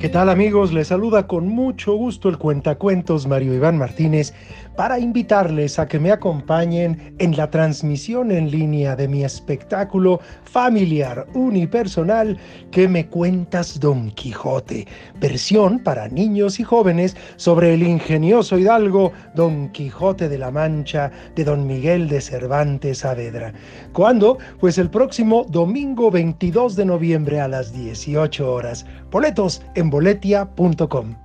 [0.00, 0.72] ¿Qué tal amigos?
[0.72, 4.32] Les saluda con mucho gusto el cuentacuentos Mario Iván Martínez
[4.74, 11.26] para invitarles a que me acompañen en la transmisión en línea de mi espectáculo familiar
[11.34, 12.38] unipersonal
[12.70, 14.86] que me cuentas Don Quijote,
[15.20, 21.44] versión para niños y jóvenes sobre el ingenioso hidalgo Don Quijote de la Mancha de
[21.44, 23.52] Don Miguel de Cervantes Saavedra.
[23.92, 24.38] ¿Cuándo?
[24.60, 28.86] Pues el próximo domingo 22 de noviembre a las 18 horas.
[29.10, 31.16] Boletos en boletia.com.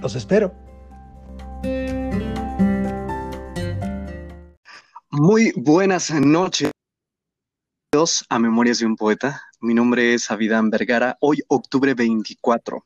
[0.00, 0.54] Los espero.
[5.10, 6.72] Muy buenas noches
[8.28, 9.42] a Memorias de un Poeta.
[9.60, 11.16] Mi nombre es Avidán Vergara.
[11.20, 12.84] Hoy, octubre 24.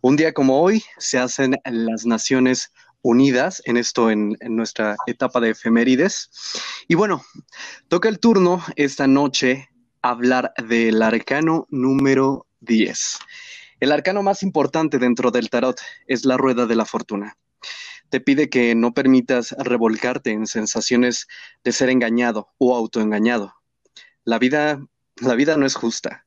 [0.00, 5.50] Un día como hoy se hacen las Naciones Unidas, en esto en, nuestra etapa de
[5.50, 6.30] efemérides.
[6.88, 7.22] Y bueno,
[7.88, 9.68] toca el turno esta noche
[10.00, 13.18] hablar del arcano número 10.
[13.80, 17.36] El arcano más importante dentro del tarot es la rueda de la fortuna.
[18.08, 21.28] Te pide que no permitas revolcarte en sensaciones
[21.62, 23.54] de ser engañado o autoengañado.
[24.24, 24.84] La vida,
[25.16, 26.26] la vida no es justa.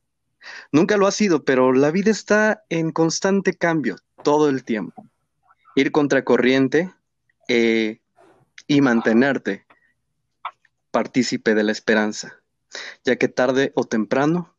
[0.70, 5.06] Nunca lo ha sido, pero la vida está en constante cambio todo el tiempo.
[5.74, 6.90] Ir contracorriente
[7.48, 8.00] eh,
[8.66, 9.66] y mantenerte
[10.90, 12.40] partícipe de la esperanza,
[13.04, 14.54] ya que tarde o temprano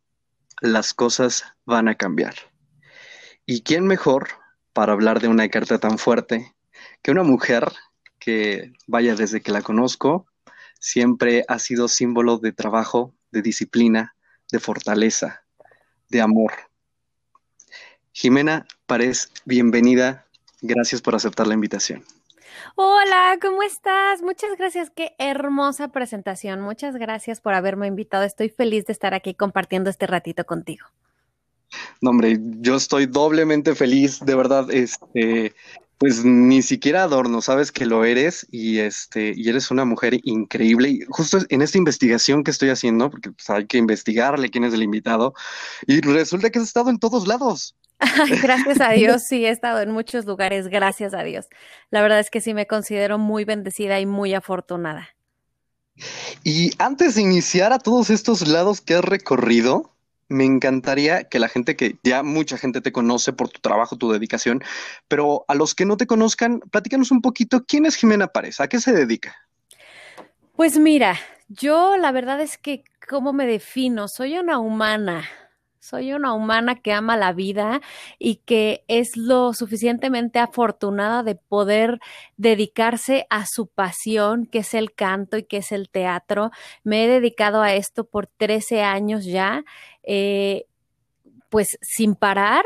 [0.62, 2.53] las cosas van a cambiar.
[3.46, 4.30] ¿Y quién mejor
[4.72, 6.56] para hablar de una carta tan fuerte
[7.02, 7.72] que una mujer
[8.18, 10.26] que, vaya, desde que la conozco,
[10.80, 14.16] siempre ha sido símbolo de trabajo, de disciplina,
[14.50, 15.44] de fortaleza,
[16.10, 16.54] de amor?
[18.14, 20.26] Jimena Párez, bienvenida.
[20.62, 22.06] Gracias por aceptar la invitación.
[22.76, 24.22] Hola, ¿cómo estás?
[24.22, 26.62] Muchas gracias, qué hermosa presentación.
[26.62, 28.24] Muchas gracias por haberme invitado.
[28.24, 30.88] Estoy feliz de estar aquí compartiendo este ratito contigo.
[32.02, 35.54] No, hombre, yo estoy doblemente feliz, de verdad, este,
[35.98, 40.90] pues ni siquiera adorno, sabes que lo eres y este, y eres una mujer increíble.
[40.90, 44.74] Y justo en esta investigación que estoy haciendo, porque pues, hay que investigarle quién es
[44.74, 45.34] el invitado,
[45.88, 47.76] y resulta que has estado en todos lados.
[48.42, 51.46] gracias a Dios, sí, he estado en muchos lugares, gracias a Dios.
[51.90, 55.10] La verdad es que sí me considero muy bendecida y muy afortunada.
[56.44, 59.93] Y antes de iniciar a todos estos lados que has recorrido,
[60.34, 64.12] me encantaría que la gente que ya mucha gente te conoce por tu trabajo, tu
[64.12, 64.62] dedicación,
[65.08, 68.60] pero a los que no te conozcan, platícanos un poquito, ¿quién es Jimena Párez?
[68.60, 69.36] ¿A qué se dedica?
[70.56, 71.18] Pues mira,
[71.48, 74.08] yo la verdad es que, ¿cómo me defino?
[74.08, 75.24] Soy una humana,
[75.84, 77.82] soy una humana que ama la vida
[78.18, 82.00] y que es lo suficientemente afortunada de poder
[82.38, 86.52] dedicarse a su pasión, que es el canto y que es el teatro.
[86.86, 89.66] Me he dedicado a esto por 13 años ya,
[90.04, 90.66] eh,
[91.50, 92.66] pues sin parar.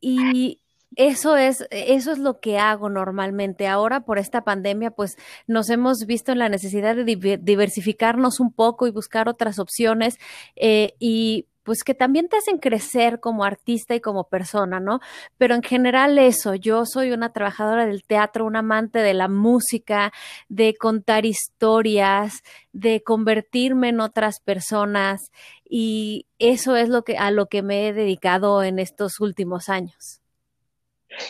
[0.00, 0.60] Y,
[0.96, 3.68] eso es, eso es lo que hago normalmente.
[3.68, 8.86] Ahora, por esta pandemia, pues nos hemos visto en la necesidad de diversificarnos un poco
[8.86, 10.18] y buscar otras opciones.
[10.56, 15.00] Eh, y pues que también te hacen crecer como artista y como persona, ¿no?
[15.36, 20.12] Pero en general eso, yo soy una trabajadora del teatro, una amante de la música,
[20.48, 25.32] de contar historias, de convertirme en otras personas
[25.68, 30.20] y eso es lo que a lo que me he dedicado en estos últimos años.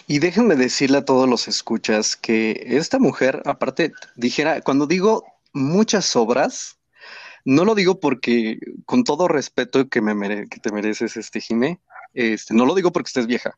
[0.07, 5.25] Y déjenme decirle a todos los escuchas que esta mujer, aparte, dijera, cuando digo
[5.55, 6.77] muchas obras,
[7.47, 11.81] no lo digo porque, con todo respeto que, me que te mereces, este, Jimé,
[12.13, 13.57] este, no lo digo porque estés vieja,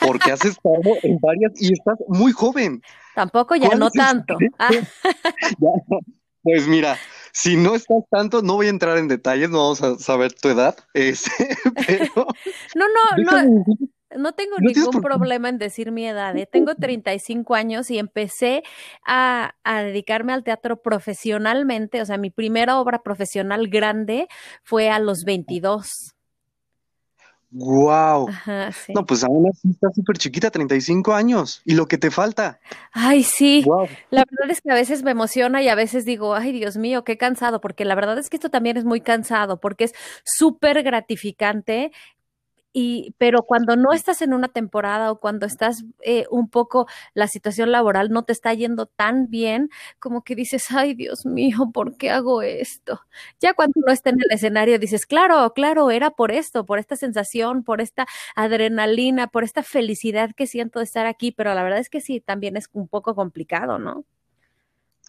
[0.00, 2.82] porque has estado en varias y estás muy joven.
[3.14, 4.36] Tampoco ya no tanto.
[4.58, 4.68] Ah.
[6.42, 6.98] pues mira,
[7.32, 10.50] si no estás tanto, no voy a entrar en detalles, no vamos a saber tu
[10.50, 11.56] edad, este,
[11.86, 12.26] pero...
[12.74, 12.84] No,
[13.16, 13.64] no, no.
[14.16, 16.36] No tengo ningún problema en decir mi edad.
[16.36, 16.48] ¿eh?
[16.50, 18.62] Tengo 35 años y empecé
[19.06, 22.00] a, dedicarme al teatro profesionalmente.
[22.02, 24.28] O sea, mi primera obra profesional grande
[24.62, 26.14] fue a los 22.
[27.54, 28.30] ¡Wow!
[28.94, 31.60] No, pues aún así estás súper chiquita, 35 años.
[31.66, 32.60] ¿Y lo que te falta?
[32.92, 33.62] Ay, sí.
[34.08, 37.04] La verdad es que a veces me emociona y a veces digo, ay, Dios mío,
[37.04, 39.94] qué cansado, porque la verdad es que esto también es muy cansado, porque es
[40.24, 41.92] súper gratificante
[42.72, 47.28] y, pero cuando no estás en una temporada o cuando estás eh, un poco, la
[47.28, 51.96] situación laboral no te está yendo tan bien, como que dices, ay Dios mío, ¿por
[51.96, 53.00] qué hago esto?
[53.40, 56.96] Ya cuando uno está en el escenario dices, claro, claro, era por esto, por esta
[56.96, 61.78] sensación, por esta adrenalina, por esta felicidad que siento de estar aquí, pero la verdad
[61.80, 64.04] es que sí, también es un poco complicado, ¿no?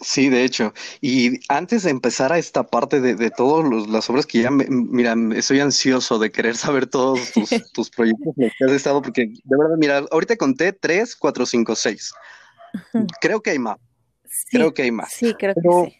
[0.01, 0.74] Sí, de hecho.
[1.01, 4.66] Y antes de empezar a esta parte de, de todas las obras que ya, me,
[4.69, 9.28] mira, estoy ansioso de querer saber todos tus, tus proyectos los que has estado, porque
[9.28, 12.13] de verdad, mira, ahorita conté tres, cuatro, cinco, seis.
[13.22, 13.78] Creo que hay más.
[14.50, 15.12] creo que hay más.
[15.12, 15.98] Sí, creo que sí.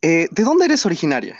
[0.00, 1.38] Eh, ¿De dónde eres originaria?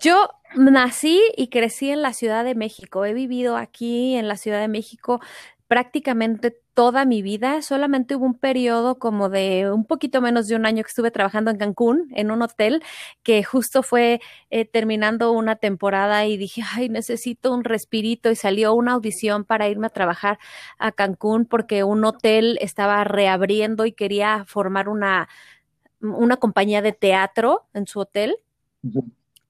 [0.00, 3.04] Yo nací y crecí en la Ciudad de México.
[3.04, 5.20] He vivido aquí en la Ciudad de México
[5.68, 7.62] prácticamente toda mi vida.
[7.62, 11.50] Solamente hubo un periodo como de un poquito menos de un año que estuve trabajando
[11.50, 12.82] en Cancún, en un hotel,
[13.22, 14.20] que justo fue
[14.50, 19.68] eh, terminando una temporada y dije, ay, necesito un respirito y salió una audición para
[19.68, 20.38] irme a trabajar
[20.78, 25.28] a Cancún porque un hotel estaba reabriendo y quería formar una,
[26.00, 28.38] una compañía de teatro en su hotel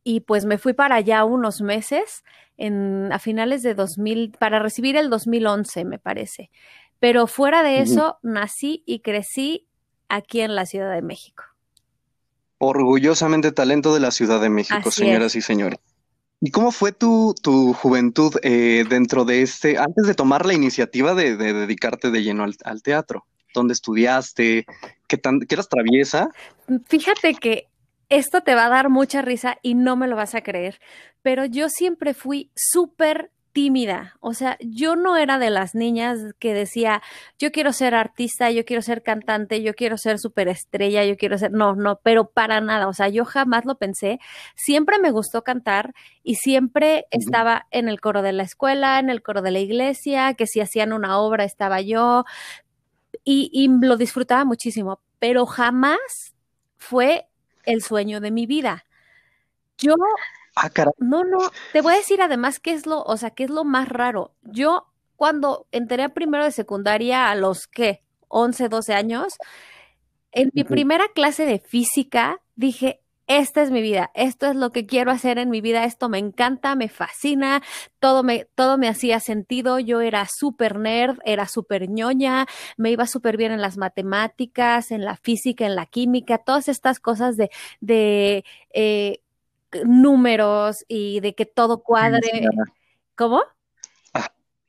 [0.08, 2.24] y pues me fui para allá unos meses,
[2.56, 6.50] en, a finales de 2000, para recibir el 2011, me parece.
[6.98, 9.66] Pero fuera de eso, nací y crecí
[10.08, 11.44] aquí en la Ciudad de México.
[12.56, 15.78] Orgullosamente talento de la Ciudad de México, señoras y señores.
[16.40, 21.14] ¿Y cómo fue tu, tu juventud eh, dentro de este, antes de tomar la iniciativa
[21.14, 23.26] de, dedicarte de lleno al, teatro?
[23.52, 24.64] ¿Dónde estudiaste?
[25.06, 26.30] ¿Qué, tan, ¿Qué eras traviesa?
[26.86, 27.67] Fíjate que
[28.08, 30.80] esto te va a dar mucha risa y no me lo vas a creer,
[31.22, 36.54] pero yo siempre fui súper tímida, o sea, yo no era de las niñas que
[36.54, 37.02] decía,
[37.40, 41.50] yo quiero ser artista, yo quiero ser cantante, yo quiero ser superestrella, yo quiero ser,
[41.50, 44.20] no, no, pero para nada, o sea, yo jamás lo pensé,
[44.54, 49.22] siempre me gustó cantar y siempre estaba en el coro de la escuela, en el
[49.22, 52.24] coro de la iglesia, que si hacían una obra estaba yo
[53.24, 55.98] y, y lo disfrutaba muchísimo, pero jamás
[56.76, 57.27] fue
[57.68, 58.84] el sueño de mi vida.
[59.76, 59.94] Yo,
[60.56, 61.38] ah, no, no,
[61.72, 64.34] te voy a decir además qué es lo, o sea, qué es lo más raro.
[64.42, 64.86] Yo
[65.16, 68.02] cuando entré a primero de secundaria a los, ¿qué?
[68.28, 69.38] 11, 12 años,
[70.32, 74.86] en mi primera clase de física dije, esta es mi vida, esto es lo que
[74.86, 77.62] quiero hacer en mi vida, esto me encanta, me fascina,
[78.00, 82.46] todo me, todo me hacía sentido, yo era súper nerd, era súper ñoña,
[82.76, 87.00] me iba súper bien en las matemáticas, en la física, en la química, todas estas
[87.00, 89.20] cosas de, de eh,
[89.84, 92.20] números y de que todo cuadre.
[93.16, 93.42] ¿Cómo?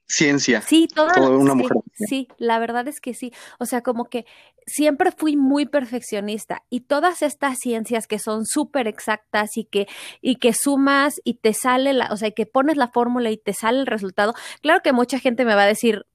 [0.09, 0.61] Ciencia.
[0.61, 1.77] Sí, toda, una mujer.
[1.93, 3.31] Sí, la verdad es que sí.
[3.59, 4.25] O sea, como que
[4.65, 9.87] siempre fui muy perfeccionista y todas estas ciencias que son súper exactas y que,
[10.21, 13.53] y que sumas y te sale la, o sea, que pones la fórmula y te
[13.53, 14.33] sale el resultado.
[14.61, 16.05] Claro que mucha gente me va a decir,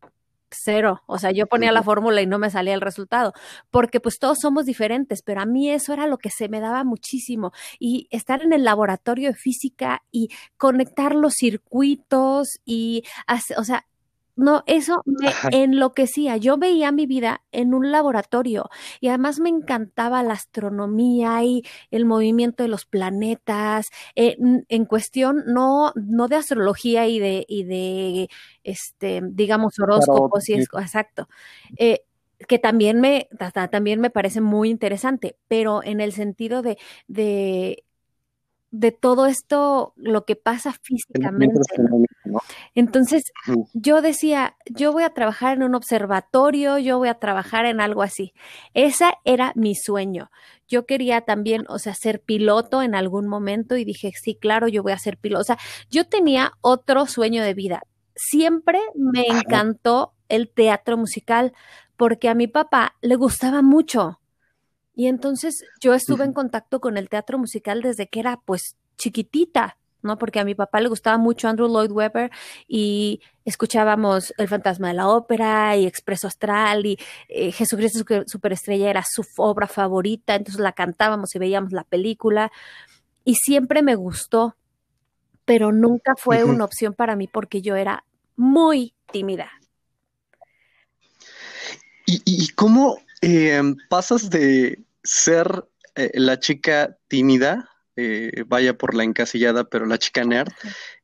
[0.57, 1.03] cero.
[1.07, 3.33] O sea, yo ponía la fórmula y no me salía el resultado,
[3.71, 6.85] porque pues todos somos diferentes, pero a mí eso era lo que se me daba
[6.85, 7.53] muchísimo.
[7.79, 13.03] Y estar en el laboratorio de física y conectar los circuitos y,
[13.57, 13.85] o sea,
[14.37, 16.37] no, eso me enloquecía.
[16.37, 18.69] Yo veía mi vida en un laboratorio
[19.01, 23.87] y además me encantaba la astronomía y el movimiento de los planetas.
[24.17, 24.37] Eh,
[24.69, 28.29] en cuestión, no, no de astrología y de, y de
[28.65, 31.29] este, digamos, horóscopos y es, exacto.
[31.79, 32.01] Eh,
[32.49, 33.29] que también me,
[33.71, 36.77] también me parece muy interesante, pero en el sentido de,
[37.07, 37.85] de
[38.77, 41.61] de todo esto, lo que pasa físicamente.
[42.75, 43.25] Entonces,
[43.73, 48.03] yo decía, yo voy a trabajar en un observatorio, yo voy a trabajar en algo
[48.03, 48.33] así.
[48.75, 50.31] Ese era mi sueño.
[50.69, 54.83] Yo quería también, o sea, ser piloto en algún momento y dije, sí, claro, yo
[54.83, 55.43] voy a ser piloto.
[55.43, 55.59] O sea,
[55.91, 57.83] yo tenía otro sueño de vida.
[58.17, 61.53] Siempre me encantó el teatro musical
[61.97, 64.21] porque a mi papá le gustaba mucho.
[64.95, 69.77] Y entonces yo estuve en contacto con el teatro musical desde que era pues chiquitita,
[70.05, 70.19] ¿no?
[70.19, 72.31] Porque a mi papá le gustaba mucho Andrew Lloyd Webber
[72.69, 79.05] y escuchábamos El fantasma de la ópera y Expreso Astral y eh, Jesucristo Superestrella era
[79.09, 82.53] su obra favorita, entonces la cantábamos y veíamos la película
[83.25, 84.57] y siempre me gustó,
[85.45, 88.05] pero nunca fue una opción para mí porque yo era
[88.37, 89.51] muy tímida.
[92.07, 99.65] ¿Y, cómo eh, pasas de ser eh, la chica tímida, eh, vaya por la encasillada,
[99.65, 100.53] pero la chica nerd,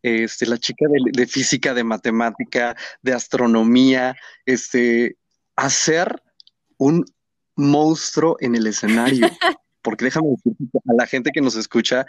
[0.03, 5.17] este, la chica de, física, de matemática, de astronomía, este,
[5.57, 6.23] a ser
[6.79, 7.05] un
[7.55, 9.29] monstruo en el escenario.
[9.83, 12.07] Porque déjame decir a la gente que nos escucha,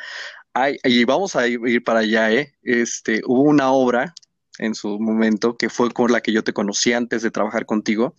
[0.54, 2.54] hay, y vamos a ir, para allá, ¿eh?
[2.64, 4.14] Este, hubo una obra
[4.58, 8.14] en su momento, que fue con la que yo te conocí antes de trabajar contigo,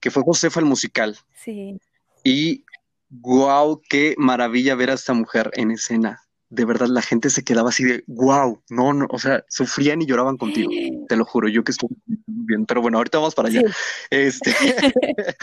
[0.00, 1.18] que fue Josefa el musical.
[1.34, 1.78] Sí.
[2.24, 2.64] Y
[3.10, 6.22] wow, qué maravilla ver a esta mujer en escena.
[6.48, 10.06] De verdad, la gente se quedaba así de wow, no, no, o sea, sufrían y
[10.06, 10.70] lloraban contigo.
[11.08, 13.62] Te lo juro, yo que estoy bien, pero bueno, ahorita vamos para allá.
[14.10, 14.50] Este,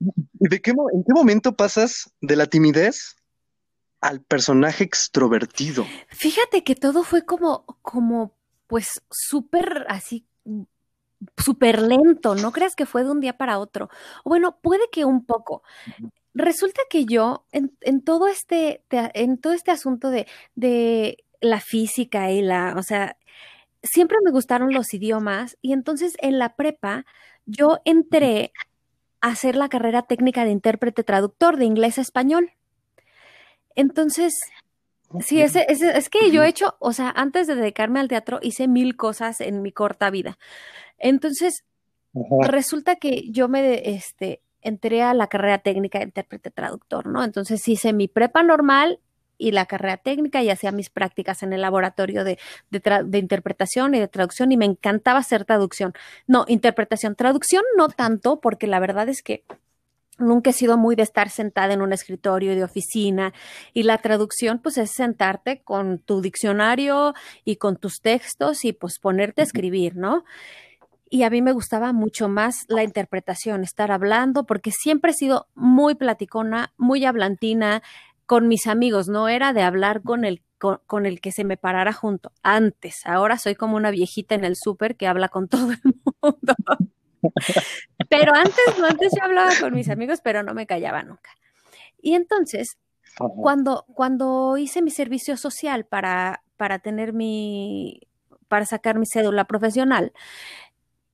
[0.34, 3.16] de qué, en qué momento pasas de la timidez
[4.00, 5.86] al personaje extrovertido?
[6.08, 8.36] Fíjate que todo fue como, como,
[8.66, 10.26] pues, súper así,
[11.36, 12.34] súper lento.
[12.34, 13.88] No creas que fue de un día para otro.
[14.24, 15.62] Bueno, puede que un poco.
[16.34, 22.30] Resulta que yo, en, en todo este, en todo este asunto de, de la física
[22.30, 23.16] y la, o sea,
[23.82, 27.04] siempre me gustaron los idiomas y entonces en la prepa
[27.46, 28.52] yo entré
[29.20, 32.52] a hacer la carrera técnica de intérprete traductor de inglés a español.
[33.74, 34.38] Entonces,
[35.20, 38.68] sí, es, es, que yo he hecho, o sea, antes de dedicarme al teatro hice
[38.68, 40.38] mil cosas en mi corta vida.
[40.98, 41.64] Entonces,
[42.42, 47.24] resulta que yo me, este, entré a la carrera técnica de intérprete traductor, ¿no?
[47.24, 49.00] Entonces hice mi prepa normal
[49.38, 52.38] y la carrera técnica y hacía mis prácticas en el laboratorio de,
[52.70, 55.94] de, interpretación y de traducción y me encantaba hacer traducción.
[56.26, 59.44] No, interpretación, traducción no tanto porque la verdad es que
[60.18, 63.32] nunca he sido muy de estar sentada en un escritorio de oficina
[63.72, 68.98] y la traducción pues es sentarte con tu diccionario y con tus textos y pues
[68.98, 70.24] ponerte a escribir, ¿no?
[71.10, 75.48] Y a mí me gustaba mucho más la interpretación, estar hablando, porque siempre he sido
[75.54, 77.82] muy platicona, muy hablantina,
[78.28, 81.94] con mis amigos, no era de hablar con el, con, el que se me parara
[81.94, 82.30] junto.
[82.42, 85.80] Antes, ahora soy como una viejita en el súper que habla con todo el
[86.20, 86.54] mundo.
[88.10, 91.30] pero antes, no, antes yo hablaba con mis amigos, pero no me callaba nunca.
[92.02, 92.76] Y entonces,
[93.16, 98.08] cuando, cuando hice mi servicio social para, para tener mi,
[98.48, 100.12] para sacar mi cédula profesional,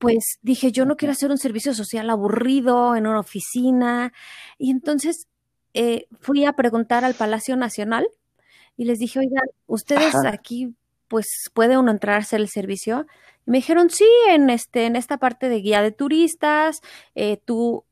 [0.05, 4.13] pues dije, yo no quiero hacer un servicio social aburrido en una oficina.
[4.59, 5.27] Y entonces
[5.73, 8.07] eh, fui a preguntar al Palacio Nacional
[8.77, 10.75] y les dije, oigan, ¿ustedes aquí
[11.07, 13.07] pues puede uno entrar a hacer el servicio?
[13.47, 16.81] Y me dijeron, sí, en, este, en esta parte de guía de turistas,
[17.15, 17.83] eh, tú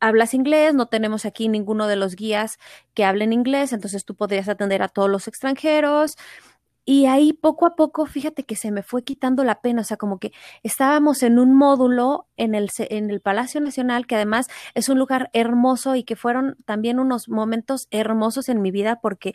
[0.00, 2.58] hablas inglés, no tenemos aquí ninguno de los guías
[2.94, 6.16] que hablen inglés, entonces tú podrías atender a todos los extranjeros.
[6.90, 9.98] Y ahí poco a poco, fíjate que se me fue quitando la pena, o sea,
[9.98, 14.88] como que estábamos en un módulo en el, en el Palacio Nacional, que además es
[14.88, 19.34] un lugar hermoso y que fueron también unos momentos hermosos en mi vida porque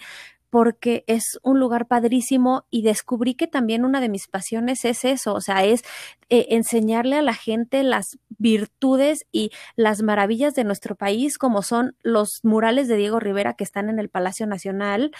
[0.49, 5.35] porque es un lugar padrísimo y descubrí que también una de mis pasiones es eso,
[5.35, 5.83] o sea, es
[6.29, 11.95] eh, enseñarle a la gente las virtudes y las maravillas de nuestro país, como son
[12.01, 15.11] los murales de Diego Rivera que están en el Palacio Nacional.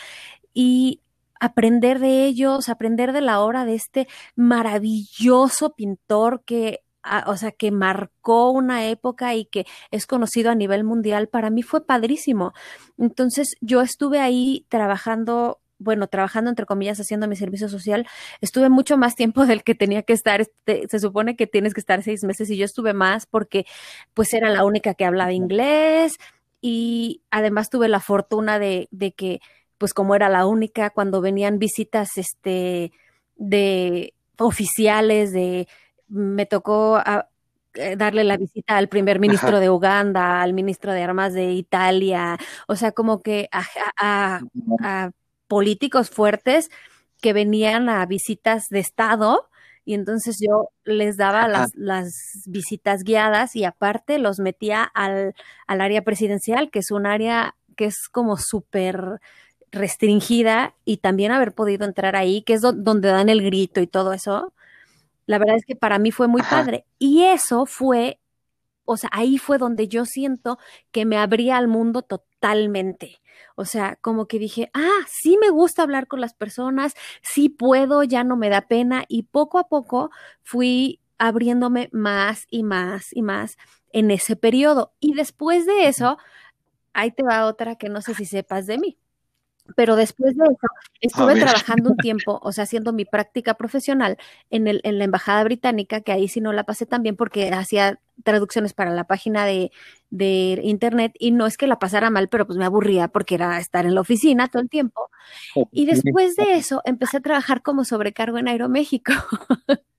[0.56, 1.02] Y
[1.44, 7.52] aprender de ellos, aprender de la obra de este maravilloso pintor que ah, o sea,
[7.52, 12.54] que marcó una época y que es conocido a nivel mundial, para mí fue padrísimo.
[12.98, 18.08] Entonces, yo estuve ahí trabajando bueno, trabajando entre comillas, haciendo mi servicio social,
[18.40, 20.40] estuve mucho más tiempo del que tenía que estar.
[20.40, 23.66] Este, se supone que tienes que estar seis meses y yo estuve más porque
[24.14, 26.20] pues era la única que hablaba inglés
[26.62, 29.42] y además tuve la fortuna de, de que
[29.84, 32.94] pues como era la única, cuando venían visitas este,
[33.36, 35.68] de oficiales, de
[36.08, 37.28] me tocó ah,
[37.74, 42.38] eh, darle la visita al primer ministro de Uganda, al ministro de Armas de Italia,
[42.70, 44.40] o sea, como que a,
[45.50, 46.72] políticos fuertes
[47.20, 49.50] que venían a visitas de Estado
[49.84, 52.13] y entonces yo les daba las, las,
[52.46, 55.36] visitas guiadas y aparte los metía al,
[55.68, 59.20] al área presidencial, que es un área que es como súper
[59.74, 64.13] restringida y también haber podido entrar ahí, que es donde dan el grito y todo
[64.13, 64.53] eso,
[65.25, 66.86] la verdad es que para mí fue muy padre.
[67.00, 68.20] Y eso fue,
[68.86, 70.60] o sea, ahí fue donde yo siento
[70.92, 73.22] que me abría al mundo totalmente.
[73.56, 78.03] O sea, como que dije, ah, sí me gusta hablar con las personas, sí puedo,
[78.03, 79.06] ya no me da pena.
[79.08, 80.12] Y poco a poco
[80.44, 83.58] fui abriéndome más y más y más
[83.92, 84.94] en ese periodo.
[85.00, 86.18] Y después de eso,
[86.94, 88.98] ahí te va otra que no sé si sepas de mí.
[89.75, 90.67] Pero después de eso,
[91.00, 94.17] estuve trabajando un tiempo, o sea, haciendo mi práctica profesional
[94.50, 97.50] en, el, en la Embajada Británica, que ahí sí no la pasé tan bien porque
[97.51, 99.72] hacía traducciones para la página de,
[100.10, 103.58] de, internet y no es que la pasara mal, pero pues me aburría porque era
[103.58, 105.10] estar en la oficina todo el tiempo.
[105.72, 109.13] Y después de eso, empecé a trabajar como sobrecargo en Aeroméxico.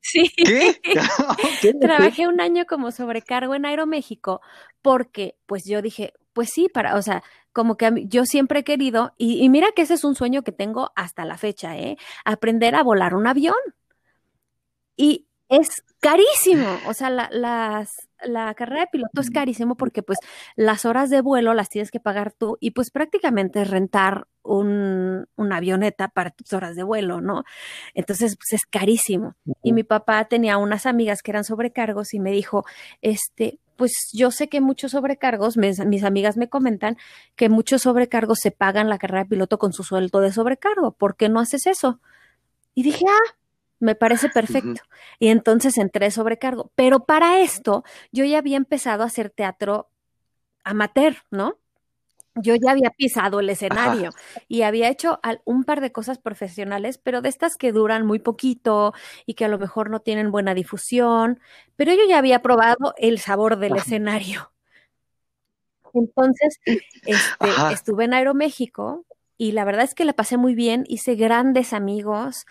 [0.00, 0.30] Sí.
[0.36, 1.74] ¿Qué?
[1.80, 4.40] Trabajé un año como sobrecargo en Aeroméxico
[4.82, 7.22] porque pues yo dije, pues sí, para, o sea,
[7.56, 10.92] como que yo siempre he querido, y, mira que ese es un sueño que tengo
[10.94, 11.96] hasta la fecha, ¿eh?
[12.22, 13.56] Aprender a volar un avión.
[14.94, 17.30] Y es carísimo, o sea, la,
[18.24, 20.18] la carrera de piloto es carísimo porque pues
[20.54, 25.56] las horas de vuelo las tienes que pagar tú y pues prácticamente rentar un, una
[25.56, 27.44] avioneta para tus horas de vuelo, ¿no?
[27.94, 29.34] Entonces, pues es carísimo.
[29.62, 32.66] Y mi papá tenía unas amigas que eran sobrecargos y me dijo,
[33.00, 36.96] este, pues yo sé que muchos sobrecargos, mis, mis, amigas me comentan
[37.36, 40.92] que muchos sobrecargos se pagan la carrera de piloto con su sueldo de sobrecargo.
[40.92, 42.00] ¿Por qué no haces eso?
[42.74, 43.34] Y dije, ah,
[43.78, 44.82] me parece perfecto.
[45.18, 46.70] Y entonces entré sobrecargo.
[46.74, 49.90] Pero para esto, yo ya había empezado a hacer teatro
[50.64, 51.58] amateur, ¿no?
[52.36, 54.10] Yo ya había pisado el escenario
[54.46, 58.92] y había hecho un par de cosas profesionales, pero de estas que duran muy poquito
[59.24, 61.40] y que a lo mejor no tienen buena difusión,
[61.76, 64.52] pero yo ya había probado el sabor del escenario.
[65.94, 66.60] Entonces,
[67.06, 69.06] este, estuve en Aeroméxico
[69.38, 72.46] y la verdad es que la pasé muy bien, hice grandes amigos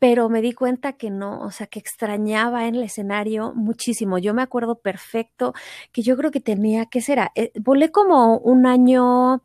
[0.00, 4.16] pero me di cuenta que no, o sea, que extrañaba en el escenario muchísimo.
[4.18, 5.52] Yo me acuerdo perfecto
[5.92, 7.32] que yo creo que tenía, ¿qué será?
[7.34, 9.42] Eh, volé como un año,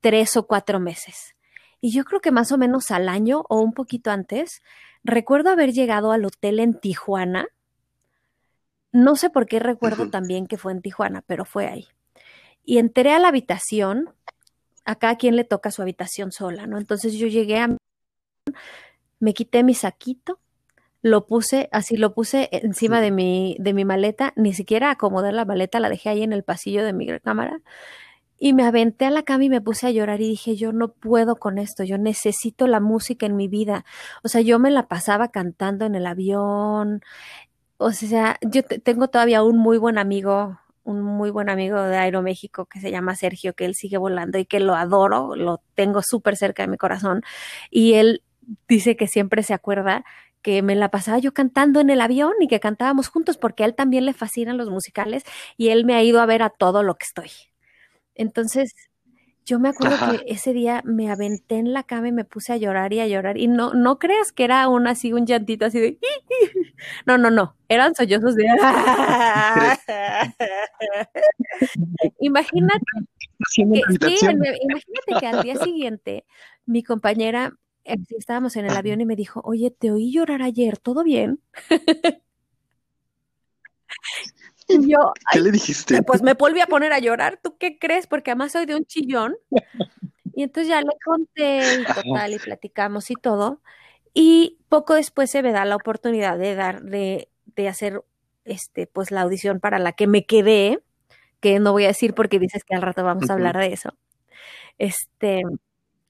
[0.00, 1.36] tres o cuatro meses.
[1.80, 4.62] Y yo creo que más o menos al año o un poquito antes,
[5.04, 7.46] recuerdo haber llegado al hotel en Tijuana.
[8.90, 11.86] No sé por qué recuerdo también que fue en Tijuana, pero fue ahí.
[12.64, 14.12] Y entré a la habitación,
[14.84, 16.78] a cada quien le toca su habitación sola, ¿no?
[16.78, 17.76] Entonces yo llegué a
[19.20, 20.38] me quité mi saquito,
[21.02, 25.44] lo puse, así lo puse encima de mi, de mi maleta, ni siquiera acomodé la
[25.44, 27.60] maleta, la dejé ahí en el pasillo de mi cámara
[28.38, 30.88] y me aventé a la cama y me puse a llorar y dije, yo no
[30.88, 33.84] puedo con esto, yo necesito la música en mi vida.
[34.22, 37.02] O sea, yo me la pasaba cantando en el avión.
[37.78, 42.66] O sea, yo tengo todavía un muy buen amigo, un muy buen amigo de Aeroméxico
[42.66, 46.36] que se llama Sergio, que él sigue volando y que lo adoro, lo tengo súper
[46.36, 47.22] cerca de mi corazón.
[47.70, 48.22] Y él
[48.68, 50.04] dice que siempre se acuerda
[50.42, 53.66] que me la pasaba yo cantando en el avión y que cantábamos juntos porque a
[53.66, 55.24] él también le fascinan los musicales
[55.56, 57.30] y él me ha ido a ver a todo lo que estoy.
[58.14, 58.74] Entonces,
[59.46, 62.56] yo me acuerdo que ese día me aventé en la cama y me puse a
[62.56, 63.36] llorar y a llorar.
[63.36, 65.98] Y no, no creas que era un así, un llantito así de.
[67.06, 67.56] No, no, no.
[67.68, 68.44] Eran sollozos de.
[72.20, 72.84] imagínate.
[73.54, 76.24] Que, imagínate que al día siguiente
[76.66, 77.52] mi compañera
[77.84, 81.40] estábamos en el avión y me dijo, oye, te oí llorar ayer, ¿todo bien?
[84.68, 86.02] y yo, ¿qué le dijiste?
[86.02, 88.06] Pues me volví a poner a llorar, ¿tú qué crees?
[88.06, 89.36] Porque además soy de un chillón.
[90.34, 93.60] Y entonces ya le conté y total, y platicamos y todo.
[94.14, 98.02] Y poco después se me da la oportunidad de dar, de, de hacer
[98.44, 100.82] este, pues la audición para la que me quedé,
[101.40, 103.90] que no voy a decir porque dices que al rato vamos a hablar de eso.
[104.78, 105.42] Este,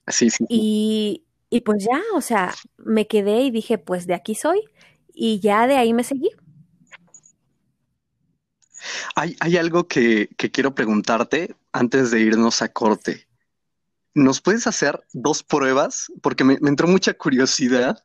[0.07, 0.45] sí, sí.
[0.49, 1.24] Y,
[1.55, 4.59] y pues ya, o sea, me quedé y dije, pues de aquí soy.
[5.13, 6.29] Y ya de ahí me seguí.
[9.15, 13.25] Hay, hay algo que, quiero preguntarte antes de irnos a corte.
[14.13, 16.11] ¿Nos puedes hacer dos pruebas?
[16.21, 18.03] Porque me, entró mucha curiosidad.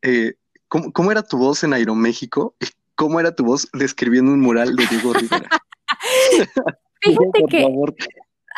[0.00, 0.36] Eh,
[0.68, 2.56] ¿cómo, era tu voz en Aeroméxico?
[2.94, 5.50] ¿Cómo era tu voz describiendo un mural de Diego Rivera?
[7.02, 7.68] Fíjate que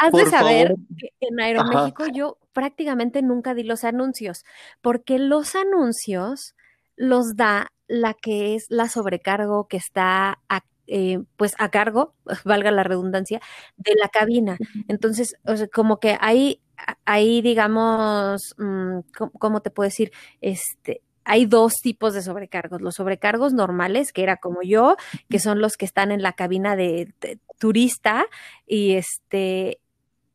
[0.00, 4.44] has de saber que en Aeroméxico yo prácticamente nunca di los anuncios,
[4.80, 6.54] porque los anuncios
[6.96, 12.70] los da la que es la sobrecargo que está a, eh, pues a cargo, valga
[12.70, 13.40] la redundancia,
[13.76, 14.56] de la cabina.
[14.88, 15.34] Entonces,
[15.72, 16.60] como que hay,
[17.04, 19.00] hay digamos, mm,
[19.38, 20.12] ¿cómo te puedo decir?
[20.40, 22.80] Este, hay dos tipos de sobrecargos.
[22.80, 24.96] Los sobrecargos normales, que era como yo,
[25.28, 27.12] que son los que están en la cabina de
[27.58, 28.24] turista
[28.66, 29.79] y este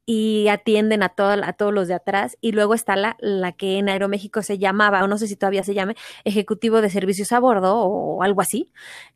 [0.06, 2.38] y atienden a, a todos los de atrás.
[2.42, 5.64] Y luego está la, la que en Aeroméxico se llamaba, o no sé si todavía
[5.64, 8.72] se llame, Ejecutivo de Servicios a Bordo o algo así,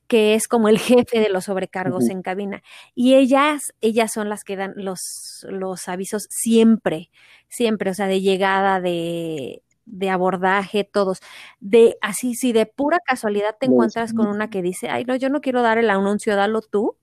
[0.08, 2.64] que es como el jefe de los sobrecargos en cabina.
[2.96, 7.12] Y ellas, ellas son las que dan los, los avisos siempre,
[7.48, 11.20] siempre, o sea, de llegada, de, de abordaje, todos.
[11.60, 15.30] De así, si de pura casualidad te encuentras con una que dice, ay, no, yo
[15.30, 16.98] no quiero dar el anuncio, dalo tú,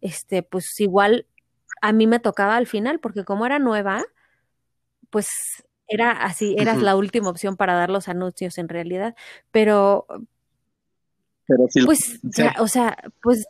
[0.00, 1.26] este, pues igual
[1.84, 4.06] a mí me tocaba al final, porque como era nueva,
[5.10, 5.28] pues
[5.86, 9.14] era así, eras la última opción para dar los anuncios en realidad,
[9.50, 10.06] pero,
[11.46, 12.20] pero pues,
[12.58, 13.46] o sea, pues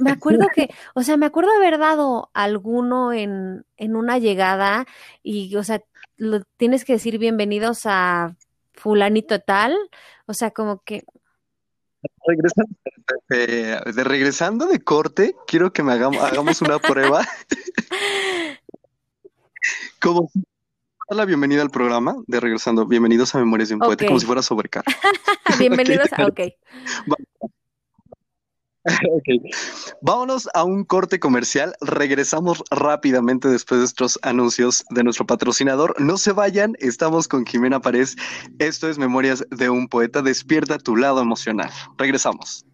[0.00, 4.86] me acuerdo que, o sea, me acuerdo haber dado alguno en, en una llegada
[5.24, 5.82] y, o sea,
[6.16, 8.36] lo tienes que decir bienvenidos a
[8.74, 9.76] fulanito tal,
[10.26, 11.02] o sea, como que
[12.26, 12.74] Regresando
[13.28, 17.24] de, regresando de corte, quiero que me hagamos, hagamos una prueba.
[20.00, 20.30] como
[21.10, 22.86] la bienvenida al programa de Regresando.
[22.86, 24.84] Bienvenidos a Memorias de un Poeta, como si fuera sobrecar.
[25.58, 26.40] Bienvenidos a OK.
[30.02, 31.74] Vámonos a un corte comercial.
[31.80, 35.94] Regresamos rápidamente después de estos anuncios de nuestro patrocinador.
[36.00, 38.16] No se vayan, estamos con Jimena Párez.
[38.58, 40.22] Esto es Memorias de un Poeta.
[40.22, 41.70] Despierta tu lado emocional.
[41.98, 42.66] Regresamos.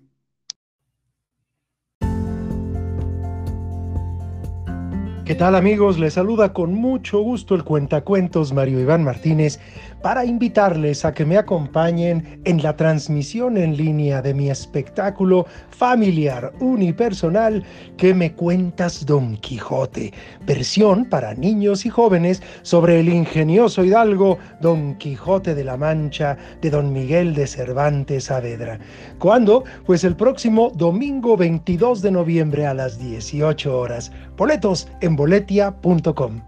[5.28, 5.98] ¿Qué tal amigos?
[5.98, 9.60] Les saluda con mucho gusto el cuentacuentos Mario Iván Martínez
[10.02, 16.52] para invitarles a que me acompañen en la transmisión en línea de mi espectáculo familiar
[16.60, 17.64] unipersonal
[17.96, 20.12] que me cuentas Don Quijote,
[20.46, 26.70] versión para niños y jóvenes sobre el ingenioso hidalgo Don Quijote de la Mancha de
[26.70, 28.78] Don Miguel de Cervantes Saavedra.
[29.18, 29.64] ¿Cuándo?
[29.86, 34.12] Pues el próximo domingo 22 de noviembre a las 18 horas.
[34.36, 36.40] Boletos en boletia.com.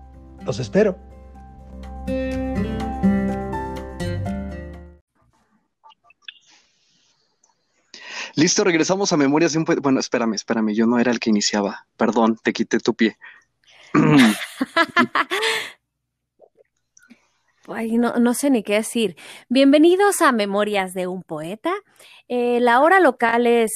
[0.45, 1.10] Los espero.
[8.41, 9.83] Listo, regresamos a Memorias de un Poeta.
[9.83, 11.87] Bueno, espérame, espérame, yo no era el que iniciaba.
[11.99, 13.19] Perdón, te quité tu pie.
[17.69, 19.15] Ay, no, no, sé ni qué decir.
[19.51, 21.75] Bienvenidos a Memorias de un Poeta.
[22.29, 23.73] Eh, la hora local es.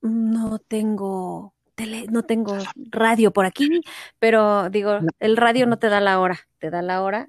[0.00, 1.52] No tengo.
[1.74, 3.82] Tele, no tengo radio por aquí,
[4.18, 7.28] pero digo, el radio no te da la hora, te da la hora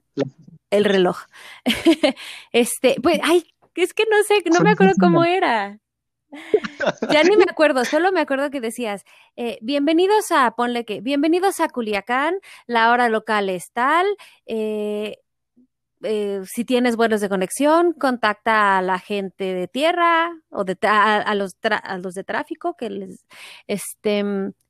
[0.69, 1.17] el reloj.
[2.53, 3.43] este, pues, ay,
[3.75, 5.77] es que no sé, no me acuerdo cómo era.
[7.11, 9.03] Ya ni me acuerdo, solo me acuerdo que decías,
[9.35, 12.35] eh, bienvenidos a, ponle que, bienvenidos a Culiacán,
[12.67, 14.05] la hora local es tal,
[14.45, 15.17] eh,
[16.03, 21.35] eh, si tienes vuelos de conexión, contacta a la gente de tierra o de, a,
[21.35, 23.25] los a los de tráfico, que les,
[23.67, 24.23] este,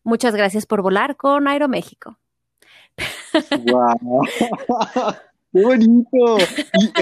[0.03, 2.17] muchas gracias por volar con Aeroméxico.
[3.65, 4.21] ¡Wow!
[5.53, 6.37] ¡Qué bonito!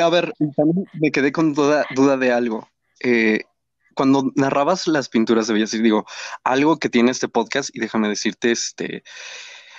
[0.01, 1.85] A ver, también me quedé con duda,
[2.17, 2.67] de algo.
[3.97, 6.05] Cuando narrabas las pinturas, debías decir, digo,
[6.43, 9.03] algo que tiene este podcast, y déjame decirte, este,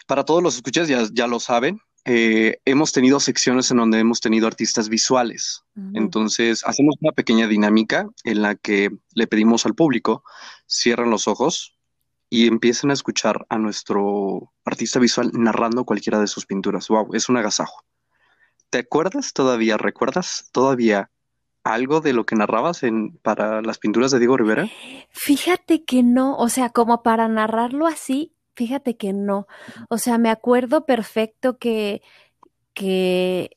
[0.09, 4.21] para todos los escuchas, ya, ya lo saben, eh, hemos tenido secciones en donde hemos
[4.21, 5.63] tenido artistas visuales.
[5.95, 10.25] Entonces, hacemos una pequeña dinámica en la que le pedimos al público,
[10.67, 11.79] cierren los ojos
[12.29, 16.89] y empiecen a escuchar a nuestro artista visual narrando cualquiera de sus pinturas.
[16.89, 17.85] Wow, es un agasajo.
[18.71, 21.11] ¿Te acuerdas todavía, recuerdas todavía
[21.65, 24.69] algo de lo que narrabas en, para las pinturas de Diego Rivera?
[25.11, 29.47] Fíjate que no, o sea, como para narrarlo así, fíjate que no.
[29.89, 32.03] O sea, me acuerdo perfecto que,
[32.75, 33.51] que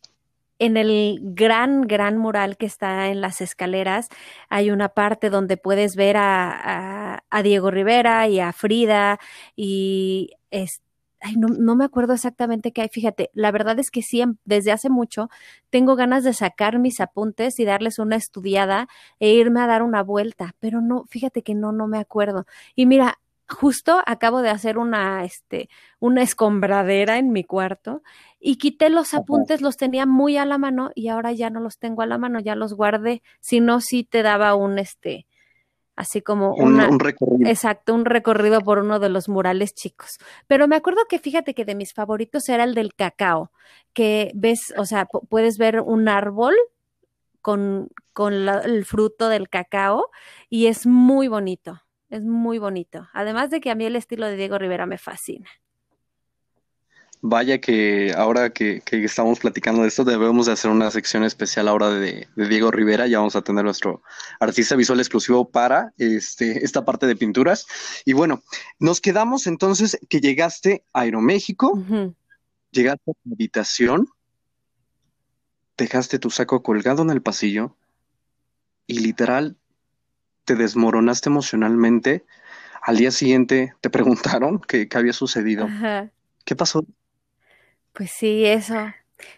[0.61, 4.09] en el gran, gran mural que está en las escaleras
[4.47, 9.19] hay una parte donde puedes ver a, a, Diego Rivera y a Frida
[9.55, 10.81] y es,
[11.21, 12.89] ay, no, no, me acuerdo exactamente qué hay.
[12.89, 15.29] Fíjate, la verdad es que sí, desde hace mucho
[15.69, 18.87] tengo ganas de sacar mis apuntes y darles una estudiada
[19.19, 22.45] e irme a dar una vuelta, pero no, fíjate que no, no me acuerdo.
[22.75, 28.01] Y mira, justo acabo de hacer una, este, una escombradera en mi cuarto
[28.39, 31.77] y quité los apuntes, los tenía muy a la mano y ahora ya no los
[31.77, 33.21] tengo a la mano, ya los guardé.
[33.39, 35.27] Si no, sí te daba un, este,
[36.01, 37.47] así como un, recorrido.
[37.49, 40.17] Exacto, un recorrido por uno de los murales chicos.
[40.47, 43.51] Pero me acuerdo que fíjate que de mis favoritos era el del cacao,
[43.93, 46.55] que ves, o sea, puedes ver un árbol
[47.41, 50.09] con, con el fruto del cacao
[50.49, 53.07] y es muy bonito, es muy bonito.
[53.13, 55.49] Además de que a mí el estilo de Diego Rivera me fascina.
[57.23, 61.91] Vaya que ahora que, estamos platicando de esto, debemos de hacer una sección especial ahora
[61.91, 63.05] de, Diego Rivera.
[63.05, 64.01] Ya vamos a tener nuestro
[64.39, 67.67] artista visual exclusivo para este, esta parte de pinturas.
[68.05, 68.41] Y bueno,
[68.79, 71.79] nos quedamos entonces que llegaste a Aeroméxico,
[72.71, 74.07] llegaste a tu habitación,
[75.77, 77.75] dejaste tu saco colgado en el pasillo
[78.87, 79.57] y literal
[80.43, 82.25] te desmoronaste emocionalmente.
[82.81, 85.67] Al día siguiente te preguntaron qué, había sucedido.
[86.45, 86.83] ¿Qué pasó?
[87.93, 88.75] Pues sí, eso.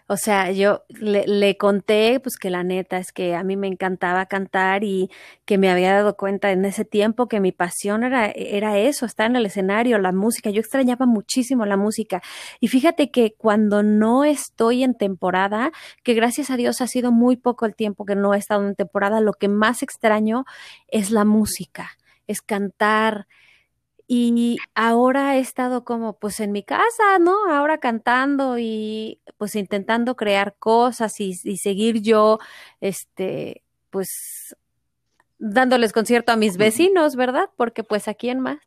[0.08, 3.68] O sea, yo le, le, conté, pues que la neta es que a mí me
[3.68, 5.10] encantaba cantar y
[5.46, 9.30] que me había dado cuenta en ese tiempo que mi pasión era, era eso, estar
[9.30, 10.50] en el escenario, la música.
[10.50, 12.22] Yo extrañaba muchísimo la música.
[12.60, 15.72] Y fíjate que cuando no estoy en temporada,
[16.04, 18.76] que gracias a Dios ha sido muy poco el tiempo que no he estado en
[18.76, 20.46] temporada, lo que más extraño
[20.88, 21.92] es la música,
[22.28, 23.28] es cantar,
[24.16, 27.52] y ahora he estado como pues en mi casa, ¿no?
[27.52, 32.38] Ahora cantando y pues intentando crear cosas y, seguir yo,
[32.80, 34.56] este, pues
[35.40, 37.50] dándoles concierto a mis vecinos, ¿verdad?
[37.58, 38.60] Porque pues a quién más.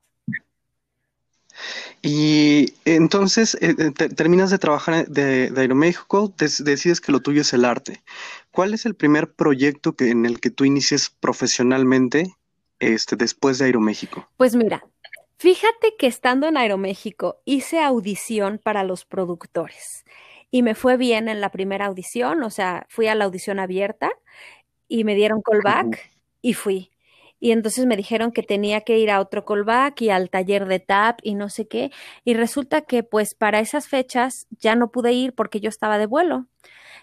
[2.03, 7.53] Y entonces eh, eh, terminas de trabajar de, de Aeroméxico, decides que lo tuyo es
[7.53, 8.03] el arte.
[8.51, 12.35] ¿Cuál es el primer proyecto que, en el que tú inicies profesionalmente
[12.79, 14.29] este, después de Aeroméxico?
[14.37, 14.85] Pues mira,
[15.39, 20.05] Fíjate que estando en Aeroméxico hice audición para los productores
[20.51, 24.11] y me fue bien en la primera audición, o sea, fui a la audición abierta
[24.89, 26.11] y me dieron callback
[26.43, 26.91] y fui.
[27.41, 30.81] y entonces me dijeron que tenía que ir a otro callback y al taller de
[30.81, 31.93] tap y no sé qué,
[32.25, 36.07] y resulta que pues para esas fechas ya no pude ir porque yo estaba de
[36.07, 36.47] vuelo.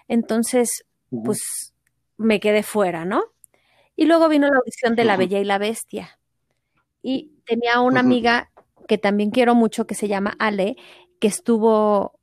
[0.09, 0.85] Entonces,
[1.23, 1.73] pues
[2.17, 3.23] me quedé fuera, ¿no?
[3.97, 6.19] Y luego vino la audición de La Bella y la Bestia.
[7.03, 8.51] Y tenía una amiga
[8.87, 10.75] que también quiero mucho, que se llama Ale,
[11.19, 12.19] que estuvo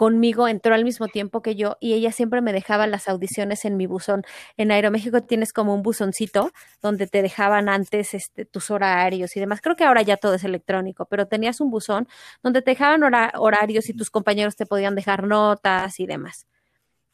[0.00, 3.76] conmigo, entró al mismo tiempo que yo y ella siempre me dejaba las audiciones en
[3.76, 4.22] mi buzón.
[4.56, 9.60] En Aeroméxico tienes como un buzoncito donde te dejaban antes este, tus horarios y demás.
[9.60, 12.08] Creo que ahora ya todo es electrónico, pero tenías un buzón
[12.42, 13.02] donde te dejaban
[13.34, 16.46] horarios y tus compañeros te podían dejar notas y demás.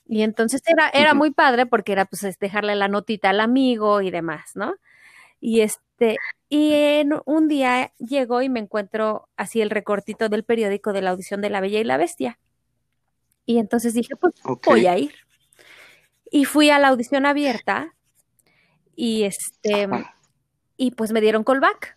[0.06, 4.12] Y entonces era, era muy padre porque era pues dejarle la notita al amigo y
[4.12, 4.74] demás, ¿no?
[5.40, 5.85] Y este,
[6.48, 11.10] y en un día llegó y me encuentro así el recortito del periódico de la
[11.10, 12.38] audición de La Bella y la Bestia.
[13.44, 15.14] Y entonces dije, pues voy a ir.
[16.30, 17.94] Y fui a la audición abierta
[18.94, 19.88] y este
[20.76, 21.96] y pues me dieron callback.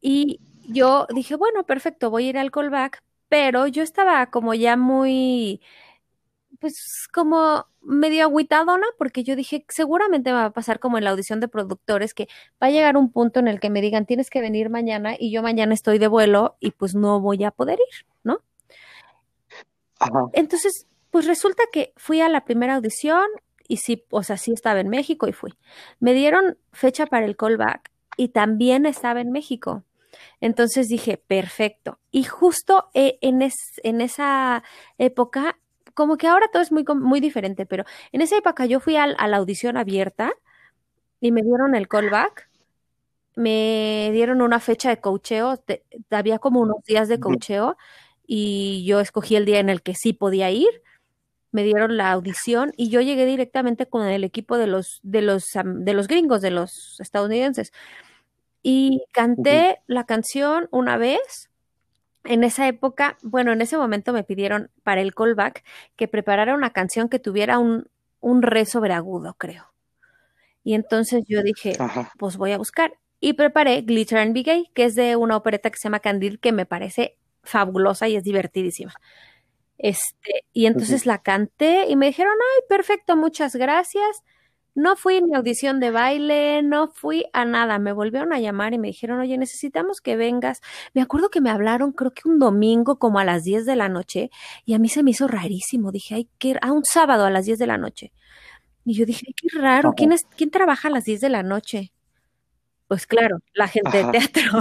[0.00, 4.76] Y yo dije, bueno, perfecto, voy a ir al callback, pero yo estaba como ya
[4.76, 5.60] muy
[6.60, 11.10] pues como medio agüitadona porque yo dije, seguramente me va a pasar como en la
[11.10, 12.28] audición de productores que
[12.62, 15.30] va a llegar un punto en el que me digan, "Tienes que venir mañana" y
[15.30, 18.40] yo mañana estoy de vuelo y pues no voy a poder ir, ¿no?
[20.32, 23.26] Entonces, pues resulta que fui a la primera audición
[23.68, 25.54] y sí, o sea, sí estaba en México y fui.
[26.00, 29.84] Me dieron fecha para el callback y también estaba en México.
[30.40, 31.98] Entonces dije, perfecto.
[32.10, 33.42] Y justo eh, en,
[33.82, 34.62] en esa
[34.98, 35.58] época,
[35.96, 39.06] como que ahora todo es muy, muy diferente, pero en esa época yo fui a,
[39.06, 40.34] la audición abierta
[41.20, 42.50] y me dieron el callback.
[43.34, 45.58] Me dieron una fecha de cocheo,
[46.10, 47.78] había como unos días de cocheo
[48.26, 50.82] y yo escogí el día en el que sí podía ir.
[51.50, 55.44] Me dieron la audición y yo llegué directamente con el equipo de los, de los,
[55.64, 57.72] de los gringos, de los estadounidenses.
[58.62, 61.48] Y canté la canción una vez.
[62.26, 65.64] En esa época, bueno, en ese momento me pidieron para el callback
[65.96, 67.88] que preparara una canción que tuviera un,
[68.20, 69.72] un re sobreagudo, creo.
[70.64, 71.76] Y entonces yo dije,
[72.18, 72.94] pues voy a buscar.
[73.20, 76.40] Y preparé Glitter and Be Gay, que es de una opereta que se llama Candil,
[76.40, 78.92] que me parece fabulosa y es divertidísima.
[79.78, 84.22] Este, y entonces la canté y me dijeron, ay, perfecto, muchas gracias.
[84.76, 87.78] No fui ni audición de baile, no fui a nada.
[87.78, 90.60] Me volvieron a llamar y me dijeron, oye, necesitamos que vengas.
[90.92, 93.88] Me acuerdo que me hablaron, creo que un domingo como a las 10 de la
[93.88, 94.30] noche,
[94.66, 95.92] y a mí se me hizo rarísimo.
[95.92, 98.12] Dije, ay, que a un sábado a las 10 de la noche.
[98.84, 101.92] Y yo dije, qué raro, ¿quién, es, ¿quién trabaja a las 10 de la noche?
[102.86, 104.60] Pues claro, la gente de teatro.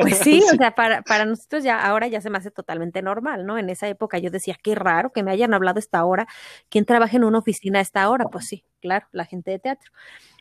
[0.00, 3.46] Pues sí, o sea, para, para nosotros ya ahora ya se me hace totalmente normal,
[3.46, 3.58] ¿no?
[3.58, 6.26] En esa época yo decía, qué raro que me hayan hablado esta hora.
[6.68, 8.24] ¿Quién trabaja en una oficina a esta hora?
[8.26, 9.92] Pues sí, claro, la gente de teatro.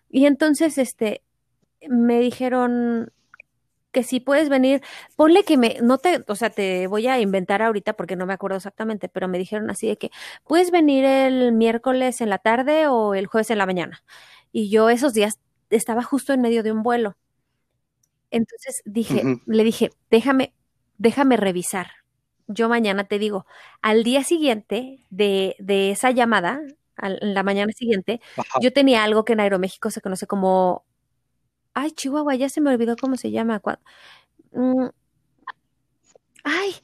[0.09, 1.21] Y entonces, este,
[1.87, 3.11] me dijeron
[3.91, 4.81] que si puedes venir,
[5.15, 8.33] ponle que me, no te, o sea, te voy a inventar ahorita porque no me
[8.33, 10.09] acuerdo exactamente, pero me dijeron así de que
[10.45, 14.03] puedes venir el miércoles en la tarde o el jueves en la mañana.
[14.51, 15.39] Y yo esos días
[15.69, 17.17] estaba justo en medio de un vuelo.
[18.33, 20.53] Entonces dije, le dije, déjame,
[20.97, 21.91] déjame revisar.
[22.47, 23.45] Yo mañana te digo,
[23.81, 26.59] al día siguiente de, de esa llamada,
[26.97, 28.21] en la mañana siguiente,
[28.59, 30.83] yo tenía algo que en Aeroméxico se conoce como,
[31.75, 33.61] ay, Chihuahua, ya se me olvidó cómo se llama.
[34.51, 34.87] Mm,
[36.43, 36.75] ay,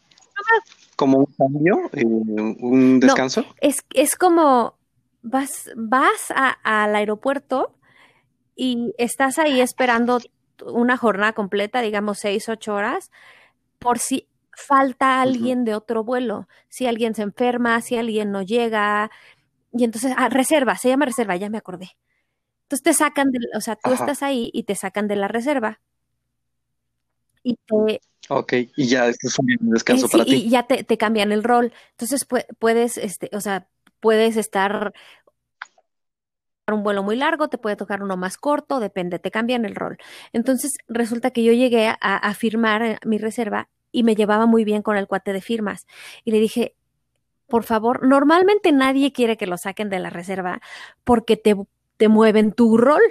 [0.96, 3.44] como un cambio, eh, un descanso.
[3.60, 4.76] es, es como
[5.24, 6.32] vas, vas
[6.64, 7.74] al aeropuerto
[8.56, 10.20] y estás ahí esperando
[10.66, 13.12] una jornada completa, digamos seis, ocho horas,
[13.80, 19.10] por si falta alguien de otro vuelo, si alguien se enferma, si alguien no llega,
[19.72, 21.92] y entonces, ah, reserva, se llama reserva, ya me acordé.
[22.64, 25.80] Entonces te sacan, de, o sea, tú estás ahí y te sacan de la reserva.
[27.44, 28.02] Y te...
[28.30, 30.36] Ok, y ya es un descanso para ti.
[30.36, 31.74] Y ya te, te, cambian el rol.
[31.92, 32.28] Entonces
[32.60, 33.68] puedes, este, o sea,
[34.00, 34.94] puedes estar
[36.74, 39.98] un vuelo muy largo, te puede tocar uno más corto, depende, te cambian el rol.
[40.34, 44.82] Entonces resulta que yo llegué a, firmar eh, mi reserva y me llevaba muy bien
[44.82, 45.88] con el cuate de firmas.
[46.24, 46.76] Y le dije,
[47.48, 50.62] por favor, normalmente nadie quiere que lo saquen de la reserva
[51.04, 51.56] porque te,
[51.98, 53.02] te mueven tu rol.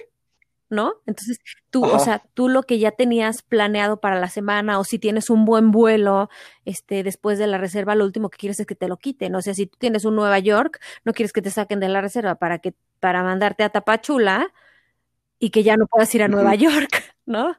[0.71, 0.95] ¿no?
[1.07, 1.39] Entonces,
[1.71, 5.31] tú, o sea, tú lo que ya tenías planeado para la semana o si tienes
[5.31, 6.29] un buen vuelo,
[6.65, 9.35] este, después de la reserva, lo último que quieres es que te lo quiten.
[9.35, 12.01] O sea, si tú tienes un Nueva York, no quieres que te saquen de la
[12.01, 14.53] reserva para que, para mandarte a Tapachula
[15.39, 17.57] y que ya no puedas ir a Nueva York, ¿no?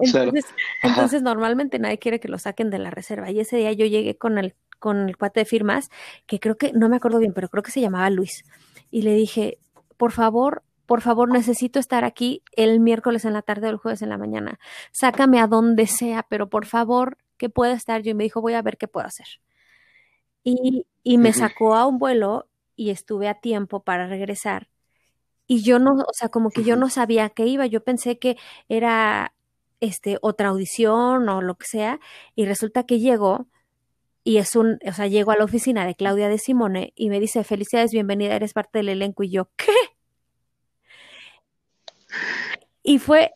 [0.00, 0.46] Entonces,
[0.82, 3.30] entonces normalmente nadie quiere que lo saquen de la reserva.
[3.30, 5.90] Y ese día yo llegué con el, con el cuate de firmas,
[6.26, 8.44] que creo que, no me acuerdo bien, pero creo que se llamaba Luis.
[8.90, 9.58] Y le dije,
[9.96, 14.02] por favor, por favor, necesito estar aquí el miércoles en la tarde o el jueves
[14.02, 14.58] en la mañana.
[14.92, 18.12] Sácame a donde sea, pero por favor, que pueda estar yo.
[18.12, 19.26] Y me dijo, voy a ver qué puedo hacer.
[20.42, 24.68] Y, y me sacó a un vuelo y estuve a tiempo para regresar.
[25.46, 27.66] Y yo no, o sea, como que yo no sabía qué iba.
[27.66, 28.36] Yo pensé que
[28.68, 29.34] era
[29.80, 32.00] este, otra audición o lo que sea.
[32.34, 33.48] Y resulta que llegó
[34.24, 37.20] y es un, o sea, llego a la oficina de Claudia de Simone y me
[37.20, 39.24] dice, felicidades, bienvenida, eres parte del elenco.
[39.24, 39.72] Y yo, ¿qué?
[42.82, 43.32] Y fue,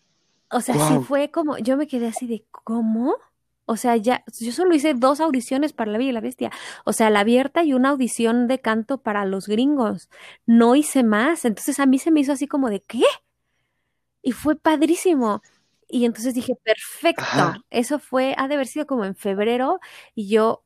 [0.50, 3.16] o sea, sí fue como, yo me quedé así de, ¿cómo?
[3.66, 6.50] O sea, ya, yo solo hice dos audiciones para La Bella y la Bestia.
[6.84, 10.08] O sea, la abierta y una audición de canto para los gringos.
[10.46, 11.44] No hice más.
[11.44, 13.02] Entonces a mí se me hizo así como de, ¿qué?
[14.22, 15.42] Y fue padrísimo.
[15.88, 17.64] Y entonces dije, perfecto.
[17.70, 19.80] Eso fue, ha de haber sido como en febrero.
[20.14, 20.64] Y yo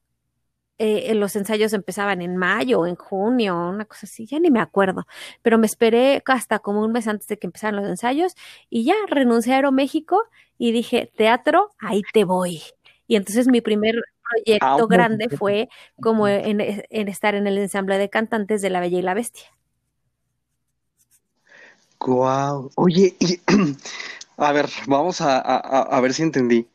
[0.82, 5.06] eh, los ensayos empezaban en mayo, en junio, una cosa así, ya ni me acuerdo,
[5.42, 8.34] pero me esperé hasta como un mes antes de que empezaran los ensayos
[8.70, 10.22] y ya renuncié a Aeroméxico
[10.56, 12.62] y dije, teatro, ahí te voy.
[13.10, 15.68] Y entonces mi primer proyecto ah, grande fue
[16.00, 19.46] como en, estar en el ensamble de cantantes de La Bella y la Bestia.
[21.98, 23.40] Guau, oye, y,
[24.36, 26.68] a ver, vamos a, ver si entendí.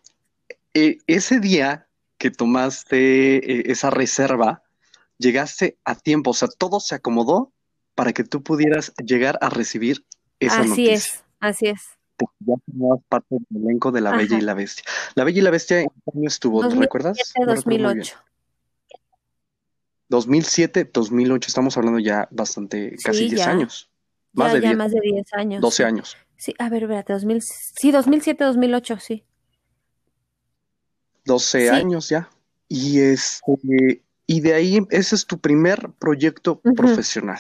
[0.74, 4.62] E, ese día que tomaste eh, esa reserva,
[5.18, 7.54] llegaste a tiempo, o sea, todo se acomodó
[7.96, 10.06] para que tú pudieras llegar a recibir
[10.42, 10.96] esa así noticia.
[10.96, 11.95] Así es, así es.
[12.18, 14.84] Porque ya formabas parte del elenco de La Bella y la Bestia.
[15.16, 16.62] La Bella y la Bestia, ¿en qué año estuvo?
[16.62, 17.18] 2007, recuerdas?
[17.46, 18.16] 2008.
[20.10, 23.90] 2007, 2008, estamos hablando ya bastante, casi 10 años.
[24.34, 24.78] Más de 10.
[24.78, 25.62] más de 10 años.
[25.62, 26.18] 12 años.
[26.38, 29.24] Sí, a ver, espérate, 2000, sí, 2007, 2008, sí.
[31.26, 32.30] 12 años ya.
[32.68, 37.40] Y, este, y de ahí, ese es tu primer proyecto profesional.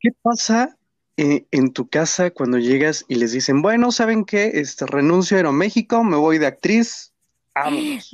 [0.00, 0.76] ¿Qué pasa
[1.20, 4.52] eh, en tu casa cuando llegas y les dicen, bueno, ¿saben qué?
[4.54, 7.12] Este, renuncio a Aeroméxico, me voy de actriz,
[7.54, 8.10] vámonos.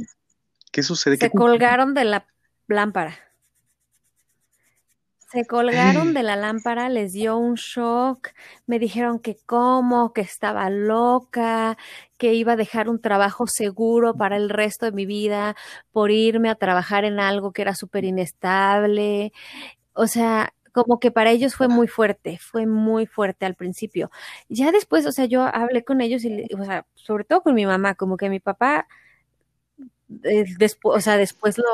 [0.72, 1.16] ¿Qué sucede?
[1.16, 2.26] Se colgaron de la
[2.66, 3.16] lámpara.
[5.30, 8.30] Se colgaron de la lámpara, les dio un shock,
[8.66, 11.78] me dijeron que cómo, que estaba loca,
[12.18, 15.54] que iba a dejar un trabajo seguro para el resto de mi vida
[15.92, 19.32] por irme a trabajar en algo que era súper inestable.
[19.92, 24.10] O sea, como que para ellos fue muy fuerte, fue muy fuerte al principio.
[24.48, 27.64] Ya después, o sea, yo hablé con ellos y, o sea, sobre todo con mi
[27.64, 28.86] mamá, como que mi papá,
[30.22, 31.64] eh, después, o sea, después lo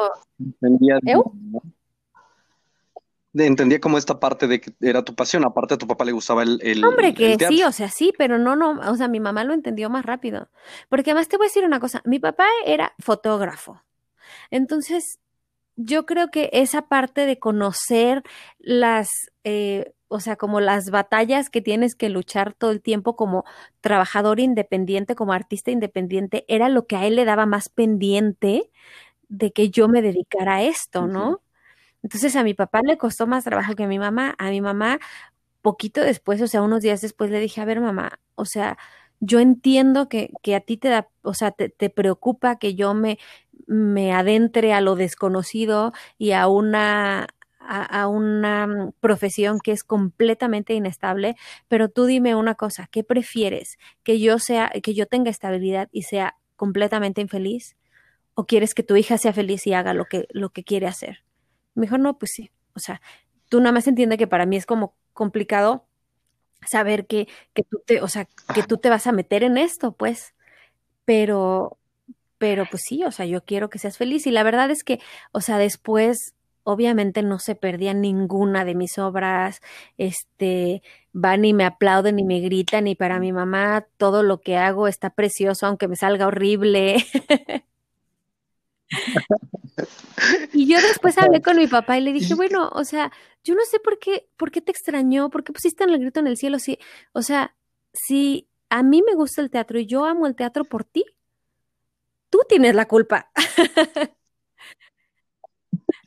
[3.34, 6.42] entendía como esta parte de que era tu pasión, aparte a tu papá le gustaba
[6.42, 9.42] el, el Hombre, que sí, o sea, sí, pero no, no, o sea, mi mamá
[9.44, 10.48] lo entendió más rápido.
[10.88, 13.82] Porque además te voy a decir una cosa, mi papá era fotógrafo.
[14.50, 15.18] Entonces,
[15.84, 18.22] yo creo que esa parte de conocer
[18.58, 19.08] las,
[19.44, 23.44] eh, o sea, como las batallas que tienes que luchar todo el tiempo como
[23.80, 28.70] trabajador independiente, como artista independiente, era lo que a él le daba más pendiente
[29.28, 31.42] de que yo me dedicara a esto, ¿no?
[32.02, 34.34] Entonces a mi papá le costó más trabajo que a mi mamá.
[34.38, 34.98] A mi mamá,
[35.62, 38.78] poquito después, o sea, unos días después le dije, a ver, mamá, o sea,
[39.22, 42.92] yo entiendo que, que a ti te da, o sea, te, te, preocupa que yo
[42.92, 43.18] me,
[43.68, 47.28] me adentre a lo desconocido y a una
[47.64, 51.36] a, una profesión que es completamente inestable,
[51.68, 53.78] pero tú dime una cosa, ¿qué prefieres?
[54.02, 57.76] ¿Que yo sea, que yo tenga estabilidad y sea completamente infeliz?
[58.34, 61.24] ¿O quieres que tu hija sea feliz y haga lo que, lo que quiere hacer?
[61.74, 62.50] Mejor no, pues sí.
[62.74, 63.00] O sea,
[63.48, 65.86] tú nada más entiendes que para mí es como complicado
[66.70, 69.92] saber que, que tú te, o sea, que tú te vas a meter en esto,
[69.92, 70.34] pues.
[71.04, 71.78] Pero,
[72.38, 74.26] pero pues sí, o sea, yo quiero que seas feliz.
[74.26, 75.00] Y la verdad es que,
[75.32, 79.60] o sea, después, obviamente no se perdía ninguna de mis obras,
[79.98, 84.56] este, van y me aplauden y me gritan, y para mi mamá todo lo que
[84.56, 86.96] hago está precioso, aunque me salga horrible.
[90.52, 93.10] Y yo después hablé con mi papá y le dije, bueno, o sea,
[93.42, 96.26] yo no sé por qué, por qué te extrañó, por qué pusiste el grito en
[96.26, 96.78] el cielo, si,
[97.12, 97.56] o sea,
[97.92, 101.04] si a mí me gusta el teatro y yo amo el teatro por ti,
[102.30, 103.30] tú tienes la culpa.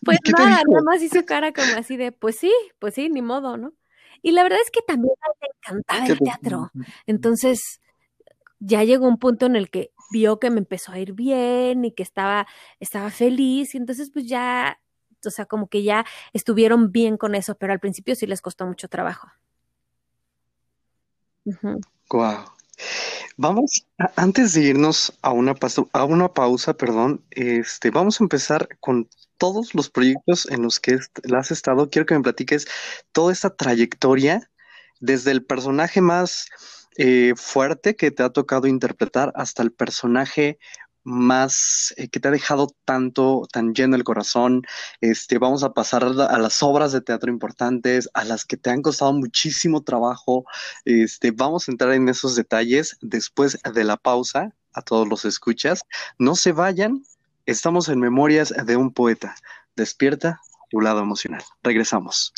[0.04, 3.58] pues nada, nada más hizo cara como así de, pues sí, pues sí, ni modo,
[3.58, 3.74] ¿no?
[4.22, 6.72] Y la verdad es que también me encantaba el teatro.
[7.06, 7.82] Entonces,
[8.60, 11.92] ya llegó un punto en el que vio que me empezó a ir bien y
[11.92, 12.48] que estaba,
[12.80, 14.80] estaba feliz y entonces pues ya,
[15.26, 18.66] o sea, como que ya estuvieron bien con eso, pero al principio sí les costó
[18.66, 19.30] mucho trabajo.
[22.10, 22.46] Wow.
[23.38, 23.86] Vamos,
[24.16, 25.56] antes de irnos a una,
[25.94, 31.00] a una pausa, perdón, este, vamos a empezar con todos los proyectos en los que
[31.38, 31.90] has estado.
[31.90, 32.68] Quiero que me platiques
[33.12, 34.50] toda esta trayectoria
[35.00, 36.48] desde el personaje más
[36.98, 40.60] eh, fuerte que te ha tocado interpretar hasta el personaje
[41.06, 44.64] más eh, que te ha dejado tanto, tan lleno el corazón.
[45.00, 48.82] Este, vamos a pasar a las obras de teatro importantes, a las que te han
[48.82, 50.46] costado muchísimo trabajo.
[50.84, 54.54] Este, vamos a entrar en esos detalles después de la pausa.
[54.74, 55.84] A todos los escuchas,
[56.20, 57.06] no se vayan.
[57.46, 59.36] Estamos en Memorias de un poeta.
[59.78, 61.44] Despierta tu lado emocional.
[61.64, 62.34] Regresamos.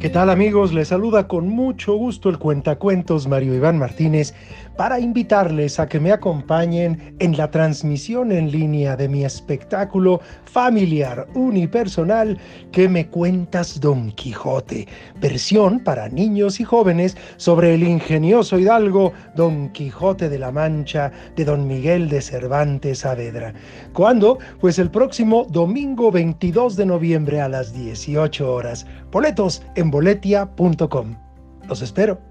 [0.00, 0.72] ¿Qué tal amigos?
[0.72, 4.32] Les saluda con mucho gusto el cuentacuentos Mario Iván Martínez
[4.76, 11.26] para invitarles a que me acompañen en la transmisión en línea de mi espectáculo familiar
[11.34, 12.38] unipersonal
[12.72, 14.88] que me cuentas Don Quijote,
[15.20, 21.44] versión para niños y jóvenes sobre el ingenioso hidalgo Don Quijote de la Mancha de
[21.44, 23.52] Don Miguel de Cervantes Saavedra.
[23.92, 24.38] ¿Cuándo?
[24.60, 28.86] Pues el próximo domingo 22 de noviembre a las 18 horas.
[29.10, 31.16] Boletos en boletia.com.
[31.68, 32.29] Los espero.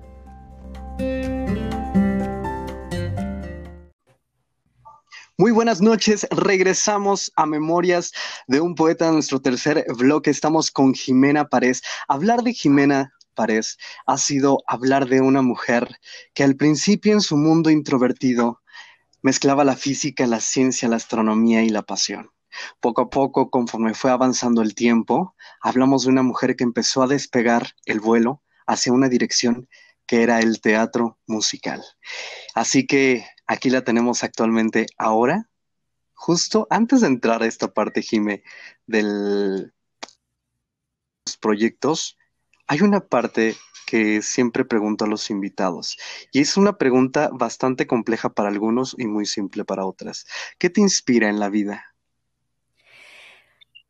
[5.40, 8.12] Muy buenas noches, regresamos a Memorias
[8.48, 10.32] de un poeta, nuestro tercer bloque.
[10.32, 11.82] Estamos con Jimena Párez.
[12.10, 15.96] Hablar de Jimena Párez ha sido hablar de una mujer
[16.34, 18.62] que al principio en su mundo introvertido
[19.22, 22.32] mezclaba la física, la ciencia, la astronomía y la pasión.
[22.82, 27.08] Poco a poco, conforme fue avanzando el tiempo, hablamos de una mujer que empezó a
[27.08, 29.70] despegar el vuelo hacia una dirección
[30.06, 31.82] que era el teatro musical.
[32.56, 35.50] Así que Aquí la tenemos actualmente ahora.
[36.14, 38.44] Justo antes de entrar a esta parte, Jime,
[38.86, 39.02] de
[41.26, 42.16] los proyectos,
[42.68, 43.56] hay una parte
[43.88, 45.98] que siempre pregunto a los invitados
[46.32, 50.28] y es una pregunta bastante compleja para algunos y muy simple para otras.
[50.60, 51.96] ¿Qué te inspira en la vida?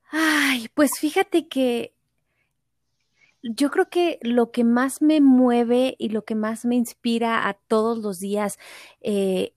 [0.09, 1.93] Ay, pues fíjate que
[3.43, 7.53] yo creo que lo que más me mueve y lo que más me inspira a
[7.53, 8.57] todos los días
[9.01, 9.53] eh,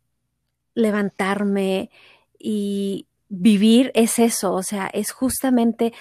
[0.74, 1.90] levantarme
[2.38, 5.92] y vivir es eso, o sea, es justamente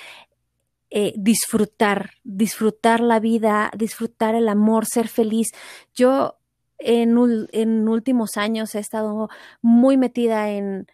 [0.90, 5.48] eh, disfrutar, disfrutar la vida, disfrutar el amor, ser feliz.
[5.96, 6.38] Yo
[6.78, 7.18] en,
[7.54, 9.30] en últimos años he estado
[9.62, 10.88] muy metida en,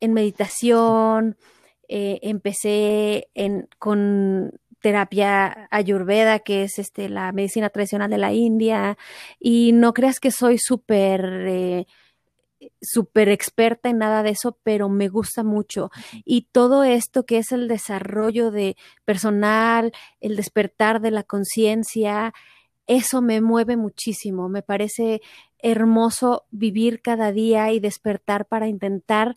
[0.00, 1.36] en meditación,
[1.88, 4.52] eh, empecé en, con
[4.84, 8.98] terapia ayurveda, que es este, la medicina tradicional de la India,
[9.40, 11.24] y no creas que soy súper...
[11.48, 11.86] Eh,
[12.80, 15.90] súper experta en nada de eso, pero me gusta mucho.
[16.24, 18.74] Y todo esto que es el desarrollo de
[19.04, 22.32] personal, el despertar de la conciencia,
[22.86, 24.48] eso me mueve muchísimo.
[24.48, 25.20] Me parece
[25.58, 29.36] hermoso vivir cada día y despertar para intentar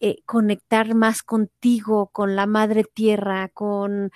[0.00, 4.12] eh, conectar más contigo, con la madre tierra, con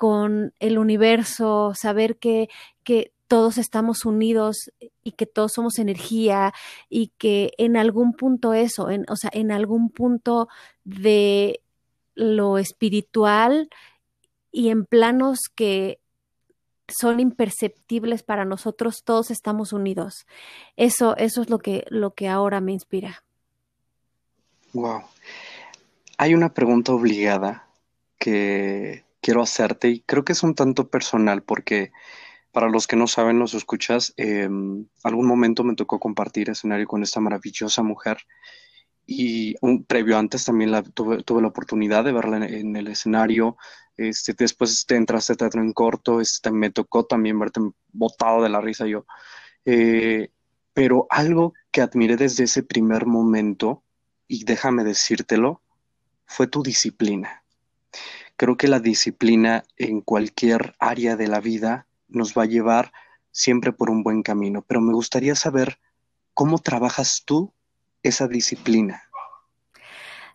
[0.00, 2.48] con el universo, saber que,
[2.84, 4.70] que todos estamos unidos
[5.04, 6.54] y que todos somos energía
[6.88, 10.48] y que en algún punto eso, en, o sea, en algún punto
[10.84, 11.60] de
[12.14, 13.68] lo espiritual
[14.50, 16.00] y en planos que
[16.88, 20.26] son imperceptibles para nosotros, todos estamos unidos.
[20.76, 23.22] Eso, eso es lo que, lo que ahora me inspira.
[24.72, 25.02] Wow.
[26.16, 27.68] Hay una pregunta obligada
[28.18, 31.92] que quiero hacerte y creo que es un tanto personal porque
[32.52, 37.02] para los que no saben, los escuchas, em, algún momento me tocó compartir escenario con
[37.02, 38.18] esta maravillosa mujer
[39.06, 43.56] y un, previo antes también tuve, la oportunidad de verla en, el escenario.
[43.96, 47.60] Este, después te entraste a teatro en corto, este, me tocó también verte
[47.92, 49.06] botado de la risa yo.
[49.64, 50.30] Eh,
[50.72, 53.82] pero algo que admiré desde ese primer momento,
[54.28, 55.60] y déjame decírtelo,
[56.24, 57.39] fue tu disciplina.
[58.40, 62.90] Creo que la disciplina en cualquier área de la vida nos va a llevar
[63.30, 65.78] siempre por un buen camino, pero me gustaría saber
[66.32, 67.52] cómo trabajas tú
[68.02, 69.02] esa disciplina.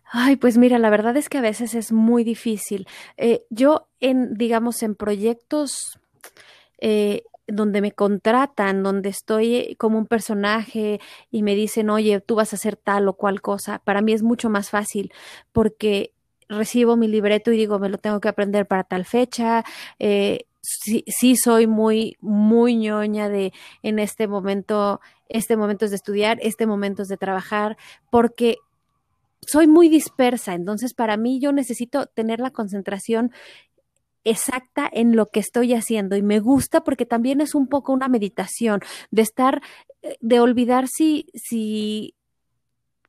[0.04, 2.86] Ay, pues mira, la verdad es que a veces es muy difícil.
[3.16, 5.98] Eh, yo en, digamos, en proyectos
[6.78, 11.00] eh, donde me contratan, donde estoy como un personaje
[11.32, 14.22] y me dicen, oye, tú vas a hacer tal o cual cosa, para mí es
[14.22, 15.12] mucho más fácil
[15.50, 16.12] porque
[16.48, 19.64] recibo mi libreto y digo, me lo tengo que aprender para tal fecha.
[19.98, 25.96] Eh, sí, sí, soy muy, muy ñoña de en este momento, este momento es de
[25.96, 27.76] estudiar, este momento es de trabajar,
[28.10, 28.56] porque
[29.40, 30.54] soy muy dispersa.
[30.54, 33.32] Entonces, para mí, yo necesito tener la concentración
[34.24, 38.08] exacta en lo que estoy haciendo y me gusta porque también es un poco una
[38.08, 38.80] meditación
[39.12, 39.62] de estar,
[40.02, 42.15] eh, de olvidar si, si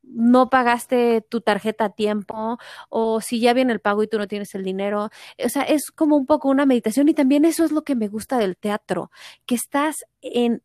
[0.10, 2.58] no pagaste tu tarjeta a tiempo
[2.90, 5.10] o si ya viene el pago y tú no tienes el dinero.
[5.44, 8.08] O sea, es como un poco una meditación y también eso es lo que me
[8.08, 9.12] gusta del teatro,
[9.46, 10.62] que estás en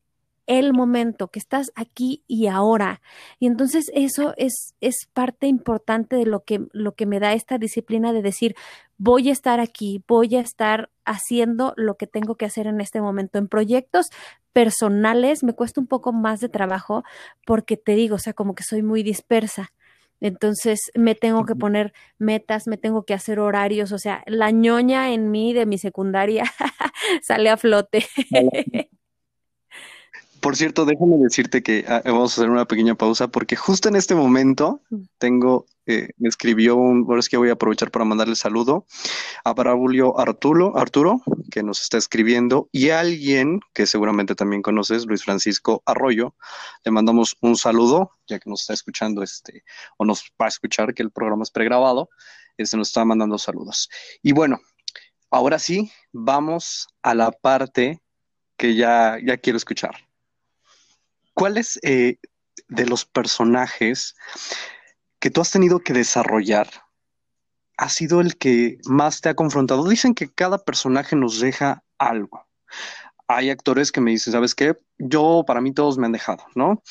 [0.46, 3.00] el momento, que estás aquí y ahora.
[3.38, 7.58] Y entonces eso es, es parte importante de lo que, lo que me da esta
[7.58, 8.54] disciplina de decir,
[8.98, 13.00] voy a estar aquí, voy a estar haciendo lo que tengo que hacer en este
[13.00, 13.38] momento.
[13.38, 14.06] En proyectos
[14.52, 17.04] personales me cuesta un poco más de trabajo
[17.46, 19.72] porque te digo, o sea, como que soy muy dispersa.
[20.20, 25.12] Entonces me tengo que poner metas, me tengo que hacer horarios, o sea, la ñoña
[25.12, 26.44] en mí de mi secundaria
[27.22, 28.06] sale a flote.
[30.42, 33.94] Por cierto, déjame decirte que ah, vamos a hacer una pequeña pausa porque justo en
[33.94, 35.02] este momento mm.
[35.18, 38.84] tengo, eh, me escribió un, ahora es que voy a aprovechar para mandarle saludo
[39.44, 41.22] a Braulio Arturo, Arturo,
[41.52, 46.34] que nos está escribiendo, y a alguien que seguramente también conoces, Luis Francisco Arroyo.
[46.84, 49.62] Le mandamos un saludo, ya que nos está escuchando este,
[49.96, 52.10] o nos va a escuchar que el programa es pregrabado,
[52.56, 53.88] este nos está mandando saludos.
[54.24, 54.58] Y bueno,
[55.30, 58.02] ahora sí, vamos a la parte
[58.56, 59.94] que ya, ya quiero escuchar.
[61.34, 62.18] ¿Cuáles eh,
[62.68, 64.14] de los personajes
[65.18, 66.68] que tú has tenido que desarrollar
[67.76, 69.88] ha sido el que más te ha confrontado?
[69.88, 72.46] Dicen que cada personaje nos deja algo.
[73.28, 74.76] Hay actores que me dicen, ¿sabes qué?
[74.98, 76.82] Yo, para mí todos me han dejado, ¿no?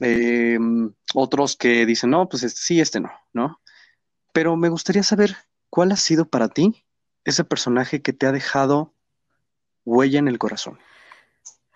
[0.00, 3.60] Em, otros que dicen, no, pues este, sí, este no, ¿no?
[4.32, 5.36] Pero me gustaría saber
[5.68, 6.84] cuál ha sido para ti
[7.24, 8.94] ese personaje que te ha dejado
[9.84, 10.78] huella en el corazón.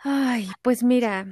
[0.03, 1.27] Ay, pues mira,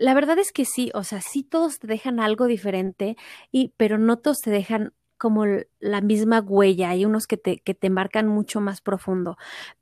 [0.00, 3.18] la verdad es que sí, o sea, sí todos te dejan algo diferente,
[3.52, 5.44] y, pero no todos te dejan como
[5.78, 6.88] la misma huella.
[6.88, 9.36] Hay unos que te, que te marcan mucho más profundo.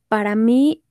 [0.09, 0.83] Para mí,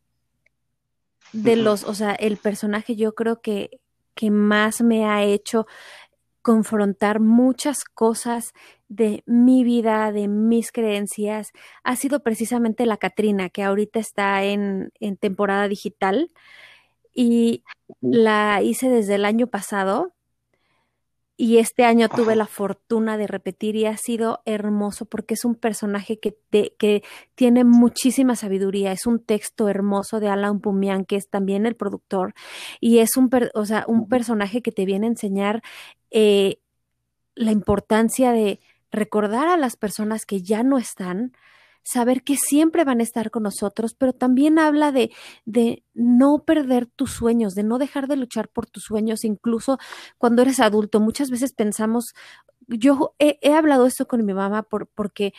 [1.34, 3.82] de los, o sea, el personaje yo creo que,
[4.16, 5.68] que más me ha hecho
[6.42, 8.54] confrontar muchas cosas
[8.88, 11.52] de mi vida, de mis creencias,
[11.84, 16.32] ha sido precisamente la Catrina, que ahorita está en, en temporada digital
[17.18, 17.64] y
[18.00, 20.14] la hice desde el año pasado
[21.36, 25.56] y este año tuve la fortuna de repetir y ha sido hermoso porque es un
[25.56, 26.38] personaje que,
[26.78, 27.04] que
[27.34, 32.36] tiene muchísima sabiduría, es un texto hermoso de Alan Pumian, que es también el productor,
[32.80, 35.64] y es un, o sea, un personaje que te viene a enseñar
[36.12, 36.60] eh,
[37.34, 38.60] la importancia de
[38.92, 41.34] recordar a las personas que ya no están,
[41.88, 45.10] saber que siempre van a estar con nosotros, pero también habla de,
[45.46, 49.78] de no perder tus sueños, de no dejar de luchar por tus sueños, incluso
[50.18, 51.00] cuando eres adulto.
[51.00, 52.14] Muchas veces pensamos,
[52.68, 55.34] yo he, hablado esto con mi mamá por, porque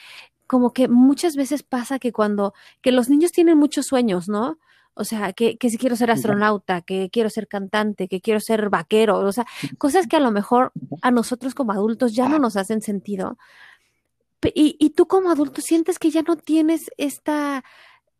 [0.47, 4.59] como que muchas veces pasa que cuando, que los niños tienen muchos sueños, ¿no?
[4.95, 8.71] O sea, que, que si quiero ser astronauta, que quiero ser cantante, que quiero ser
[8.71, 9.45] vaquero, o sea,
[9.77, 10.73] cosas que a lo mejor
[11.03, 13.37] a nosotros como adultos ya no nos hacen sentido.
[14.43, 17.65] Y, tú como adulto sientes que ya no tienes esta,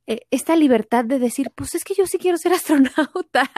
[0.07, 3.51] eh, esta libertad de decir, pues es que yo sí quiero ser astronauta,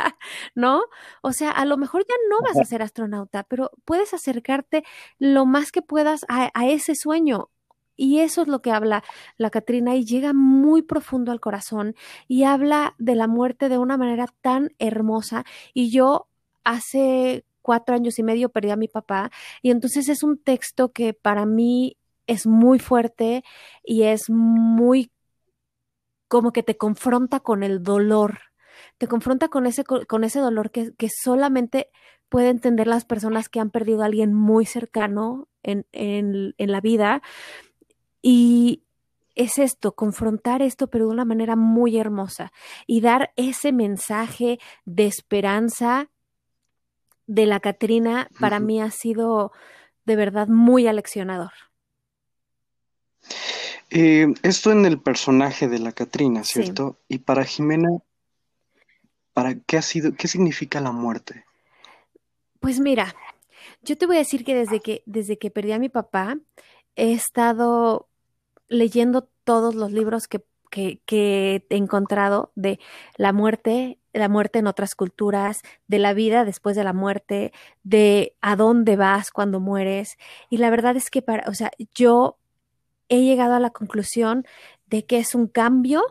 [0.55, 0.83] ¿no?
[1.23, 4.85] O sea, a lo mejor ya no vas a ser astronauta, pero puedes acercarte
[5.19, 7.51] lo más que puedas a, a ese sueño.
[7.97, 9.05] Y eso es lo que habla
[9.37, 11.95] la Catrina y llega muy profundo al corazón
[12.29, 15.45] y habla de la muerte de una manera tan hermosa.
[15.75, 16.27] Y yo
[16.65, 19.31] hace cuatro años y medio perdí a mi papá
[19.63, 21.97] y entonces es un texto que para mí
[22.31, 23.43] es muy fuerte
[23.83, 25.11] y es muy
[26.29, 28.39] como que te confronta con el dolor,
[28.99, 31.89] te confronta con ese, con ese dolor que, que solamente
[32.29, 36.81] puede entender las personas que han perdido a alguien muy cercano en, en, en la
[36.81, 37.21] vida.
[38.23, 38.85] Y
[39.35, 42.53] es esto, confrontar esto, pero de una manera muy hermosa
[42.87, 46.11] y dar ese mensaje de esperanza
[47.27, 49.51] de la Catrina para mí ha sido
[50.05, 51.70] de verdad muy aleccionador.
[53.91, 56.99] Eh, esto en el personaje de la Catrina, ¿cierto?
[57.09, 57.89] Y para Jimena,
[59.33, 61.45] ¿para qué ha sido, qué significa la muerte?
[62.61, 63.15] Pues mira,
[63.83, 66.37] yo te voy a decir que desde que, desde que perdí a mi papá,
[66.95, 68.09] he estado
[68.69, 72.79] leyendo todos los libros que, que, que he encontrado de
[73.17, 77.53] la muerte, la muerte en otras culturas, de la vida después de la muerte,
[77.83, 80.17] de a dónde vas cuando mueres.
[80.49, 82.40] Y la verdad es que para, o sea, yo
[83.11, 84.47] he llegado a la conclusión
[84.87, 86.03] de que es un cambio,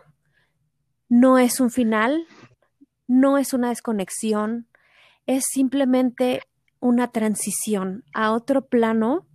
[1.07, 2.27] no es un final,
[3.07, 4.67] no es una desconexión,
[5.25, 6.43] es simplemente
[6.79, 9.25] una transición a otro plano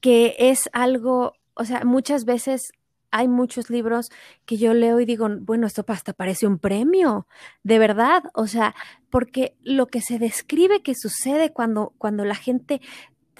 [0.00, 2.72] que es algo, o sea, muchas veces
[3.10, 4.10] hay muchos libros
[4.46, 7.26] que yo leo y digo, bueno, esto hasta parece un premio,
[7.62, 8.74] de verdad, o sea,
[9.10, 12.80] porque lo que se describe que sucede cuando, cuando la gente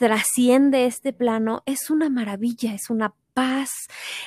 [0.00, 3.68] trasciende este plano es una maravilla, es una paz,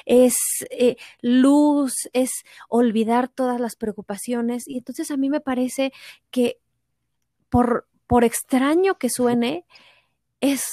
[0.05, 0.35] es
[0.69, 2.29] eh, luz, es
[2.69, 4.67] olvidar todas las preocupaciones.
[4.67, 5.91] Y entonces a mí me parece
[6.29, 6.59] que
[7.49, 9.65] por, por extraño que suene,
[10.41, 10.63] es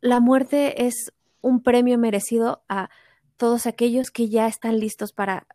[0.00, 2.90] la muerte es un premio merecido a
[3.36, 5.46] todos aquellos que ya están listos para,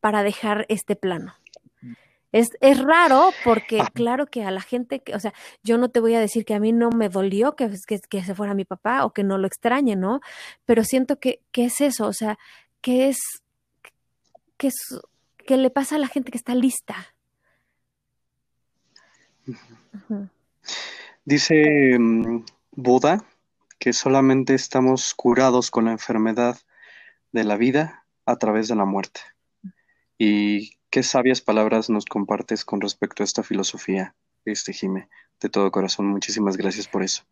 [0.00, 1.34] para dejar este plano.
[2.32, 6.00] Es, es, raro porque claro que a la gente, que, o sea, yo no te
[6.00, 8.64] voy a decir que a mí no me dolió que, que, que se fuera mi
[8.64, 10.20] papá o que no lo extrañe, ¿no?
[10.64, 12.38] Pero siento que, que es eso, o sea,
[12.80, 13.18] que es,
[14.56, 14.76] que es,
[15.38, 17.14] que le pasa a la gente que está lista.
[21.24, 23.24] Dice um, Buda
[23.78, 26.58] que solamente estamos curados con la enfermedad
[27.32, 29.20] de la vida a través de la muerte.
[30.18, 34.14] Y qué sabias palabras nos compartes con respecto a esta filosofía,
[34.44, 35.08] este Jime,
[35.40, 36.06] de todo corazón.
[36.08, 37.24] Muchísimas gracias por eso.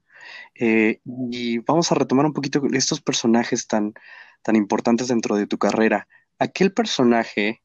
[0.55, 3.95] Eh, y vamos a retomar un poquito estos personajes tan,
[4.43, 6.09] tan importantes dentro de tu carrera.
[6.39, 7.63] Aquel personaje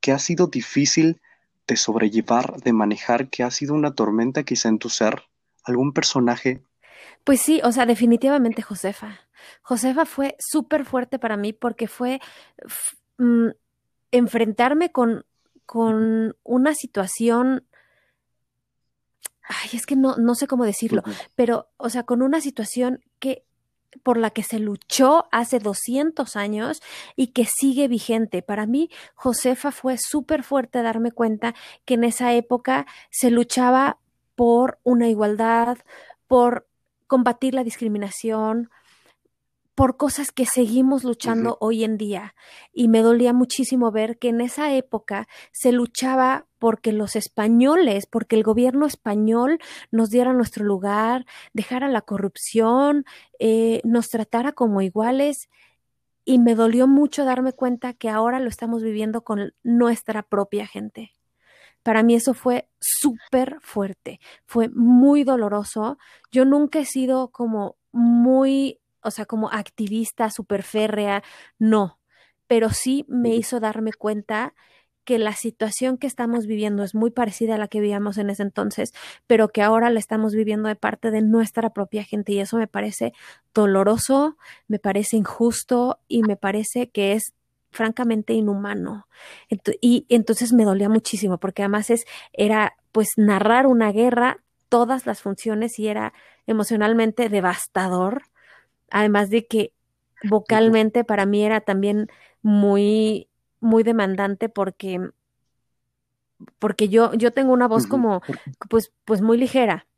[0.00, 1.20] que ha sido difícil
[1.66, 5.22] de sobrellevar, de manejar, que ha sido una tormenta quizá en tu ser,
[5.64, 6.62] algún personaje.
[7.24, 9.20] Pues sí, o sea, definitivamente Josefa.
[9.62, 12.20] Josefa fue súper fuerte para mí porque fue
[13.18, 13.48] mm,
[14.16, 15.24] enfrentarme con,
[15.66, 17.66] con una situación
[19.42, 21.02] ay, es que no, no sé cómo decirlo,
[21.34, 23.44] pero, o sea, con una situación que
[24.02, 26.82] por la que se luchó hace 200 años
[27.14, 28.42] y que sigue vigente.
[28.42, 31.54] Para mí, Josefa fue súper fuerte darme cuenta
[31.84, 33.98] que en esa época se luchaba
[34.34, 35.78] por una igualdad,
[36.26, 36.66] por
[37.06, 38.70] combatir la discriminación,
[39.74, 42.34] por cosas que seguimos luchando hoy en día.
[42.72, 48.36] Y me dolía muchísimo ver que en esa época se luchaba porque los españoles, porque
[48.36, 49.58] el gobierno español
[49.90, 53.04] nos diera nuestro lugar, dejara la corrupción,
[53.38, 55.48] eh, nos tratara como iguales.
[56.24, 61.12] Y me dolió mucho darme cuenta que ahora lo estamos viviendo con nuestra propia gente.
[61.82, 65.98] Para mí eso fue súper fuerte, fue muy doloroso.
[66.32, 71.22] Yo nunca he sido como muy o sea, como activista súper férrea,
[71.58, 72.00] no,
[72.46, 74.54] pero sí me hizo darme cuenta
[75.04, 78.42] que la situación que estamos viviendo es muy parecida a la que vivíamos en ese
[78.42, 78.92] entonces,
[79.26, 82.66] pero que ahora la estamos viviendo de parte de nuestra propia gente y eso me
[82.66, 83.12] parece
[83.54, 84.36] doloroso,
[84.66, 87.34] me parece injusto y me parece que es
[87.70, 89.08] francamente inhumano.
[89.80, 94.38] y entonces me dolía muchísimo porque además es era pues narrar una guerra
[94.68, 96.12] todas las funciones y era
[96.46, 98.22] emocionalmente devastador
[98.94, 99.72] Además de que
[100.22, 102.06] vocalmente para mí era también
[102.42, 103.28] muy,
[103.58, 105.10] muy demandante porque,
[106.60, 108.22] porque yo, yo tengo una voz como,
[108.70, 109.88] pues, pues muy ligera.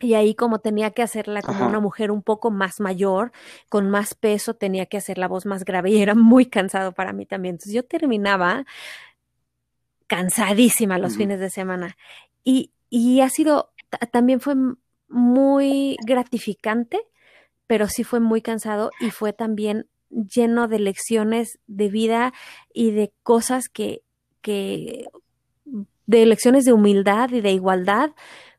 [0.00, 3.32] Y ahí como tenía que hacerla como una mujer un poco más mayor,
[3.70, 7.14] con más peso, tenía que hacer la voz más grave y era muy cansado para
[7.14, 7.54] mí también.
[7.54, 8.66] Entonces yo terminaba
[10.08, 11.96] cansadísima los fines de semana.
[12.44, 13.72] Y, y ha sido,
[14.12, 14.56] también fue
[15.08, 17.00] muy gratificante
[17.66, 22.32] pero sí fue muy cansado y fue también lleno de lecciones de vida
[22.72, 24.02] y de cosas que,
[24.40, 25.06] que
[26.06, 28.12] de lecciones de humildad y de igualdad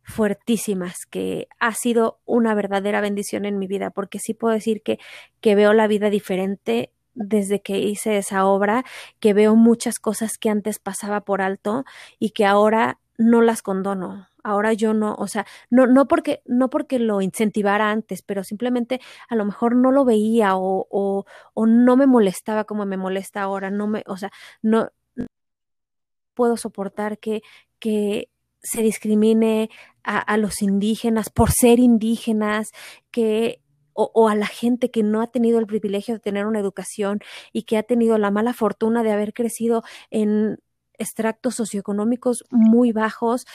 [0.03, 4.99] fuertísimas, que ha sido una verdadera bendición en mi vida, porque sí puedo decir que,
[5.41, 8.85] que veo la vida diferente desde que hice esa obra,
[9.19, 11.83] que veo muchas cosas que antes pasaba por alto
[12.19, 16.69] y que ahora no las condono ahora yo no, o sea, no, no porque, no
[16.69, 21.65] porque lo incentivara antes, pero simplemente a lo mejor no lo veía o, o, o
[21.65, 24.89] no me molestaba como me molesta ahora, no me, o sea, no,
[26.33, 27.41] puedo soportar que,
[27.79, 28.29] que
[28.61, 29.69] se discrimine
[30.03, 32.69] a, a, los indígenas por ser indígenas,
[33.11, 33.61] que
[33.93, 37.19] o, o, a la gente que no ha tenido el privilegio de tener una educación
[37.51, 40.59] y que ha tenido la mala fortuna de haber crecido en
[40.97, 43.45] extractos socioeconómicos muy bajos,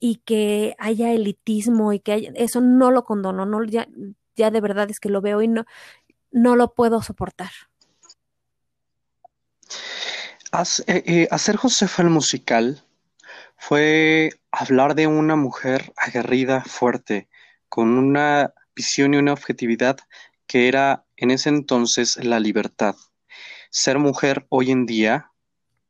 [0.00, 3.86] y que haya elitismo y que eso no lo condono, no, ya,
[4.34, 5.66] ya de verdad es que lo veo y no,
[6.32, 7.50] no lo puedo soportar.
[10.86, 12.82] Eh, eh, hacer Josefa el musical
[13.56, 17.28] fue hablar de una mujer aguerrida, fuerte,
[17.68, 19.98] con una visión y una objetividad
[20.46, 22.96] que era en ese entonces la libertad.
[23.70, 25.29] Ser mujer hoy en día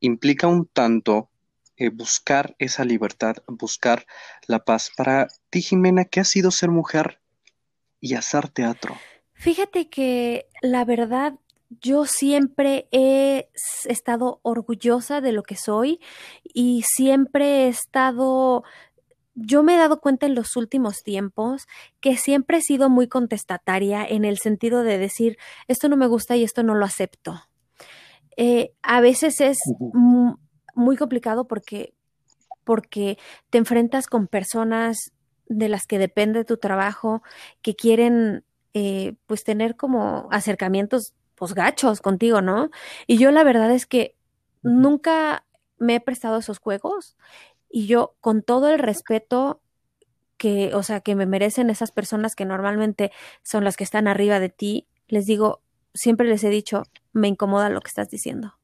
[0.00, 1.30] implica un tanto
[1.76, 4.06] eh, buscar esa libertad, buscar
[4.46, 4.90] la paz.
[4.96, 7.20] Para ti, Jimena, ¿qué ha sido ser mujer
[8.00, 8.96] y hacer teatro?
[9.34, 11.34] Fíjate que la verdad,
[11.80, 13.48] yo siempre he
[13.84, 16.00] estado orgullosa de lo que soy
[16.42, 18.64] y siempre he estado
[19.34, 21.66] yo me he dado cuenta en los últimos tiempos
[22.00, 25.38] que siempre he sido muy contestataria en el sentido de decir,
[25.68, 27.49] esto no me gusta y esto no lo acepto.
[28.42, 29.58] Eh, a veces es
[30.74, 31.92] muy complicado porque,
[32.64, 33.18] porque
[33.50, 35.12] te enfrentas con personas
[35.44, 37.22] de las que depende tu trabajo,
[37.60, 42.70] que quieren eh, pues tener como acercamientos pues gachos contigo, ¿no?
[43.06, 44.16] Y yo la verdad es que
[44.62, 45.44] nunca
[45.76, 47.18] me he prestado esos juegos
[47.68, 49.60] y yo con todo el respeto
[50.38, 53.12] que, o sea, que me merecen esas personas que normalmente
[53.42, 55.60] son las que están arriba de ti, les digo,
[55.94, 58.54] siempre les he dicho, me incomoda lo que estás diciendo.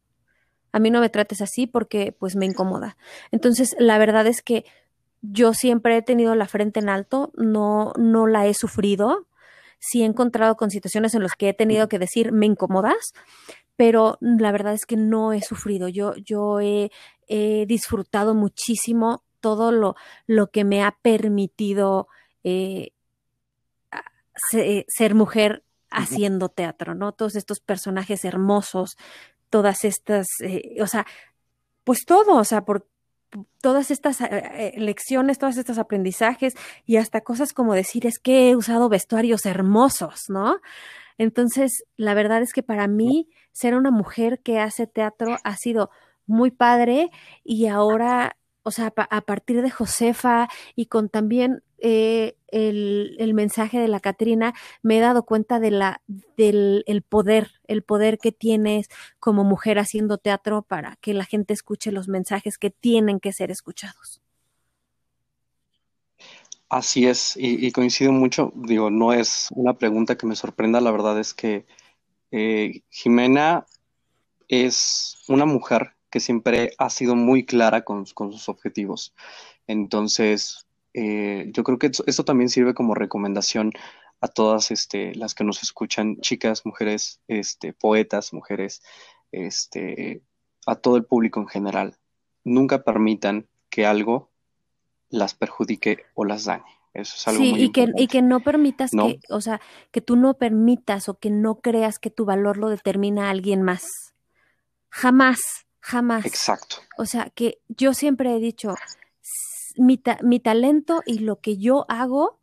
[0.72, 2.96] A mí no me trates así porque pues me incomoda.
[3.30, 4.64] Entonces, la verdad es que
[5.22, 9.26] yo siempre he tenido la frente en alto, no, no la he sufrido,
[9.78, 13.12] sí he encontrado con situaciones en las que he tenido que decir, me incomodas,
[13.76, 15.88] pero la verdad es que no he sufrido.
[15.88, 16.90] Yo, yo he,
[17.66, 19.96] disfrutado muchísimo todo lo,
[20.26, 22.06] lo, que me ha permitido
[22.44, 22.92] eh,
[24.86, 25.64] ser mujer
[25.96, 27.12] haciendo teatro, ¿no?
[27.12, 28.96] Todos estos personajes hermosos,
[29.50, 31.06] todas estas, eh, o sea,
[31.84, 32.86] pues todo, o sea, por,
[33.60, 38.50] todas estas eh, eh, lecciones, todos estos aprendizajes y hasta cosas como decir es que
[38.50, 40.60] he usado vestuarios hermosos, ¿no?
[41.18, 45.90] Entonces, la verdad es que para mí ser una mujer que hace teatro ha sido
[46.26, 47.10] muy padre
[47.42, 53.88] y ahora, o sea, a partir de Josefa y con también eh, el, mensaje de
[53.88, 56.02] la Catrina, me he dado cuenta de la,
[56.36, 58.88] del el poder, el poder que tienes
[59.18, 63.50] como mujer haciendo teatro para que la gente escuche los mensajes que tienen que ser
[63.50, 64.22] escuchados.
[66.68, 71.20] Así es, y, coincido mucho, digo, no es una pregunta que me sorprenda, la verdad
[71.20, 71.64] es que
[72.32, 73.66] eh, Jimena
[74.48, 79.14] es una mujer que siempre ha sido muy clara con, con sus objetivos.
[79.68, 80.65] Entonces,
[80.98, 83.72] eh, yo creo que esto también sirve como recomendación
[84.22, 88.82] a todas este, las que nos escuchan, chicas, mujeres, este, poetas, mujeres,
[89.30, 90.22] este,
[90.66, 91.98] a todo el público en general.
[92.44, 94.30] Nunca permitan que algo
[95.10, 96.64] las perjudique o las dañe.
[96.94, 100.00] Eso es algo sí, muy y que, y que no permitas que, o sea, que
[100.00, 104.14] tú no permitas o que no creas que tu valor lo determina alguien más.
[104.88, 105.40] Jamás,
[105.78, 106.24] jamás.
[106.24, 106.76] Exacto.
[106.96, 108.74] O sea, que yo siempre he dicho,
[109.76, 112.38] mi, mi talento y lo que yo hago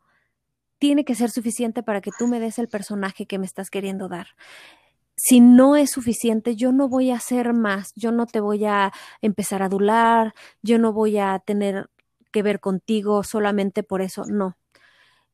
[0.79, 4.09] tiene que ser suficiente para que tú me des el personaje que me estás queriendo
[4.09, 4.27] dar.
[5.15, 8.91] Si no es suficiente, yo no voy a hacer más, yo no te voy a
[9.21, 11.89] empezar a adular, yo no voy a tener
[12.31, 14.57] que ver contigo solamente por eso, no.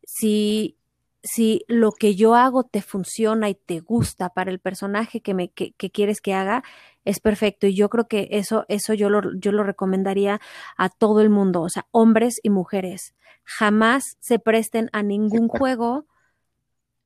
[0.06, 0.80] Si
[1.24, 5.50] si lo que yo hago te funciona y te gusta para el personaje que, me,
[5.50, 6.64] que, quieres que haga,
[7.10, 7.66] es perfecto.
[7.66, 10.40] Y yo creo que eso, eso yo, lo, yo lo recomendaría
[10.78, 13.16] a todo el mundo, o sea, hombres y mujeres.
[13.44, 16.06] Jamás se presten a ningún juego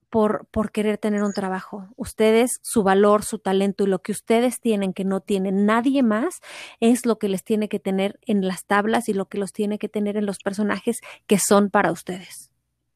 [0.09, 1.87] por, por querer tener un trabajo.
[1.95, 6.41] Ustedes, su valor, su talento y lo que ustedes tienen que no tiene nadie más,
[6.81, 9.79] es lo que les tiene que tener en las tablas y lo que los tiene
[9.79, 12.51] que tener en los personajes que son para ustedes.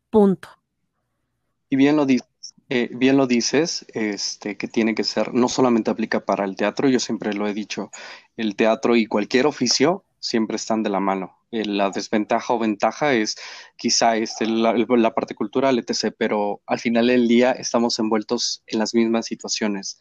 [0.10, 0.50] Punto.
[1.70, 2.28] Y bien lo dices,
[2.70, 6.90] eh, bien lo dices, este, que tiene que ser, no solamente aplica para el teatro,
[6.90, 7.92] yo siempre lo he dicho,
[8.36, 11.38] el teatro y cualquier oficio siempre están de la mano.
[11.52, 13.38] Eh, la desventaja o ventaja es
[13.78, 18.94] quizá este, la, parte cultural, etc., pero al final del día estamos envueltos en las
[18.94, 20.00] mismas situaciones.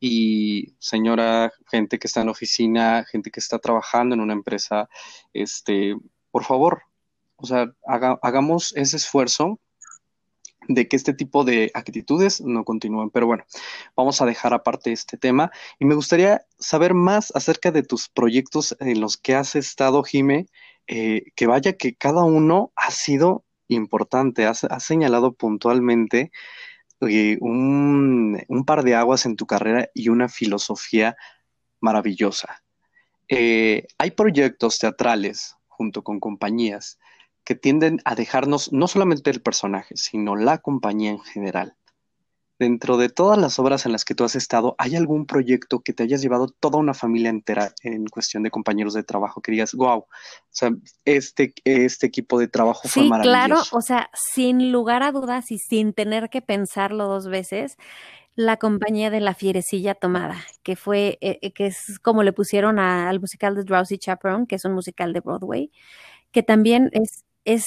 [0.00, 4.88] Y señora, gente que está en la oficina, gente que está trabajando en una empresa,
[5.32, 5.96] este,
[6.32, 6.82] por favor,
[7.36, 9.60] o sea, hagamos ese esfuerzo
[10.68, 13.10] de que este tipo de actitudes no continúen.
[13.10, 13.44] Pero bueno,
[13.96, 18.76] vamos a dejar aparte este tema y me gustaría saber más acerca de tus proyectos
[18.78, 20.46] en los que has estado, Jime,
[20.86, 26.30] eh, que vaya que cada uno ha sido importante, has, señalado puntualmente
[27.00, 31.16] eh, un, par de aguas en tu carrera y una filosofía
[31.80, 32.62] maravillosa.
[33.28, 36.98] Eh, hay proyectos teatrales junto con compañías
[37.44, 41.74] que tienden a dejarnos no solamente el personaje, sino la compañía en general.
[42.58, 45.92] Dentro de todas las obras en las que tú has estado, ¿hay algún proyecto que
[45.92, 49.74] te hayas llevado toda una familia entera en cuestión de compañeros de trabajo que digas,
[49.74, 50.08] wow, o
[50.50, 50.70] sea,
[51.04, 53.46] este, este equipo de trabajo fue maravilloso?
[53.46, 57.76] Claro, o sea, sin lugar a dudas y sin tener que pensarlo dos veces,
[58.38, 62.78] la compañía de la fierecilla tomada, que fue, eh, eh, que es como le pusieron
[62.78, 65.72] al musical de Drowsy Chaperone, que es un musical de Broadway,
[66.30, 67.64] que también es es,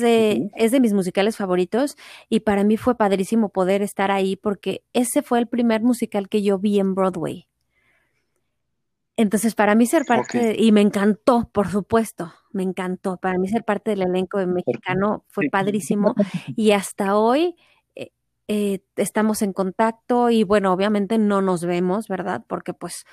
[0.00, 1.96] eh, es de mis musicales favoritos
[2.28, 6.42] y para mí fue padrísimo poder estar ahí porque ese fue el primer musical que
[6.42, 7.48] yo vi en Broadway.
[9.16, 13.16] Entonces, para mí ser parte, y me encantó, por supuesto, me encantó.
[13.16, 16.14] Para mí ser parte del elenco de mexicano fue padrísimo
[16.56, 17.56] y hasta hoy
[17.96, 18.10] eh,
[18.48, 22.44] eh, estamos en contacto y bueno, obviamente no nos vemos, ¿verdad?
[22.48, 23.04] Porque pues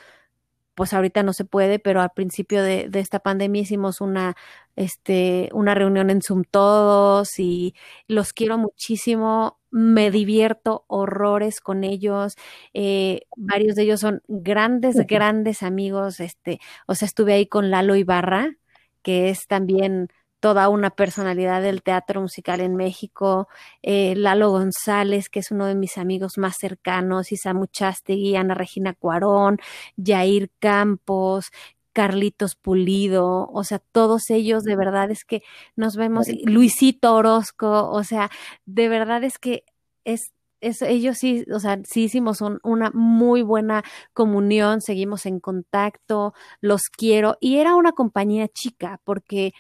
[0.76, 4.36] pues ahorita no se puede, pero al principio de, esta pandemia hicimos una,
[4.76, 7.76] este, una reunión en Zoom todos y
[8.08, 12.36] los quiero muchísimo, me divierto horrores con ellos,
[12.74, 17.96] eh, varios de ellos son grandes, grandes amigos, este, o sea, estuve ahí con Lalo
[17.96, 18.56] Ibarra,
[19.02, 20.10] que es también
[20.42, 23.48] toda una personalidad del teatro musical en México,
[23.84, 28.94] eh, Lalo González, que es uno de mis amigos más cercanos, Isamu Chastegui, Ana Regina
[28.94, 29.60] Cuarón,
[30.04, 31.52] Jair Campos,
[31.94, 35.44] Carlitos Pulido, o sea, todos ellos de verdad es que
[35.76, 38.32] nos vemos, Luisito Orozco, o sea,
[38.66, 39.64] de verdad es que
[40.06, 40.32] es
[40.62, 43.84] ellos sí, o sea, sí hicimos una muy buena
[44.14, 47.38] comunión, seguimos en contacto, los quiero.
[47.40, 49.54] Y era una compañía chica, porque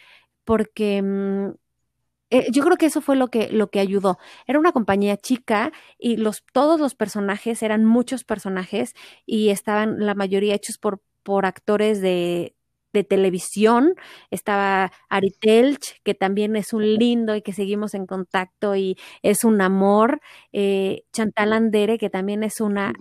[0.52, 1.52] porque mm,
[2.32, 4.18] eh, yo creo que eso fue lo que, lo que ayudó.
[4.48, 8.94] Era una compañía chica y los, todos los personajes eran muchos personajes
[9.26, 12.56] y estaban la mayoría hechos por, por actores de,
[12.94, 13.96] de televisión.
[14.32, 19.46] Estaba Ari Telch, que también es un lindo y que seguimos en contacto y es
[19.46, 20.22] un amor.
[20.54, 22.94] Eh, Chantal Andere, que también es una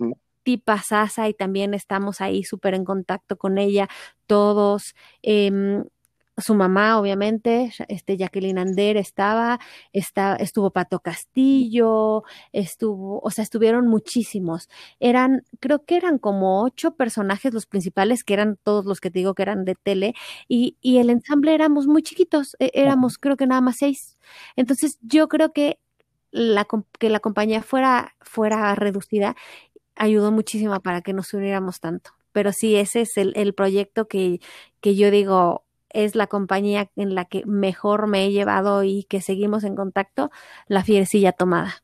[0.43, 3.89] tipa sasa y también estamos ahí súper en contacto con ella
[4.27, 4.95] todos.
[5.23, 5.83] Em,
[6.41, 9.59] su mamá, obviamente, este Jacqueline Ander estaba,
[9.93, 14.69] está, estuvo Pato Castillo, estuvo, o sea, estuvieron muchísimos.
[14.99, 19.19] Eran, creo que eran como ocho personajes los principales, que eran todos los que te
[19.19, 20.13] digo que eran de tele,
[20.47, 24.17] y, y el ensamble éramos muy chiquitos, e, éramos creo que nada más seis.
[24.55, 25.79] Entonces, yo creo que
[26.31, 26.67] la,
[26.99, 29.35] que la compañía fuera, fuera reducida
[29.95, 32.11] ayudó muchísimo para que nos uniéramos tanto.
[32.31, 34.39] Pero sí, ese es el, el proyecto que,
[34.79, 39.21] que yo digo, es la compañía en la que mejor me he llevado y que
[39.21, 40.31] seguimos en contacto,
[40.67, 41.83] la fierecilla tomada.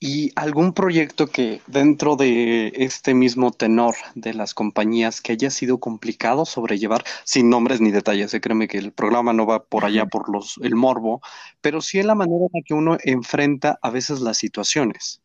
[0.00, 5.80] ¿Y algún proyecto que dentro de este mismo tenor de las compañías que haya sido
[5.80, 8.40] complicado sobrellevar, sin nombres ni detalles, ¿eh?
[8.40, 11.20] créeme que el programa no va por allá por los el morbo,
[11.60, 15.20] pero sí en la manera en la que uno enfrenta a veces las situaciones?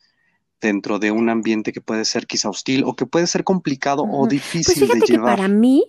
[0.68, 4.22] Dentro de un ambiente que puede ser quizá hostil o que puede ser complicado o
[4.22, 5.36] pues difícil de llevar.
[5.38, 5.84] para mí,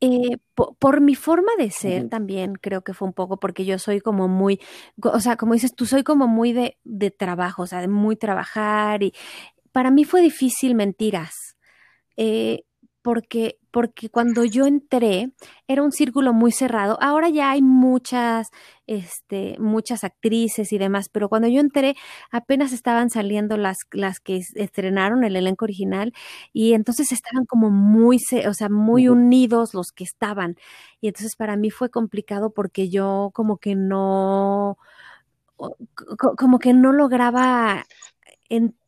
[0.00, 4.00] eh, por, mi forma de ser también creo que fue un poco porque yo soy
[4.00, 4.60] como muy,
[5.02, 8.16] o sea, como dices, tú soy como muy de, de trabajo, o sea, de muy
[8.16, 9.14] trabajar y
[9.74, 11.56] para mí fue difícil mentiras.
[12.16, 12.62] Eh,
[13.02, 15.32] porque, porque cuando yo entré
[15.66, 16.96] era un círculo muy cerrado.
[17.00, 18.50] Ahora ya hay muchas,
[18.86, 21.96] este, muchas actrices y demás, pero cuando yo entré
[22.30, 26.12] apenas estaban saliendo las, las que estrenaron el elenco original
[26.52, 30.54] y entonces estaban como muy, o sea, muy unidos los que estaban.
[31.00, 34.78] Y entonces para mí fue complicado porque yo como que no,
[36.36, 37.84] como que no lograba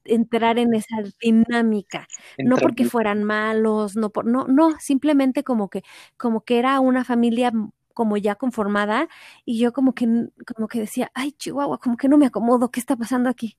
[0.09, 2.07] entrar en esa dinámica,
[2.39, 5.83] no porque fueran malos, no por, no, no, simplemente como que,
[6.17, 7.53] como que era una familia
[7.95, 9.09] como ya conformada
[9.47, 10.07] y yo como que,
[10.55, 13.57] como que decía, ay Chihuahua, como que no me acomodo, ¿qué está pasando aquí?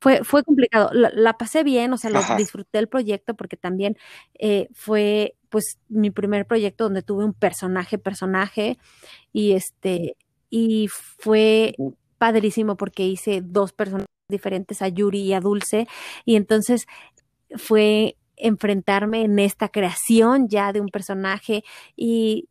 [0.00, 3.96] Fue, fue complicado, la, pasé bien, o sea, lo, disfruté el proyecto porque también
[4.38, 8.78] eh, fue pues mi primer proyecto donde tuve un personaje, personaje
[9.32, 10.16] y este,
[10.50, 11.74] y fue
[12.18, 15.86] padrísimo porque hice dos personajes diferentes a Yuri y a Dulce
[16.24, 16.86] y entonces
[17.56, 21.62] fue enfrentarme en esta creación ya de un personaje
[21.96, 22.48] y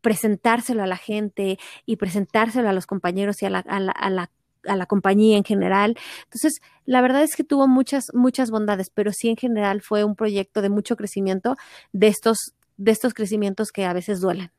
[0.00, 4.08] presentárselo a la gente y presentárselo a los compañeros y a la, a la, a
[4.08, 4.30] la,
[4.66, 5.96] a la compañía en general.
[6.24, 10.16] Entonces, la verdad es que tuvo muchas, muchas bondades, pero sí en general fue un
[10.16, 11.56] proyecto de mucho crecimiento
[11.92, 14.52] de estos, de estos crecimientos que a veces duelen.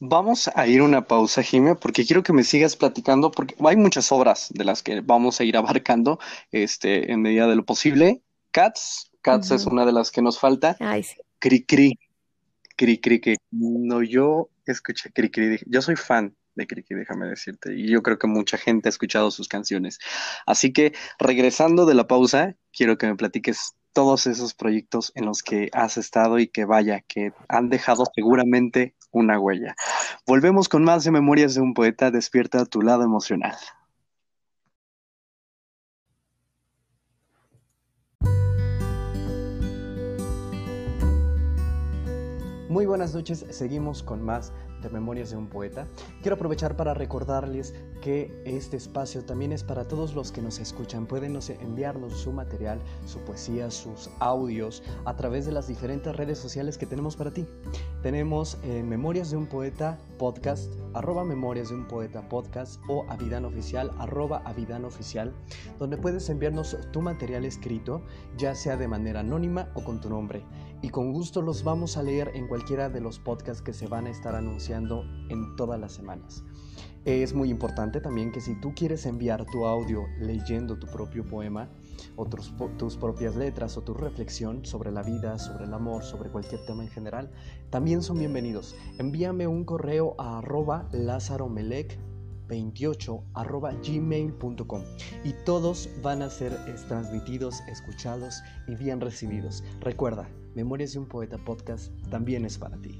[0.00, 4.12] Vamos a ir una pausa, Jimé, porque quiero que me sigas platicando, porque hay muchas
[4.12, 6.18] obras de las que vamos a ir abarcando
[6.50, 8.22] este, en medida de lo posible.
[8.50, 10.76] Cats, Cats es una de las que nos falta.
[10.80, 11.16] Ay, sí.
[11.38, 11.98] Cri Cri,
[12.76, 17.26] Cri Cri, que no yo escuché Cri Cri, yo soy fan de Cri Cri, déjame
[17.26, 19.98] decirte, y yo creo que mucha gente ha escuchado sus canciones.
[20.46, 25.42] Así que regresando de la pausa, quiero que me platiques todos esos proyectos en los
[25.42, 29.74] que has estado y que vaya, que han dejado seguramente una huella.
[30.26, 33.56] Volvemos con más de Memorias de un Poeta, despierta tu lado emocional.
[42.68, 44.52] Muy buenas noches, seguimos con más
[44.92, 45.86] Memorias de un Poeta.
[46.22, 51.06] Quiero aprovechar para recordarles que este espacio también es para todos los que nos escuchan.
[51.06, 56.78] Pueden enviarnos su material, su poesía, sus audios a través de las diferentes redes sociales
[56.78, 57.46] que tenemos para ti.
[58.02, 63.44] Tenemos en Memorias de un Poeta podcast, arroba Memorias de un Poeta podcast o Avidan
[63.44, 65.32] Oficial, arroba Avidan Oficial,
[65.78, 68.02] donde puedes enviarnos tu material escrito,
[68.36, 70.42] ya sea de manera anónima o con tu nombre
[70.82, 74.06] y con gusto los vamos a leer en cualquiera de los podcasts que se van
[74.06, 76.44] a estar anunciando en todas las semanas.
[77.06, 81.68] Es muy importante también que si tú quieres enviar tu audio leyendo tu propio poema
[82.16, 86.66] o tus, propias letras o tu reflexión sobre la vida, sobre el amor, sobre cualquier
[86.66, 87.30] tema en general,
[87.70, 88.74] también son bienvenidos.
[88.98, 90.88] Envíame un correo a arroba
[92.48, 93.24] 28
[93.84, 94.82] gmail.com
[95.24, 96.58] y todos van a ser
[96.88, 99.62] transmitidos, escuchados y bien recibidos.
[99.80, 102.98] Recuerda, Memorias de un Poeta Podcast también es para ti.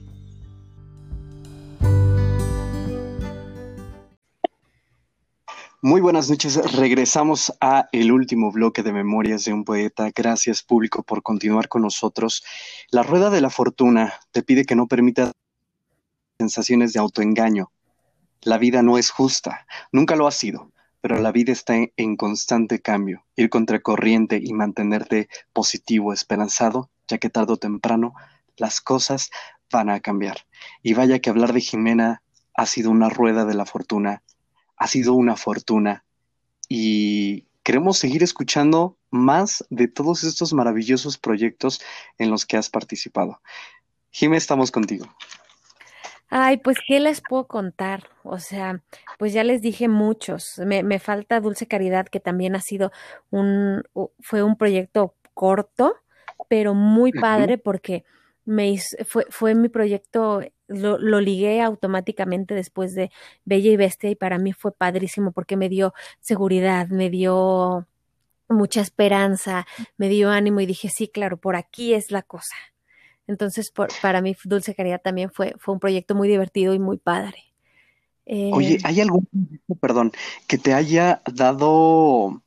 [5.81, 6.75] Muy buenas noches.
[6.75, 10.11] Regresamos a el último bloque de Memorias de un Poeta.
[10.15, 12.45] Gracias público por continuar con nosotros.
[12.91, 15.33] La rueda de la fortuna te pide que no permita
[16.39, 17.73] sensaciones de autoengaño.
[18.43, 22.83] La vida no es justa, nunca lo ha sido, pero la vida está en, constante
[22.83, 23.25] cambio.
[23.35, 28.15] Ir contra corriente y mantenerte positivo, esperanzado, ya que tarde o temprano
[28.57, 29.31] las cosas
[29.71, 30.47] van a cambiar.
[30.83, 32.23] Y vaya que hablar de Jimena
[32.55, 34.23] ha sido una rueda de la fortuna,
[34.77, 36.05] ha sido una fortuna.
[36.69, 41.81] Y queremos seguir escuchando más de todos estos maravillosos proyectos
[42.19, 43.41] en los que has participado.
[44.11, 45.07] Jimena, estamos contigo.
[46.29, 48.09] Ay, pues, ¿qué les puedo contar?
[48.25, 48.83] O sea,
[49.19, 50.59] pues ya les dije muchos.
[50.59, 52.91] Me, me falta Dulce Caridad, que también ha sido
[53.31, 53.85] un,
[54.21, 55.97] fue un proyecto corto,
[56.49, 58.05] pero muy padre porque
[58.45, 63.11] me fue, fue mi proyecto, lo, lo, ligué automáticamente después de
[63.45, 67.87] Bella y Bestia y para mí fue padrísimo porque me dio seguridad, me dio
[68.49, 69.67] mucha esperanza,
[69.97, 72.55] me dio ánimo y dije, sí, claro, por aquí es la cosa.
[73.27, 76.99] Entonces, por, para mí Dulce Caridad también fue, fue un proyecto muy divertido y muy
[76.99, 77.43] padre.
[78.27, 79.29] Oye, eh, ¿hay algún,
[79.81, 80.13] perdón,
[80.47, 82.43] que te haya dado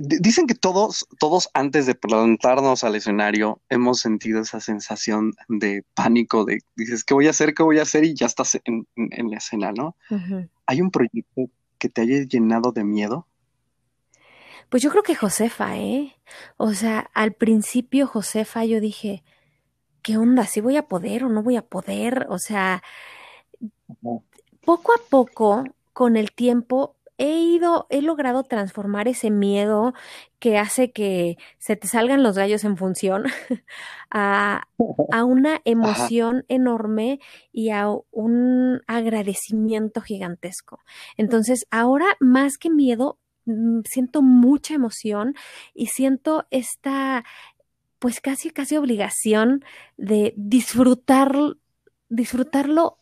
[0.00, 6.44] Dicen que todos, todos antes de plantarnos al escenario hemos sentido esa sensación de pánico,
[6.44, 7.54] de dices, ¿qué voy a hacer?
[7.54, 8.04] ¿Qué voy a hacer?
[8.04, 9.96] Y ya estás en, la escena, ¿no?
[10.66, 13.26] ¿Hay un proyecto que te haya llenado de miedo?
[14.68, 16.14] Pues yo creo que Josefa, ¿eh?
[16.58, 19.24] O sea, al principio Josefa yo dije,
[20.02, 20.44] ¿qué onda?
[20.44, 22.26] ¿Sí voy a poder o no voy a poder?
[22.28, 22.82] O sea,
[24.64, 29.92] poco a poco, con el tiempo, he ido, he logrado transformar ese miedo
[30.38, 33.24] que hace que se te salgan los gallos en función
[34.10, 34.68] a,
[35.12, 37.18] a una emoción enorme
[37.52, 40.80] y a un agradecimiento gigantesco.
[41.16, 45.34] Entonces, ahora más que miedo, mm, siento mucha emoción
[45.74, 47.24] y siento esta,
[47.98, 49.64] pues casi, casi obligación
[49.96, 51.36] de disfrutar,
[52.08, 52.98] disfrutarlo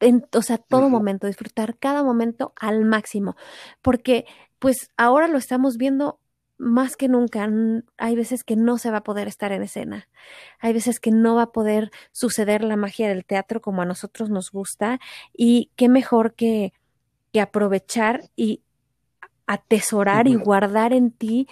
[0.00, 3.36] en, o sea, todo momento, disfrutar cada momento al máximo,
[3.82, 4.24] porque
[4.58, 6.18] pues ahora lo estamos viendo
[6.58, 7.48] más que nunca.
[7.96, 10.08] Hay veces que no se va a poder estar en escena,
[10.58, 14.30] hay veces que no va a poder suceder la magia del teatro como a nosotros
[14.30, 15.00] nos gusta
[15.32, 16.72] y qué mejor que,
[17.32, 18.62] que aprovechar y
[19.46, 21.48] atesorar y guardar en ti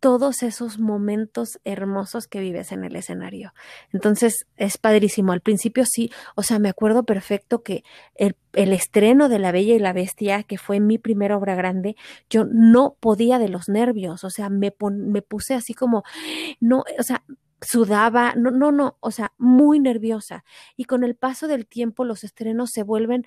[0.00, 3.52] todos esos momentos hermosos que vives en el escenario.
[3.92, 5.32] Entonces es padrísimo.
[5.32, 7.82] Al principio sí, o sea, me acuerdo perfecto que
[8.14, 11.96] el, estreno de La Bella y la Bestia, que fue mi primera obra grande,
[12.30, 16.02] yo no podía de los nervios, o sea, me, me puse así como,
[16.60, 17.24] no, o sea,
[17.60, 20.44] sudaba, no, no, no, o sea, muy nerviosa.
[20.76, 23.24] Y con el paso del tiempo los estrenos se vuelven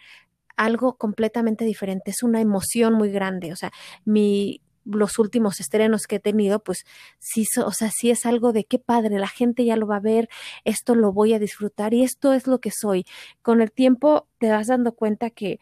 [0.58, 3.72] algo completamente diferente, es una emoción muy grande, o sea,
[4.06, 6.86] mi los últimos estrenos que he tenido, pues
[7.20, 10.02] sí, o sea, sí es algo de qué padre, la gente ya lo va a
[10.02, 10.30] ver,
[10.66, 13.06] esto lo voy a disfrutar y esto es lo que soy.
[13.42, 15.60] Con el tiempo te vas dando cuenta que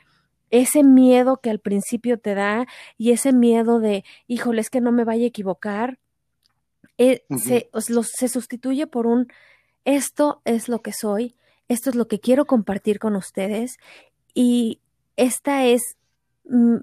[0.51, 2.65] ese miedo que al principio te da
[2.97, 5.99] y ese miedo de, híjole, es que no me vaya a equivocar,
[6.97, 7.69] eh, se,
[8.03, 9.27] se sustituye por un,
[9.85, 11.35] esto es lo que soy,
[11.67, 13.77] esto es lo que quiero compartir con ustedes
[14.33, 14.81] y
[15.15, 15.97] esta es
[16.45, 16.77] mm,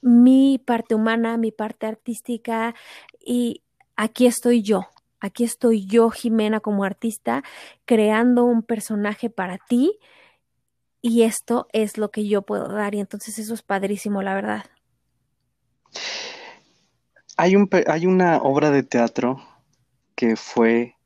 [0.00, 2.74] mi parte humana, mi parte artística
[3.24, 3.62] y
[3.96, 4.86] aquí estoy yo.
[5.18, 7.42] Aquí estoy yo, Jimena, como artista,
[7.84, 9.98] creando un personaje para ti
[11.00, 14.64] y esto es lo que yo puedo dar y entonces eso es padrísimo, la verdad.
[17.36, 19.40] Hay, un, hay una obra de teatro
[20.14, 20.96] que fue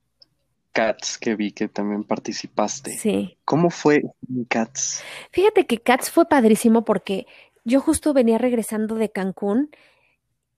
[0.72, 2.96] Cats, que vi que también participaste.
[2.96, 3.36] Sí.
[3.44, 4.04] ¿Cómo fue
[4.48, 5.02] Cats?
[5.32, 7.26] Fíjate que Cats fue padrísimo porque
[7.64, 9.70] yo justo venía regresando de Cancún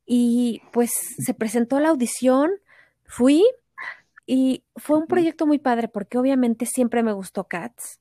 [0.07, 2.53] y pues se presentó la audición,
[3.05, 3.45] fui
[4.27, 8.01] y fue un proyecto muy padre porque obviamente siempre me gustó Cats.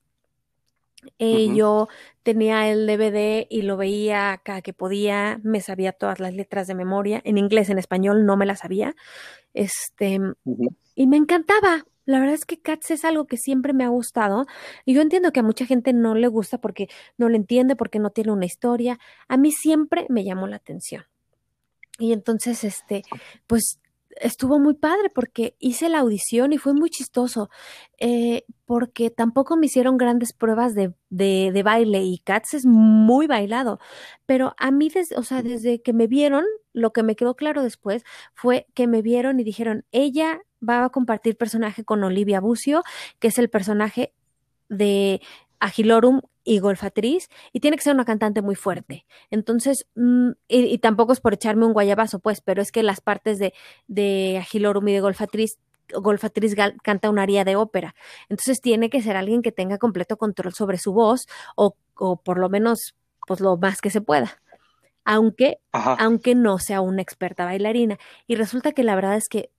[1.18, 1.88] Eh, yo
[2.22, 6.76] tenía el DVD y lo veía cada que podía, me sabía todas las letras de
[6.76, 8.94] memoria, en inglés, en español no me las sabía,
[9.52, 10.20] este,
[10.94, 11.84] y me encantaba.
[12.04, 14.46] La verdad es que Cats es algo que siempre me ha gustado
[14.84, 17.98] y yo entiendo que a mucha gente no le gusta porque no le entiende, porque
[17.98, 18.98] no tiene una historia.
[19.28, 21.04] A mí siempre me llamó la atención.
[21.98, 23.02] Y entonces, este,
[23.46, 23.78] pues
[24.20, 27.50] estuvo muy padre porque hice la audición y fue muy chistoso,
[27.98, 33.78] eh, porque tampoco me hicieron grandes pruebas de, de, baile y Cats es muy bailado,
[34.26, 37.62] pero a mí, desde, o sea, desde que me vieron, lo que me quedó claro
[37.62, 38.02] después
[38.34, 42.82] fue que me vieron y dijeron, ella va a compartir personaje con Olivia Bucio,
[43.18, 44.12] que es el personaje
[44.68, 45.20] de
[45.60, 49.06] Agilorum y golfatriz y tiene que ser una cantante muy fuerte.
[49.30, 53.38] Entonces, mm, y, tampoco es por echarme un guayabazo, pues, pero es que las partes
[53.38, 53.54] de,
[53.86, 55.58] de Agilorum y de golfatriz
[55.94, 57.94] Golfatriz canta un aria de ópera.
[58.28, 62.38] Entonces tiene que ser alguien que tenga completo control sobre su voz o, o por
[62.38, 62.94] lo menos
[63.26, 64.40] pues lo más que se pueda.
[65.04, 67.98] Aunque, aunque no sea una experta bailarina.
[68.26, 69.50] Y resulta que la verdad es que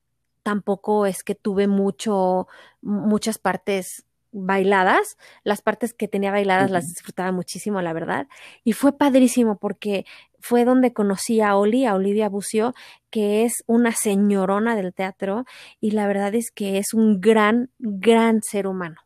[0.44, 2.48] tampoco es que tuve mucho,
[2.82, 8.28] muchas partes bailadas, las partes que tenía bailadas las disfrutaba muchísimo, la verdad,
[8.64, 10.06] y fue padrísimo porque
[10.40, 12.74] fue donde conocí a Oli, a Olivia Bucio,
[13.10, 15.46] que es una señorona del teatro
[15.80, 18.98] y la verdad es que es un gran, gran ser humano.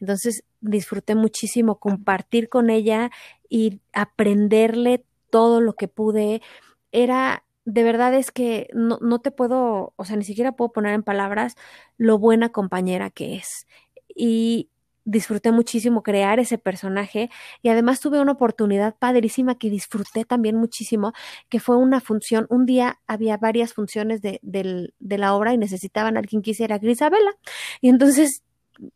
[0.00, 3.10] Entonces disfruté muchísimo compartir con ella
[3.48, 6.42] y aprenderle todo lo que pude.
[6.90, 10.94] Era, de verdad es que no, no te puedo, o sea, ni siquiera puedo poner
[10.94, 11.54] en palabras
[11.96, 13.66] lo buena compañera que es
[14.14, 14.70] y
[15.04, 17.30] disfruté muchísimo crear ese personaje
[17.62, 21.12] y además tuve una oportunidad padrísima que disfruté también muchísimo,
[21.48, 26.16] que fue una función, un día había varias funciones de, de la obra y necesitaban
[26.16, 27.30] a alguien que hiciera Grisabela
[27.80, 28.42] y entonces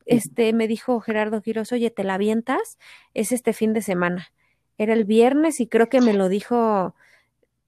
[0.07, 2.79] este me dijo Gerardo Quiroz, oye, ¿te la avientas?
[3.13, 4.29] Es este fin de semana.
[4.79, 6.95] Era el viernes y creo que me lo dijo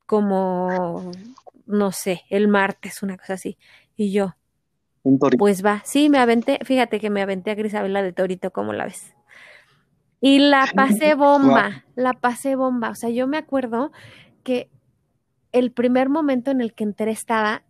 [0.07, 1.11] como,
[1.66, 3.59] no sé, el martes, una cosa así.
[3.96, 4.34] Y yo,
[5.38, 8.86] pues va, sí, me aventé, fíjate que me aventé a Grisabela de Torito, ¿cómo la
[8.86, 9.14] ves?
[10.20, 12.90] Y la pasé bomba, la pasé bomba.
[12.90, 13.92] O sea, yo me acuerdo
[14.42, 14.70] que
[15.52, 17.62] el primer momento en el que entré estaba,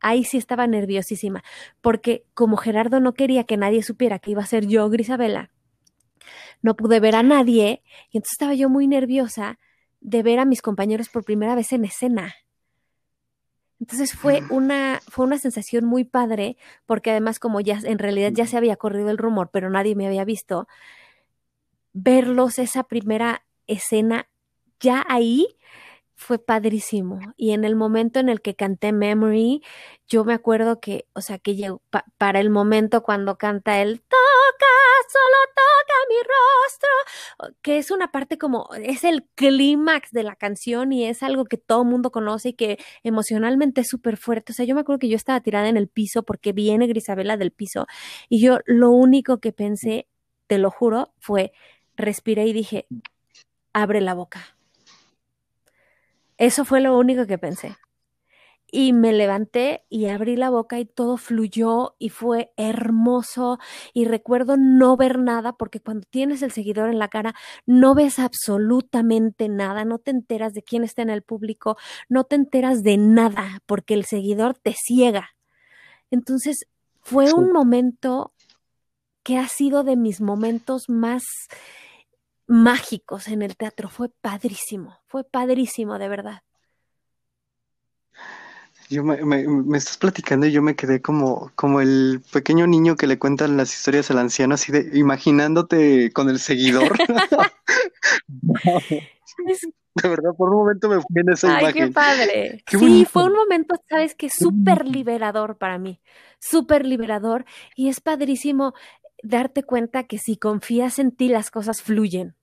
[0.00, 1.42] ahí sí estaba nerviosísima,
[1.80, 5.50] porque como Gerardo no quería que nadie supiera que iba a ser yo Grisabela,
[6.62, 9.58] no pude ver a nadie y entonces estaba yo muy nerviosa
[10.04, 12.34] de ver a mis compañeros por primera vez en escena.
[13.80, 18.46] Entonces fue una, fue una sensación muy padre, porque además como ya en realidad ya
[18.46, 20.68] se había corrido el rumor, pero nadie me había visto,
[21.92, 24.28] verlos esa primera escena
[24.78, 25.56] ya ahí
[26.24, 27.20] fue padrísimo.
[27.36, 29.62] Y en el momento en el que canté Memory,
[30.08, 31.82] yo me acuerdo que, o sea, que llegó
[32.18, 34.66] para el momento cuando canta el toca,
[35.08, 40.92] solo toca mi rostro, que es una parte como, es el clímax de la canción
[40.92, 44.52] y es algo que todo mundo conoce y que emocionalmente es súper fuerte.
[44.52, 47.36] O sea, yo me acuerdo que yo estaba tirada en el piso porque viene Grisabela
[47.36, 47.86] del piso
[48.30, 50.08] y yo lo único que pensé,
[50.46, 51.52] te lo juro, fue
[51.96, 52.86] respiré y dije,
[53.74, 54.53] abre la boca
[56.38, 57.76] eso fue lo único que pensé.
[58.70, 63.58] Y me levanté y abrí la boca y todo fluyó y fue hermoso.
[63.92, 67.34] Y recuerdo no ver nada porque cuando tienes el seguidor en la cara
[67.66, 71.76] no ves absolutamente nada, no te enteras de quién está en el público,
[72.08, 75.30] no te enteras de nada porque el seguidor te ciega.
[76.10, 76.66] Entonces
[77.00, 78.32] fue un momento
[79.22, 81.22] que ha sido de mis momentos más
[82.46, 83.88] mágicos en el teatro.
[83.88, 86.42] Fue padrísimo, fue padrísimo, de verdad.
[88.90, 93.06] Yo me, me, estás platicando y yo me quedé como, como el pequeño niño que
[93.06, 96.92] le cuentan las historias al anciano, así de imaginándote con el seguidor.
[99.94, 102.62] de verdad, por un momento me fui en esa Ay, qué padre.
[102.66, 106.00] sí, fue un momento, sabes que súper liberador para mí,
[106.40, 107.44] súper liberador
[107.76, 108.74] y es padrísimo
[109.24, 112.36] darte cuenta que si confías en ti, las cosas fluyen.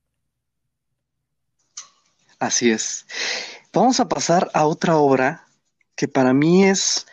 [2.39, 3.05] Así es.
[3.71, 5.47] Vamos a pasar a otra obra
[5.95, 7.05] que para mí es,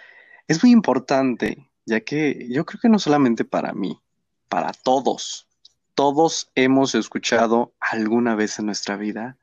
[0.49, 4.01] es muy importante, ya que yo creo que no solamente para mí,
[4.49, 5.47] para todos,
[5.95, 9.37] todos hemos escuchado alguna vez en nuestra vida,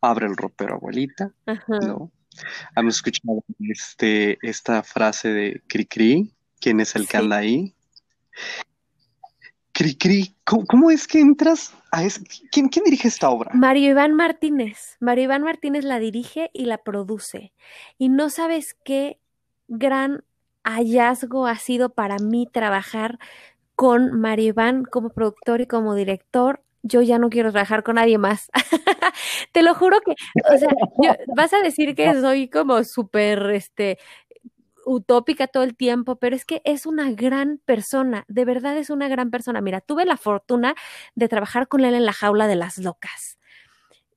[0.00, 1.32] abre el ropero abuelita,
[1.68, 2.10] ¿no?
[2.74, 7.72] Hemos escuchado este, esta frase de Cri Cri, ¿quién es el que anda ahí?
[9.74, 12.22] Cri ¿cómo, es que entras a es,
[12.52, 13.50] ¿quién, ¿quién, dirige esta obra?
[13.54, 14.96] Mario Iván Martínez.
[15.00, 17.52] Mario Iván Martínez la dirige y la produce.
[17.98, 19.18] Y no sabes qué
[19.66, 20.22] gran
[20.62, 23.18] hallazgo ha sido para mí trabajar
[23.74, 26.62] con Mario Iván como productor y como director.
[26.82, 28.50] Yo ya no quiero trabajar con nadie más.
[29.52, 30.12] Te lo juro que,
[30.54, 30.68] o sea,
[31.34, 33.98] vas a decir que soy como súper, este,
[34.84, 39.08] utópica todo el tiempo, pero es que es una gran persona, de verdad es una
[39.08, 39.60] gran persona.
[39.60, 40.74] Mira, tuve la fortuna
[41.14, 43.38] de trabajar con él en la jaula de las locas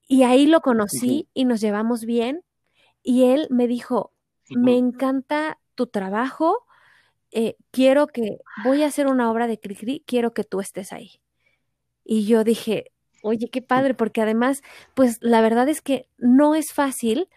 [0.07, 2.43] y ahí lo conocí y nos llevamos bien
[3.03, 4.13] y él me dijo,
[4.49, 6.65] me encanta tu trabajo,
[7.31, 11.19] eh, quiero que, voy a hacer una obra de Cricri, quiero que tú estés ahí.
[12.05, 12.91] Y yo dije,
[13.21, 14.61] oye, qué padre, porque además,
[14.93, 17.27] pues la verdad es que no es fácil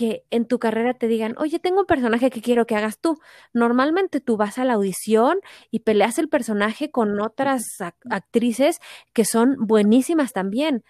[0.00, 3.18] que en tu carrera te digan, oye, tengo un personaje que quiero que hagas tú.
[3.52, 5.40] Normalmente tú vas a la audición
[5.70, 7.62] y peleas el personaje con otras
[8.08, 8.78] actrices
[9.12, 10.84] que son buenísimas también.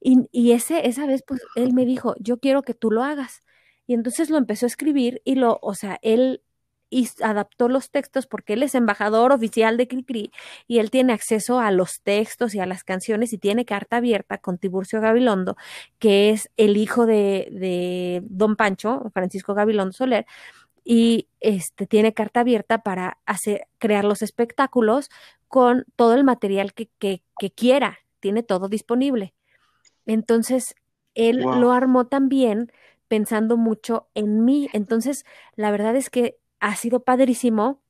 [0.00, 3.40] Y, y, ese, esa vez, pues, él me dijo, yo quiero que tú lo hagas.
[3.88, 6.42] Y entonces lo empezó a escribir y lo, o sea, él
[6.92, 10.30] y adaptó los textos porque él es embajador oficial de Cricri
[10.68, 14.36] y él tiene acceso a los textos y a las canciones y tiene carta abierta
[14.36, 15.56] con Tiburcio Gabilondo,
[15.98, 20.26] que es el hijo de, de Don Pancho, Francisco Gabilondo Soler,
[20.84, 25.08] y este tiene carta abierta para hacer, crear los espectáculos
[25.48, 27.22] con todo el material que, que,
[27.54, 29.32] quiera, tiene todo disponible.
[30.04, 30.74] Entonces,
[31.14, 32.70] él lo armó también
[33.08, 34.68] pensando mucho en mí.
[34.74, 35.24] Entonces,
[35.56, 37.82] la verdad es que ha sido padrísimo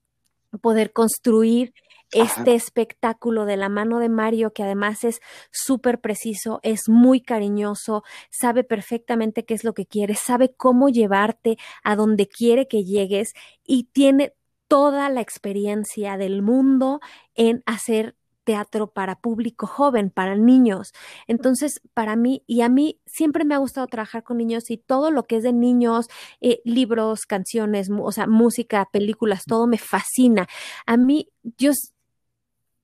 [0.63, 1.75] poder construir
[2.11, 5.21] este espectáculo de la mano de Mario, que además es
[5.51, 11.57] súper preciso, es muy cariñoso, sabe perfectamente qué es lo que quiere, sabe cómo llevarte
[11.83, 13.33] a donde quiere que llegues
[13.65, 14.35] y tiene
[14.69, 17.01] toda la experiencia del mundo
[17.35, 20.93] en hacer teatro para público joven, para niños.
[21.27, 25.11] Entonces, para mí, y a mí siempre me ha gustado trabajar con niños y todo
[25.11, 26.09] lo que es de niños,
[26.41, 30.47] eh, libros, canciones, o sea, música, películas, todo me fascina.
[30.87, 31.73] A mí, yo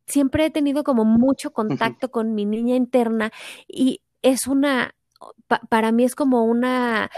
[0.06, 3.30] siempre he tenido como mucho contacto con mi niña interna
[3.66, 4.94] y es una,
[5.68, 7.10] para mí es como una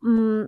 [0.00, 0.44] mm,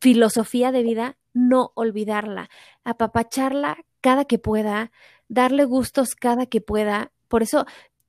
[0.00, 2.48] filosofía de vida no olvidarla,
[2.84, 4.90] apapacharla cada que pueda,
[5.28, 7.12] darle gustos cada que pueda.
[7.28, 7.66] Por eso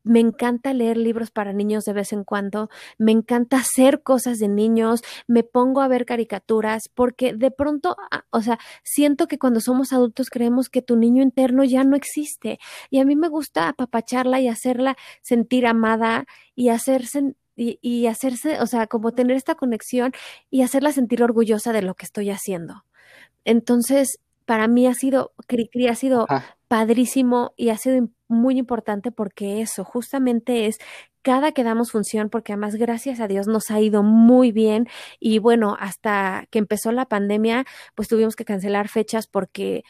[0.08, 4.48] me encanta leer libros para niños de vez en cuando, me encanta hacer cosas de
[4.48, 9.60] niños, me pongo a ver caricaturas, porque de pronto, ah, o sea, siento que cuando
[9.60, 12.60] somos adultos creemos que tu niño interno ya no existe.
[12.90, 16.26] Y a mí me gusta apapacharla y hacerla sentir amada
[16.56, 20.14] y hacerse y, y hacerse, o sea, como tener esta conexión
[20.50, 22.86] y hacerla sentir orgullosa de lo que estoy haciendo.
[23.46, 26.26] Entonces, para mí ha sido, Cricri ha sido
[26.70, 30.78] padrísimo y ha sido muy importante porque eso justamente es
[31.22, 34.88] cada que damos función, porque además gracias a Dios nos ha ido muy bien
[35.20, 39.84] y bueno, hasta que empezó la pandemia, pues tuvimos que cancelar fechas porque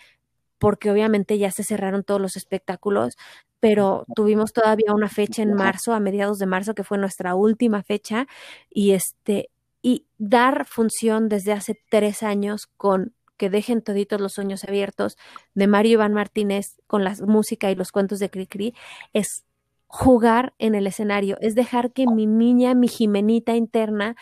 [0.57, 3.15] porque obviamente ya se cerraron todos los espectáculos,
[3.59, 7.83] pero tuvimos todavía una fecha en marzo, a mediados de marzo, que fue nuestra última
[7.83, 8.25] fecha,
[8.71, 9.51] y este,
[9.83, 15.17] y dar función desde hace tres años con que dejen toditos los sueños abiertos
[15.53, 18.73] de Mario Iván Martínez con la música y los cuentos de Cricri
[19.13, 19.45] es
[19.87, 24.17] jugar en el escenario, es dejar que mi niña, mi Jimenita interna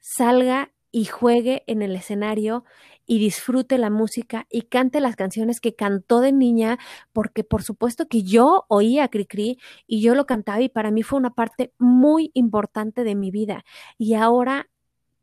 [0.00, 2.64] salga y juegue en el escenario
[3.04, 6.78] y disfrute la música y cante las canciones que cantó de niña,
[7.12, 11.02] porque por supuesto que yo oía a Cricri y yo lo cantaba y para mí
[11.02, 13.64] fue una parte muy importante de mi vida.
[13.98, 14.70] Y ahora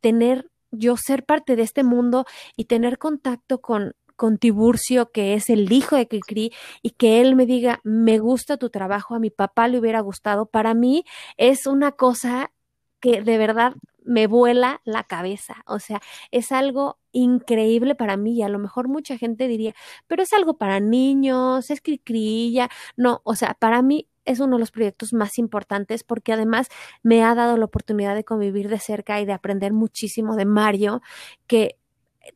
[0.01, 2.25] tener yo ser parte de este mundo
[2.55, 7.35] y tener contacto con, con Tiburcio, que es el hijo de Cricri, y que él
[7.35, 11.05] me diga, me gusta tu trabajo, a mi papá le hubiera gustado, para mí
[11.37, 12.51] es una cosa
[12.99, 13.73] que de verdad
[14.03, 15.63] me vuela la cabeza.
[15.65, 19.73] O sea, es algo increíble para mí y a lo mejor mucha gente diría,
[20.07, 22.69] pero es algo para niños, es cricrilla.
[22.97, 26.67] No, o sea, para mí es uno de los proyectos más importantes porque además
[27.03, 31.01] me ha dado la oportunidad de convivir de cerca y de aprender muchísimo de Mario,
[31.47, 31.77] que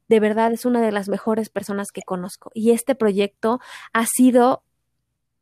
[0.07, 2.51] de verdad es una de las mejores personas que conozco.
[2.53, 3.59] Y este proyecto
[3.93, 4.63] ha sido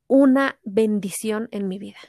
[0.08, 2.00] una bendición en mi vida.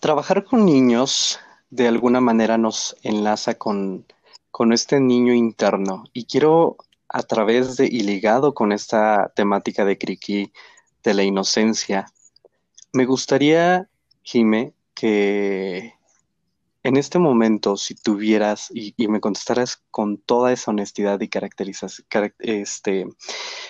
[0.00, 1.40] Trabajar con niños
[1.70, 4.06] de alguna manera nos enlaza con,
[4.50, 6.76] con este niño interno y quiero
[7.08, 10.52] a través de y ligado con esta temática de Kriki,
[11.04, 12.06] de la inocencia.
[12.92, 13.88] Me gustaría,
[14.22, 15.94] Jime, que
[16.82, 22.04] en este momento, si tuvieras y, me contestaras con toda esa honestidad y caracterizas,
[22.40, 23.06] este,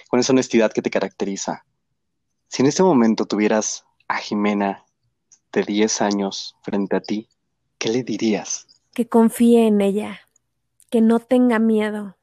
[0.09, 1.65] con esa honestidad que te caracteriza,
[2.49, 4.85] si en este momento tuvieras a Jimena
[5.53, 7.29] de 10 años frente a ti,
[7.79, 8.67] ¿qué le dirías?
[8.93, 10.21] Que confíe en ella,
[10.91, 12.17] que no tenga miedo.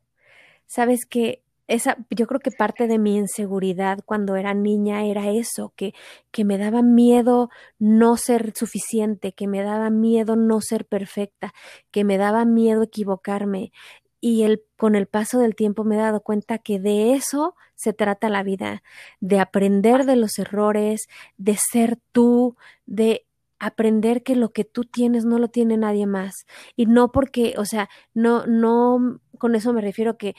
[0.67, 5.73] Sabes que esa, yo creo que parte de mi inseguridad cuando era niña era eso,
[5.75, 5.93] que,
[6.31, 7.49] que me daba miedo
[7.79, 11.53] no ser suficiente, que me daba miedo no ser perfecta,
[11.89, 13.71] que me daba miedo equivocarme.
[14.19, 17.93] Y el, con el paso del tiempo me he dado cuenta que de eso se
[17.93, 18.83] trata la vida,
[19.21, 21.07] de aprender de los errores,
[21.37, 23.25] de ser tú, de
[23.61, 26.45] aprender que lo que tú tienes no lo tiene nadie más.
[26.75, 30.35] Y no porque, o sea, no, no, con eso me refiero que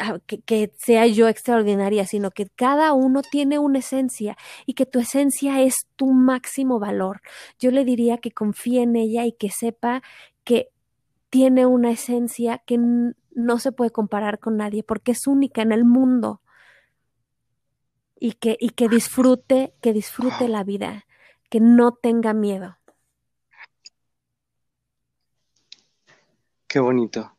[0.00, 4.36] Ah, que, sea yo extraordinaria, sino que cada uno tiene una esencia
[4.66, 7.20] y que tu esencia es tu máximo valor.
[7.58, 10.02] Yo le diría que confíe en ella y que sepa
[10.44, 10.70] que
[11.30, 15.84] tiene una esencia que no se puede comparar con nadie porque es única en el
[15.84, 16.40] mundo.
[18.18, 21.04] Y que, y que disfrute, que disfrute la vida,
[21.50, 22.78] que no tenga miedo.
[26.66, 27.32] Qué bonito.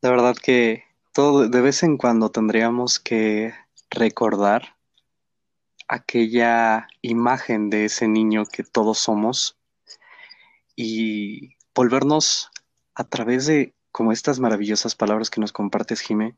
[0.00, 3.52] La verdad que de vez en cuando tendríamos que
[3.90, 4.76] recordar
[5.88, 9.58] aquella imagen de ese niño que todos somos
[10.76, 12.50] y volvernos
[12.94, 16.36] a través de como estas maravillosas palabras que nos compartes, Jime,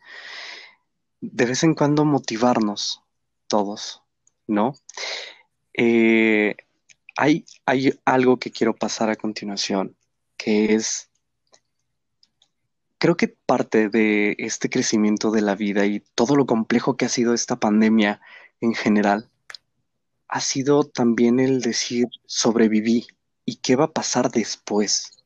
[1.21, 3.03] de vez en cuando motivarnos
[3.49, 4.03] todos,
[4.47, 4.75] ¿no?
[5.75, 6.57] Eh,
[7.19, 9.97] hay, hay algo que quiero pasar a continuación,
[10.39, 11.11] que es
[13.03, 17.09] Creo que parte de este crecimiento de la vida y todo lo complejo que ha
[17.09, 18.21] sido esta pandemia
[18.61, 19.29] en general
[20.29, 23.09] ha sido también el decir sobreviví
[23.45, 25.25] y qué va a pasar después.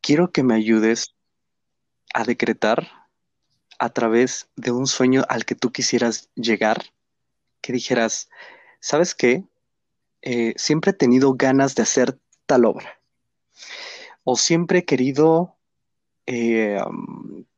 [0.00, 1.14] Quiero que me ayudes
[2.14, 2.88] a decretar
[3.78, 6.82] a través de un sueño al que tú quisieras llegar,
[7.60, 8.30] que dijeras,
[8.80, 9.44] ¿sabes qué?
[10.22, 12.95] Eh, siempre he tenido ganas de hacer tal obra
[14.28, 15.54] o siempre he querido,
[16.26, 16.80] eh,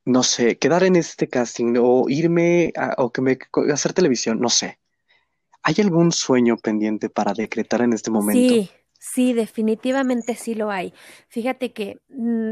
[0.05, 3.39] no sé, quedar en este casting o irme o que me
[3.73, 4.79] hacer televisión, no sé.
[5.63, 8.55] ¿Hay algún sueño pendiente para decretar en este momento?
[8.55, 10.93] Sí, sí, definitivamente sí lo hay.
[11.29, 12.51] Fíjate que mm,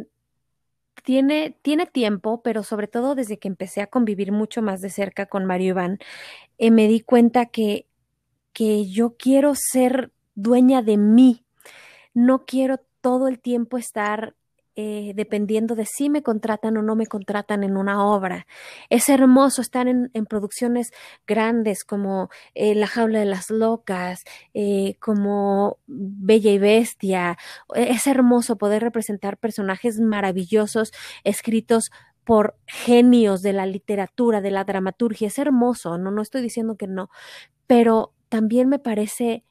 [1.05, 5.27] tiene, tiene tiempo, pero sobre todo desde que empecé a convivir mucho más de cerca
[5.27, 5.99] con Mario Iván,
[6.57, 7.87] eh, me di cuenta que,
[8.55, 11.45] que yo quiero ser dueña de mí.
[12.15, 14.35] No quiero todo el tiempo estar
[14.75, 18.49] eh, dependiendo de si me contratan o no me contratan en una obra.
[18.91, 20.91] Es hermoso estar en, producciones
[21.25, 24.25] grandes como eh, La jaula de las locas,
[24.55, 27.39] eh, como Bella y Bestia.
[27.77, 30.91] Es hermoso poder representar personajes maravillosos
[31.23, 31.93] escritos
[32.25, 35.29] por genios de la literatura, de la dramaturgia.
[35.29, 37.09] Es hermoso, no, no estoy diciendo que no,
[37.69, 39.45] pero también me parece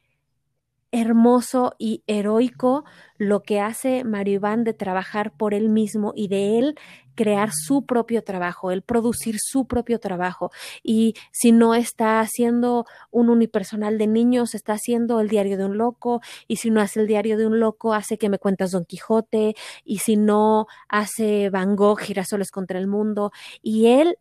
[0.96, 2.84] hermoso y heroico
[3.18, 6.78] lo que hace Mario Iván de trabajar por él mismo y de él
[7.14, 10.50] crear su propio trabajo, el producir su propio trabajo.
[10.82, 15.76] Y si no está haciendo un unipersonal de niños, está haciendo el diario de un
[15.78, 16.20] loco.
[16.46, 19.54] Y si no hace el diario de un loco, hace que me cuentas Don Quijote.
[19.84, 23.32] Y si no hace Van Gogh, Girasoles contra el mundo.
[23.62, 24.18] Y él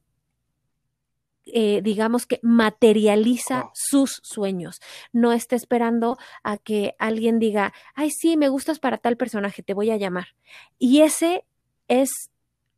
[1.45, 4.81] eh, digamos que materializa sus sueños.
[5.13, 9.73] No está esperando a que alguien diga, ay, sí, me gustas para tal personaje, te
[9.73, 10.35] voy a llamar.
[10.79, 11.45] Y ese
[11.87, 12.09] es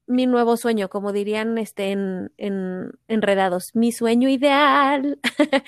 [0.06, 5.20] mi nuevo sueño, como dirían este, en, en Enredados, mi sueño ideal.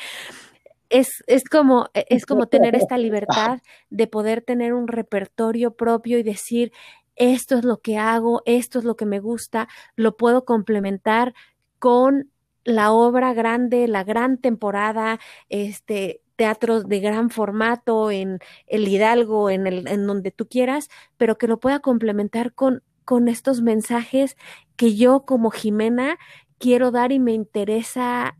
[0.89, 3.59] es, es, como, e, es como tener esta libertad
[3.89, 6.71] de poder tener un repertorio propio y decir,
[7.15, 11.33] esto es lo que hago, esto es lo que me gusta, lo puedo complementar
[11.77, 12.31] con
[12.69, 15.19] la obra grande, la gran temporada,
[15.49, 21.37] este, teatros de gran formato en el Hidalgo, en, el, en donde tú quieras, pero
[21.37, 24.37] que lo pueda complementar con, con estos mensajes
[24.75, 26.17] que yo como Jimena
[26.57, 28.37] quiero dar y me interesa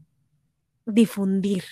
[0.85, 1.63] difundir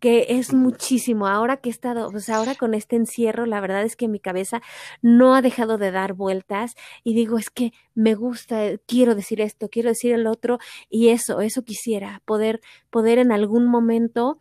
[0.00, 1.26] que es muchísimo.
[1.26, 4.62] Ahora que he estado, pues ahora con este encierro, la verdad es que mi cabeza
[5.02, 6.74] no ha dejado de dar vueltas
[7.04, 10.58] y digo, es que me gusta, quiero decir esto, quiero decir el otro
[10.88, 14.38] y eso, eso quisiera, poder, poder en algún momento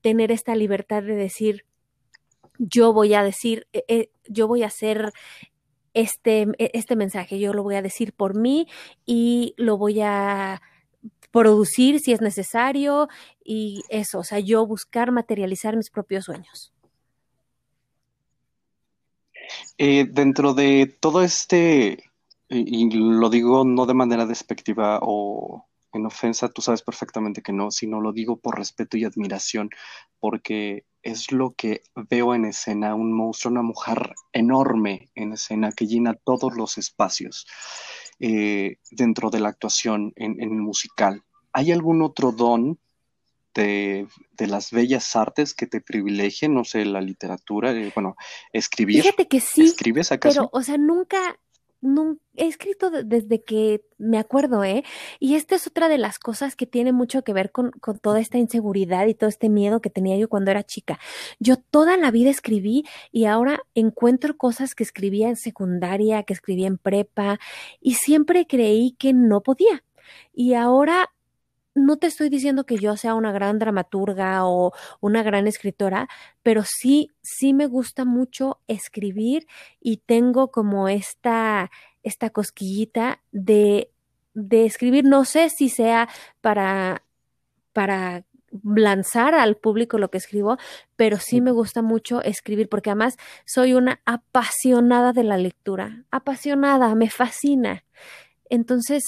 [0.00, 1.64] tener esta libertad de decir,
[2.58, 5.12] yo voy a decir, eh, eh, yo voy a hacer
[5.92, 8.68] este, e, este mensaje, yo lo voy a decir por mí
[9.06, 10.62] y lo voy a
[11.30, 13.08] producir si es necesario
[13.44, 16.72] y eso, o sea, yo buscar materializar mis propios sueños.
[19.78, 22.04] Eh, dentro de todo este,
[22.48, 27.70] y, lo digo no de manera despectiva o en ofensa, tú sabes perfectamente que no,
[27.70, 29.70] sino lo digo por respeto y admiración,
[30.20, 35.86] porque es lo que veo en escena, un monstruo, una mujer enorme en escena que
[35.86, 37.46] llena todos los espacios
[38.20, 41.22] eh, dentro de la actuación en, en, el musical.
[41.52, 42.78] ¿Hay algún otro don
[43.54, 44.06] de,
[44.38, 46.54] las bellas artes que te privilegien?
[46.54, 48.16] No sé, la literatura, eh, bueno,
[48.52, 49.02] escribir.
[49.02, 49.62] Fíjate que sí.
[49.62, 50.50] ¿Escribes acaso?
[50.50, 51.38] Pero, o sea, nunca,
[52.36, 54.84] he escrito desde que me acuerdo, ¿eh?
[55.18, 58.20] Y esta es otra de las cosas que tiene mucho que ver con, con, toda
[58.20, 60.98] esta inseguridad y todo este miedo que tenía yo cuando era chica.
[61.38, 66.66] Yo toda la vida escribí y ahora encuentro cosas que escribía en secundaria, que escribía
[66.66, 67.38] en prepa
[67.80, 69.84] y siempre creí que no podía.
[70.32, 71.10] Y ahora
[71.74, 76.08] no te estoy diciendo que yo sea una gran dramaturga o una gran escritora,
[76.42, 79.46] pero sí, sí me gusta mucho escribir
[79.80, 81.70] y tengo como esta,
[82.02, 83.90] esta cosquillita de,
[84.34, 85.04] de escribir.
[85.04, 86.08] No sé si sea
[86.40, 87.04] para,
[87.72, 88.24] para
[88.64, 90.58] lanzar al público lo que escribo,
[90.96, 93.16] pero sí me gusta mucho escribir porque además
[93.46, 97.84] soy una apasionada de la lectura, apasionada, me fascina.
[98.48, 99.04] Entonces,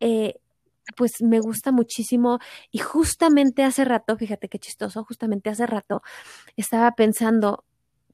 [0.00, 0.40] eh,
[0.96, 2.38] pues me gusta muchísimo
[2.70, 6.02] y justamente hace rato, fíjate qué chistoso, justamente hace rato
[6.56, 7.64] estaba pensando,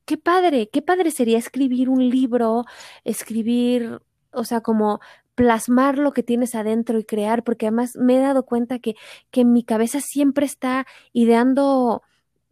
[0.04, 2.64] qué padre, qué padre sería escribir un libro,
[3.04, 4.00] escribir,
[4.32, 5.00] o sea, como
[5.34, 8.94] plasmar lo que tienes adentro y crear, porque además me he dado cuenta que,
[9.30, 12.02] que mi cabeza siempre está ideando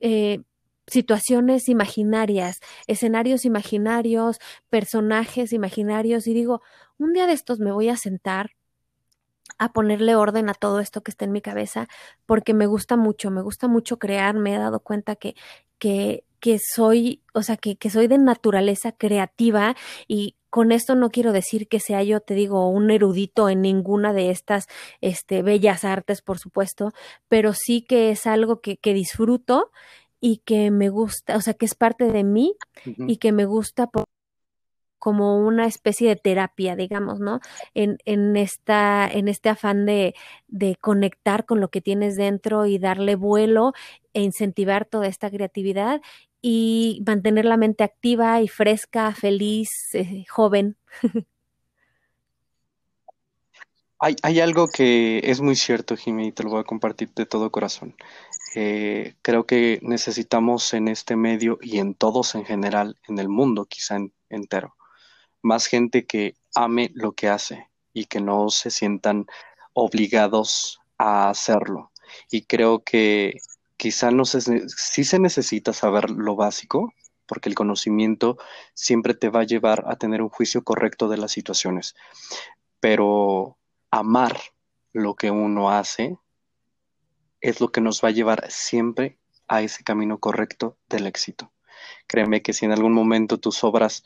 [0.01, 0.43] eh,
[0.87, 4.39] situaciones imaginarias, escenarios imaginarios,
[4.71, 6.63] personajes imaginarios, y digo,
[6.99, 8.53] un día de estos me voy a sentar
[9.59, 11.89] a ponerle orden a todo esto que está en mi cabeza,
[12.27, 15.35] porque me gusta mucho, me gusta mucho crear, me he dado cuenta que,
[15.79, 19.77] que, que soy, o sea, que, que soy de naturaleza creativa
[20.07, 24.13] y con esto no quiero decir que sea yo, te digo, un erudito en ninguna
[24.13, 24.67] de estas
[25.01, 26.93] este, bellas artes, por supuesto,
[27.29, 29.71] pero sí que es algo que, que disfruto
[30.21, 33.87] y que me gusta, o sea, que es parte de mí y que me gusta
[33.87, 34.05] por
[34.99, 37.41] como una especie de terapia, digamos, ¿no?
[37.75, 40.15] En, en, esta, en este afán de,
[40.49, 43.73] de, conectar con lo que tienes dentro y darle vuelo
[44.15, 46.01] e incentivar toda esta creatividad
[46.41, 50.77] y mantener la mente activa y fresca, feliz, eh, joven.
[54.01, 57.51] Hay, algo que es muy cierto, Jimmy, y te lo voy a compartir de todo
[57.51, 57.97] corazón.
[58.55, 63.67] Eh, creo que necesitamos en este medio y en todos en general, en el mundo
[63.67, 63.99] quizá
[64.31, 64.77] entero,
[65.49, 69.27] más gente que ame lo que hace y que no se sientan
[69.73, 71.91] obligados a hacerlo.
[72.31, 73.39] Y creo que
[73.77, 76.93] quizá no se, sí se necesita saber lo básico,
[77.27, 78.37] porque el conocimiento
[78.75, 81.95] siempre te va a llevar a tener un juicio correcto de las situaciones.
[82.81, 83.57] Pero
[83.91, 84.37] amar
[84.93, 86.19] lo que uno hace
[87.41, 91.53] es lo que nos va a llevar siempre a ese camino correcto del éxito.
[92.07, 94.05] Créeme que si en algún momento tus obras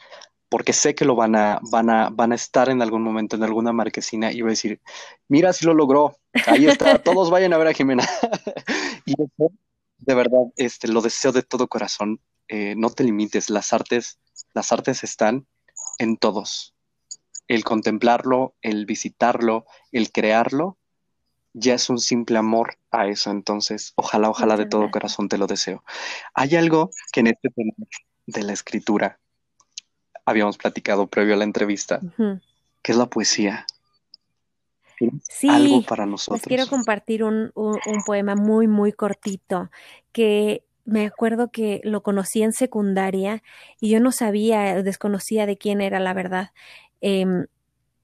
[0.52, 3.42] porque sé que lo van a, van a, van a estar en algún momento en
[3.42, 4.82] alguna marquesina y voy a decir,
[5.26, 8.06] mira si lo logró, ahí está, todos vayan a ver a Jimena.
[9.06, 9.14] y
[9.96, 12.20] de verdad, este, lo deseo de todo corazón.
[12.48, 14.18] Eh, no te limites, las artes,
[14.52, 15.46] las artes están
[15.96, 16.74] en todos.
[17.48, 20.76] El contemplarlo, el visitarlo, el crearlo,
[21.54, 23.30] ya es un simple amor a eso.
[23.30, 25.82] Entonces, ojalá, ojalá de todo corazón te lo deseo.
[26.34, 27.72] Hay algo que en este tema
[28.26, 29.18] de la escritura
[30.24, 32.00] habíamos platicado previo a la entrevista,
[32.82, 33.66] que es la poesía.
[35.28, 36.40] Sí, algo para nosotros.
[36.40, 39.70] Les quiero compartir un, un, poema muy, muy cortito
[40.12, 43.42] que me acuerdo que lo conocí en secundaria
[43.80, 46.50] y yo no sabía, desconocía de quién era la verdad.
[47.00, 47.46] Em,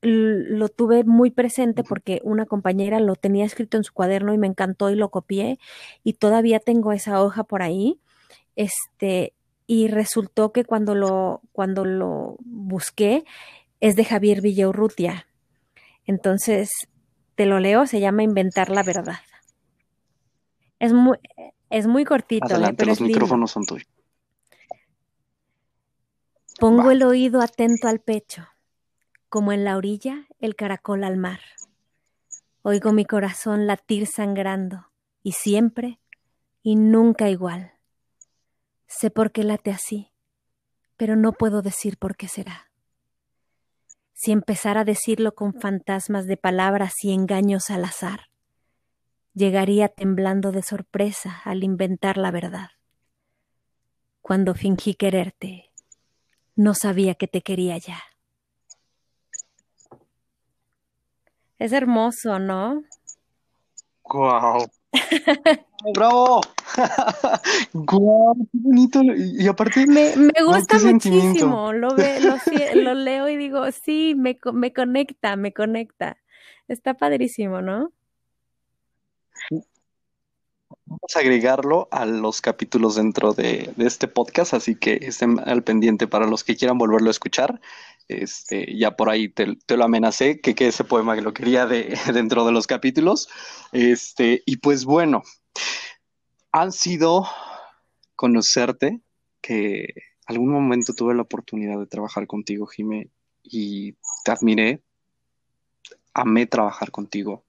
[0.00, 4.46] lo tuve muy presente porque una compañera lo tenía escrito en su cuaderno y me
[4.46, 5.58] encantó y lo copié
[6.04, 8.00] y todavía tengo esa hoja por ahí.
[8.54, 9.34] Este,
[9.70, 13.24] y resultó que cuando lo, cuando lo busqué
[13.80, 15.28] es de Javier Villaurrutia.
[16.06, 16.70] Entonces,
[17.34, 19.20] te lo leo, se llama Inventar la verdad.
[20.78, 21.18] Es muy,
[21.68, 22.46] es muy cortito.
[22.46, 22.74] ¿eh?
[22.78, 23.86] Los micrófonos son tuyos.
[26.58, 28.48] Pongo el oído atento al pecho,
[29.28, 31.40] como en la orilla el caracol al mar.
[32.62, 34.86] Oigo mi corazón latir sangrando,
[35.22, 36.00] y siempre
[36.62, 37.77] y nunca igual.
[38.88, 40.12] Sé por qué late así,
[40.96, 42.70] pero no puedo decir por qué será.
[44.14, 48.30] Si empezara a decirlo con fantasmas de palabras y engaños al azar,
[49.34, 52.70] llegaría temblando de sorpresa al inventar la verdad.
[54.22, 55.70] Cuando fingí quererte,
[56.56, 58.02] no sabía que te quería ya.
[61.58, 62.82] Es hermoso, ¿no?
[64.02, 64.66] ¡Guau!
[65.94, 66.40] ¡Bravo!
[67.72, 68.34] ¡Guau!
[68.52, 69.00] ¡Qué bonito!
[69.02, 71.72] Y aparte, me, me gusta muchísimo.
[71.72, 71.88] Lo,
[72.74, 76.18] lo, leo y digo, sí, me, me conecta, me conecta.
[76.66, 77.92] Está padrísimo, ¿no?
[80.84, 86.06] Vamos a agregarlo a los capítulos dentro de, este podcast, así que estén al pendiente
[86.06, 87.60] para los que quieran volverlo a escuchar.
[88.08, 91.94] Este, ya por ahí te, lo amenacé, que, que, ese poema que lo quería de,
[92.12, 93.28] dentro de los capítulos.
[93.72, 95.22] Este, y pues bueno,
[96.52, 97.26] han sido
[98.16, 99.00] conocerte,
[99.40, 99.94] que
[100.26, 103.08] algún momento tuve la oportunidad de trabajar contigo, Jimé,
[103.42, 103.92] y
[104.24, 104.82] te admiré,
[106.12, 107.44] amé trabajar contigo.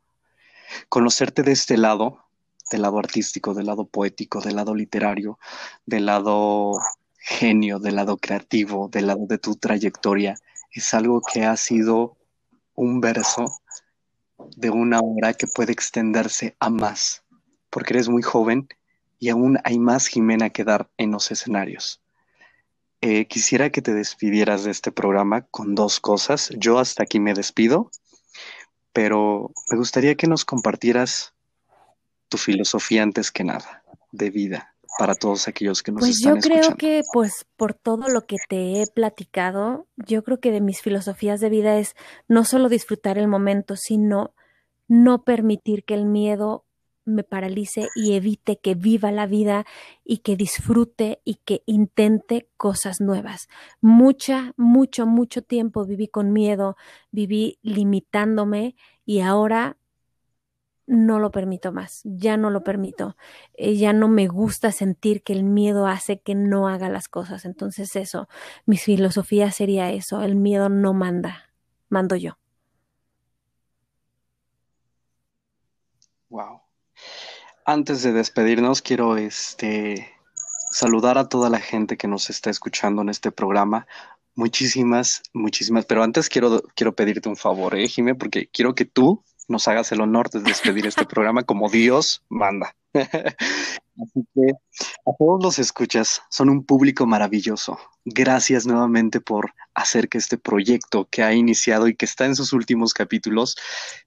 [0.88, 2.24] Conocerte de este lado,
[2.72, 5.40] del lado artístico, del lado poético, del lado literario,
[5.86, 6.74] del lado
[7.18, 10.38] genio, del lado creativo, del lado de tu trayectoria,
[10.72, 12.16] es algo que ha sido
[12.76, 13.46] un verso
[14.56, 17.24] de una obra que puede extenderse a más,
[17.70, 18.68] porque eres muy joven
[19.20, 22.02] y aún hay más Jimena que dar en los escenarios.
[23.02, 26.50] Eh, quisiera que te despidieras de este programa con dos cosas.
[26.58, 27.90] Yo hasta aquí me despido,
[28.91, 31.34] pero me gustaría que nos compartieras
[32.28, 36.56] tu filosofía antes que nada de vida para todos aquellos que nos pues están escuchando.
[36.56, 40.52] Pues yo creo que pues por todo lo que te he platicado, yo creo que
[40.52, 41.96] de mis filosofías de vida es
[42.28, 44.34] no solo disfrutar el momento, sino
[44.90, 46.66] no permitir que el miedo
[47.10, 49.65] me paralice y evite que viva la vida
[50.03, 53.48] y que disfrute y que intente cosas nuevas.
[53.81, 56.77] Mucha, mucho, mucho tiempo viví con miedo,
[57.11, 58.76] viví limitándome
[59.06, 59.77] y ahora
[60.90, 63.15] no lo permito más, ya no lo permito,
[63.53, 67.45] eh, ya no me gusta sentir que el miedo hace que no haga las cosas.
[67.45, 68.27] Entonces eso,
[68.65, 71.52] mi filosofía sería eso, el miedo no manda,
[71.90, 72.40] mando yo.
[76.30, 76.69] Wow.
[77.70, 80.12] Antes de despedirnos, quiero este
[80.72, 83.86] saludar a toda la gente que nos está escuchando en este programa.
[84.34, 88.16] Muchísimas, muchísimas, pero antes quiero, quiero pedirte un favor, ¿eh, Jimé?
[88.16, 92.76] Porque quiero que tú nos hagas el honor de despedir este programa como Dios manda.
[92.96, 94.52] Así que
[95.06, 97.78] a todos los escuchas, son un público maravilloso.
[98.04, 102.52] Gracias nuevamente por hacer que este proyecto que ha iniciado y que está en sus
[102.52, 103.56] últimos capítulos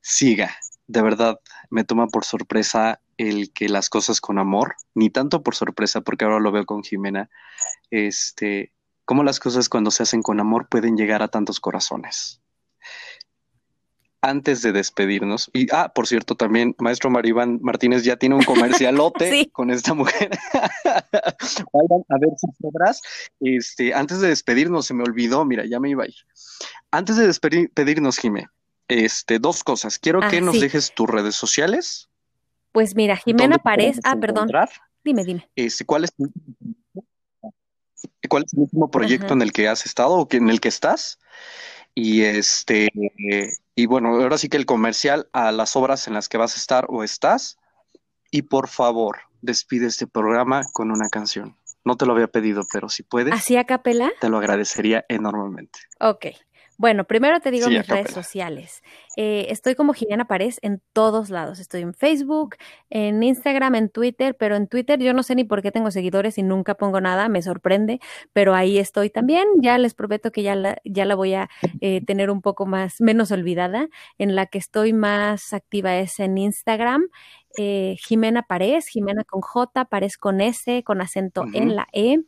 [0.01, 0.51] siga.
[0.89, 1.39] De verdad,
[1.70, 6.24] me toma por sorpresa el que las cosas con amor, ni tanto por sorpresa, porque
[6.24, 7.30] ahora lo veo con Jimena,
[7.90, 8.72] este,
[9.05, 12.43] cómo las cosas cuando se hacen con amor pueden llegar a tantos corazones
[14.22, 19.51] antes de despedirnos, y ah, por cierto, también Maestro Maribán Martínez ya tiene un comercialote
[19.52, 20.30] con esta mujer.
[21.72, 23.02] Vayan a ver sus obras.
[23.40, 26.14] Este, antes de despedirnos, se me olvidó, mira, ya me iba a ir.
[26.93, 28.47] Antes de despedirnos, Jimé,
[28.86, 29.98] este, dos cosas.
[29.98, 32.09] Quiero ah, que nos dejes tus redes sociales.
[32.72, 34.48] Pues mira, Jimena Párez, ah, perdón.
[35.04, 35.50] Dime, dime.
[35.56, 36.12] Este, ¿cuál es
[38.28, 41.18] ¿Cuál es el último proyecto en el que has estado o en el que estás?
[41.94, 42.88] Y este,
[43.74, 46.58] y bueno, ahora sí que el comercial a las obras en las que vas a
[46.58, 47.58] estar o estás.
[48.30, 51.58] Y por favor, despide este programa con una canción.
[51.84, 53.34] No te lo había pedido, pero si puedes.
[53.34, 54.10] ¿Así a capela?
[54.20, 55.80] Te lo agradecería enormemente.
[56.00, 56.26] Ok.
[56.78, 58.82] Bueno, primero te digo mis redes sociales.
[59.16, 61.60] Eh, estoy como Jimena Párez en todos lados.
[61.60, 62.56] Estoy en Facebook,
[62.90, 66.38] en Instagram, en Twitter, pero en Twitter yo no sé ni por qué tengo seguidores
[66.38, 68.00] y nunca pongo nada, me sorprende,
[68.32, 69.46] pero ahí estoy también.
[69.60, 71.50] Ya les prometo que ya la, ya la voy a
[71.80, 73.88] eh, tener un poco más, menos olvidada.
[74.18, 77.08] En la que estoy más activa es en Instagram.
[77.58, 82.18] Eh, Jimena Párez, Jimena con J, Párez con S, con acento en la E.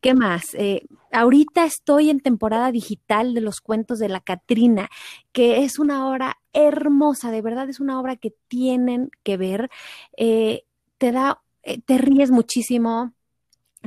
[0.00, 0.54] ¿Qué más?
[0.54, 4.88] Eh, ahorita estoy en temporada digital de los cuentos de la Catrina,
[5.32, 9.70] que es una obra hermosa, de verdad es una obra que tienen que ver.
[10.16, 10.64] Eh,
[10.96, 13.12] te da, eh, te ríes muchísimo,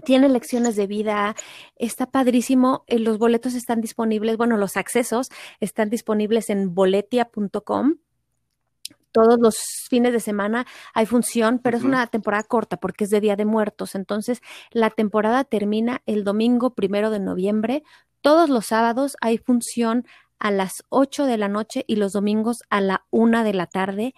[0.06, 1.36] tiene lecciones de vida,
[1.78, 2.84] está padrísimo.
[2.88, 5.30] los boletos están disponibles, bueno, los accesos
[5.60, 7.96] están disponibles en boletia.com
[9.14, 9.56] todos los
[9.90, 13.46] fines de semana hay función, pero es una temporada corta porque es de Día de
[13.46, 13.96] Muertos.
[13.96, 14.42] Entonces,
[14.72, 17.84] la temporada termina el domingo primero de noviembre.
[18.22, 20.06] Todos los sábados hay función
[20.40, 24.14] a las 8 de la noche y los domingos a la 1 de la tarde.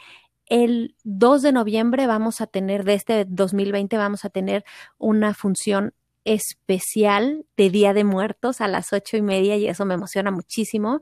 [0.47, 4.63] El 2 de noviembre vamos a tener, de este 2020, vamos a tener
[4.97, 5.93] una función
[6.23, 11.01] especial de Día de Muertos a las ocho y media y eso me emociona muchísimo.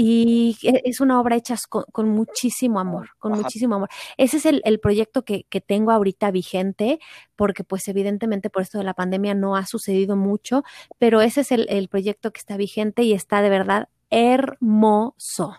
[0.00, 3.88] Y e, es una obra hecha con, muchísimo amor, con muchísimo amor.
[4.16, 7.00] Ese es el, proyecto que, tengo ahorita vigente,
[7.34, 10.62] porque pues evidentemente por esto de la pandemia no ha sucedido mucho,
[10.98, 15.56] pero ese es el proyecto que está vigente y está de verdad hermoso.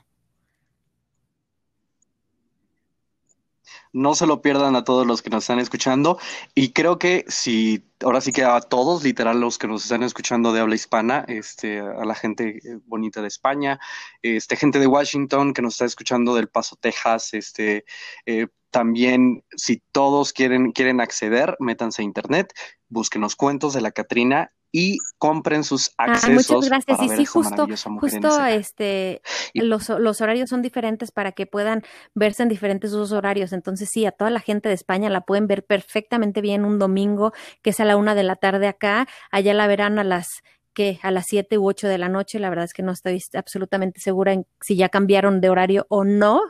[3.91, 6.20] No se lo pierdan a todos los que nos están escuchando.
[6.56, 10.53] Y creo que si, ahora sí que a todos, literal, los que nos están escuchando
[10.53, 13.80] de habla hispana, este, a la gente eh, bonita de España,
[14.22, 17.86] este, gente de Washington que nos está escuchando del Paso, Texas, este,
[18.26, 22.53] eh, también, si todos quieren, quieren acceder, métanse a internet,
[22.88, 26.52] busquen los cuentos de la Catrina y compren sus ah, accesos.
[26.52, 27.02] muchas gracias.
[27.02, 27.68] y sí, justo,
[28.00, 29.22] justo este,
[29.54, 31.84] los, los, horarios son diferentes para que puedan
[32.14, 33.52] verse en diferentes usos horarios.
[33.54, 37.34] Entonces, sí, a toda la gente de España la pueden ver perfectamente bien un domingo,
[37.62, 39.08] que es a la una de la tarde acá.
[39.32, 40.44] Allá la verán a las
[40.74, 42.40] que a las siete u ocho de la noche.
[42.40, 46.04] La verdad es que no estoy absolutamente segura en si ya cambiaron de horario o
[46.04, 46.41] no,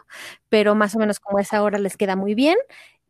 [0.49, 2.57] pero más o menos como esa hora les queda muy bien.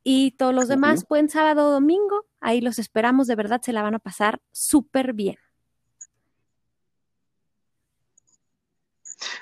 [0.03, 3.81] Y todos los demás, buen sábado o domingo, ahí los esperamos, de verdad se la
[3.81, 5.38] van a pasar súper bien.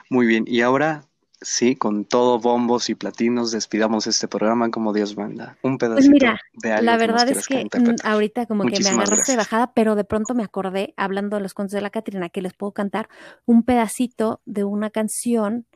[0.09, 1.07] Muy bien, y ahora
[1.41, 5.57] sí, con todo bombos y platinos, despidamos este programa como Dios manda.
[5.61, 7.67] Un pues pedacito mira, de algo La verdad es que
[8.03, 11.53] ahorita como que me agarraste de bajada, pero de pronto me acordé, hablando de los
[11.53, 13.09] cuentos de la Catrina, que les puedo cantar
[13.45, 15.67] un pedacito de una canción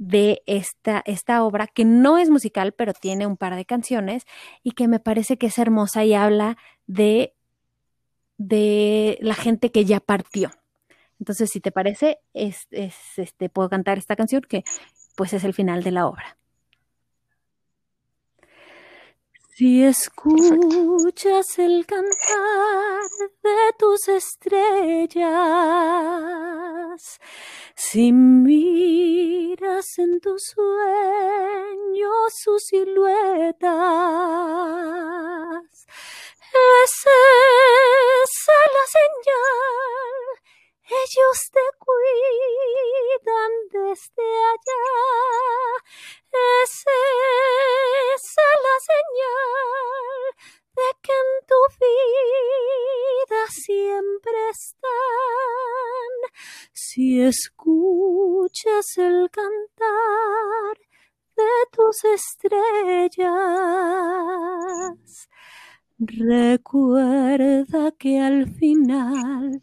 [0.00, 4.24] de esta, esta obra, que no es musical, pero tiene un par de canciones
[4.62, 6.56] y que me parece que es hermosa y habla
[6.86, 7.34] de,
[8.38, 10.52] de la gente que ya partió.
[11.18, 14.64] Entonces, si te parece, es, este, puedo cantar esta canción que
[15.16, 16.39] pues es el final de la obra.
[19.60, 23.10] Si escuchas el cantar
[23.42, 25.20] de tus estrellas,
[27.74, 33.74] si miras en tus sueños su silueta,
[36.82, 37.18] esa
[38.22, 40.49] es la señal.
[40.90, 44.86] Ellos te cuidan desde allá.
[46.64, 46.98] Esa
[48.12, 48.24] es
[48.66, 50.20] la señal
[50.74, 56.10] de que en tu vida siempre están.
[56.72, 60.76] Si escuchas el cantar
[61.36, 63.30] de tus estrellas,
[66.00, 69.62] recuerda que al final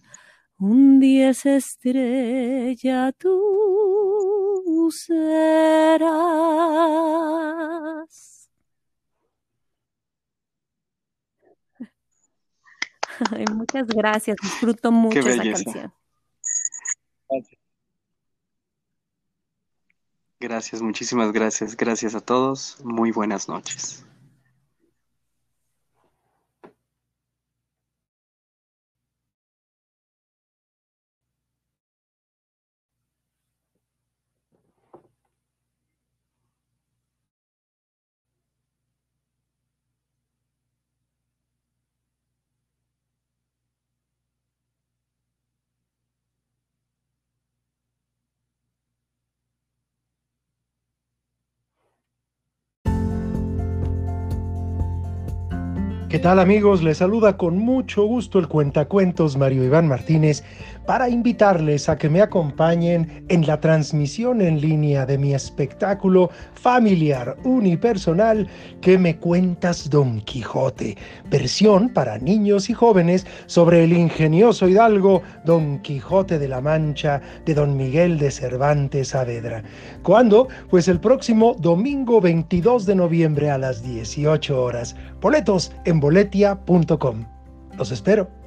[0.59, 6.17] un día estrella tú serás.
[13.53, 15.93] muchas gracias, disfruto mucho esa canción.
[20.39, 21.75] Gracias, muchísimas gracias.
[21.75, 22.77] Gracias a todos.
[22.83, 24.06] Muy buenas noches.
[56.17, 56.81] ¿Qué tal amigos?
[56.81, 60.43] Les saluda con mucho gusto el cuentacuentos Mario Iván Martínez
[60.87, 67.35] para invitarles a que me acompañen en la transmisión en línea de mi espectáculo familiar
[67.43, 68.47] unipersonal
[68.81, 70.97] que me cuentas Don Quijote,
[71.29, 77.53] versión para niños y jóvenes sobre el ingenioso hidalgo Don Quijote de la Mancha de
[77.53, 79.63] Don Miguel de Cervantes Saavedra.
[80.03, 80.47] ¿Cuándo?
[80.69, 84.95] Pues el próximo domingo 22 de noviembre a las 18 horas.
[85.19, 87.25] Boletos en boletia.com.
[87.77, 88.46] Los espero.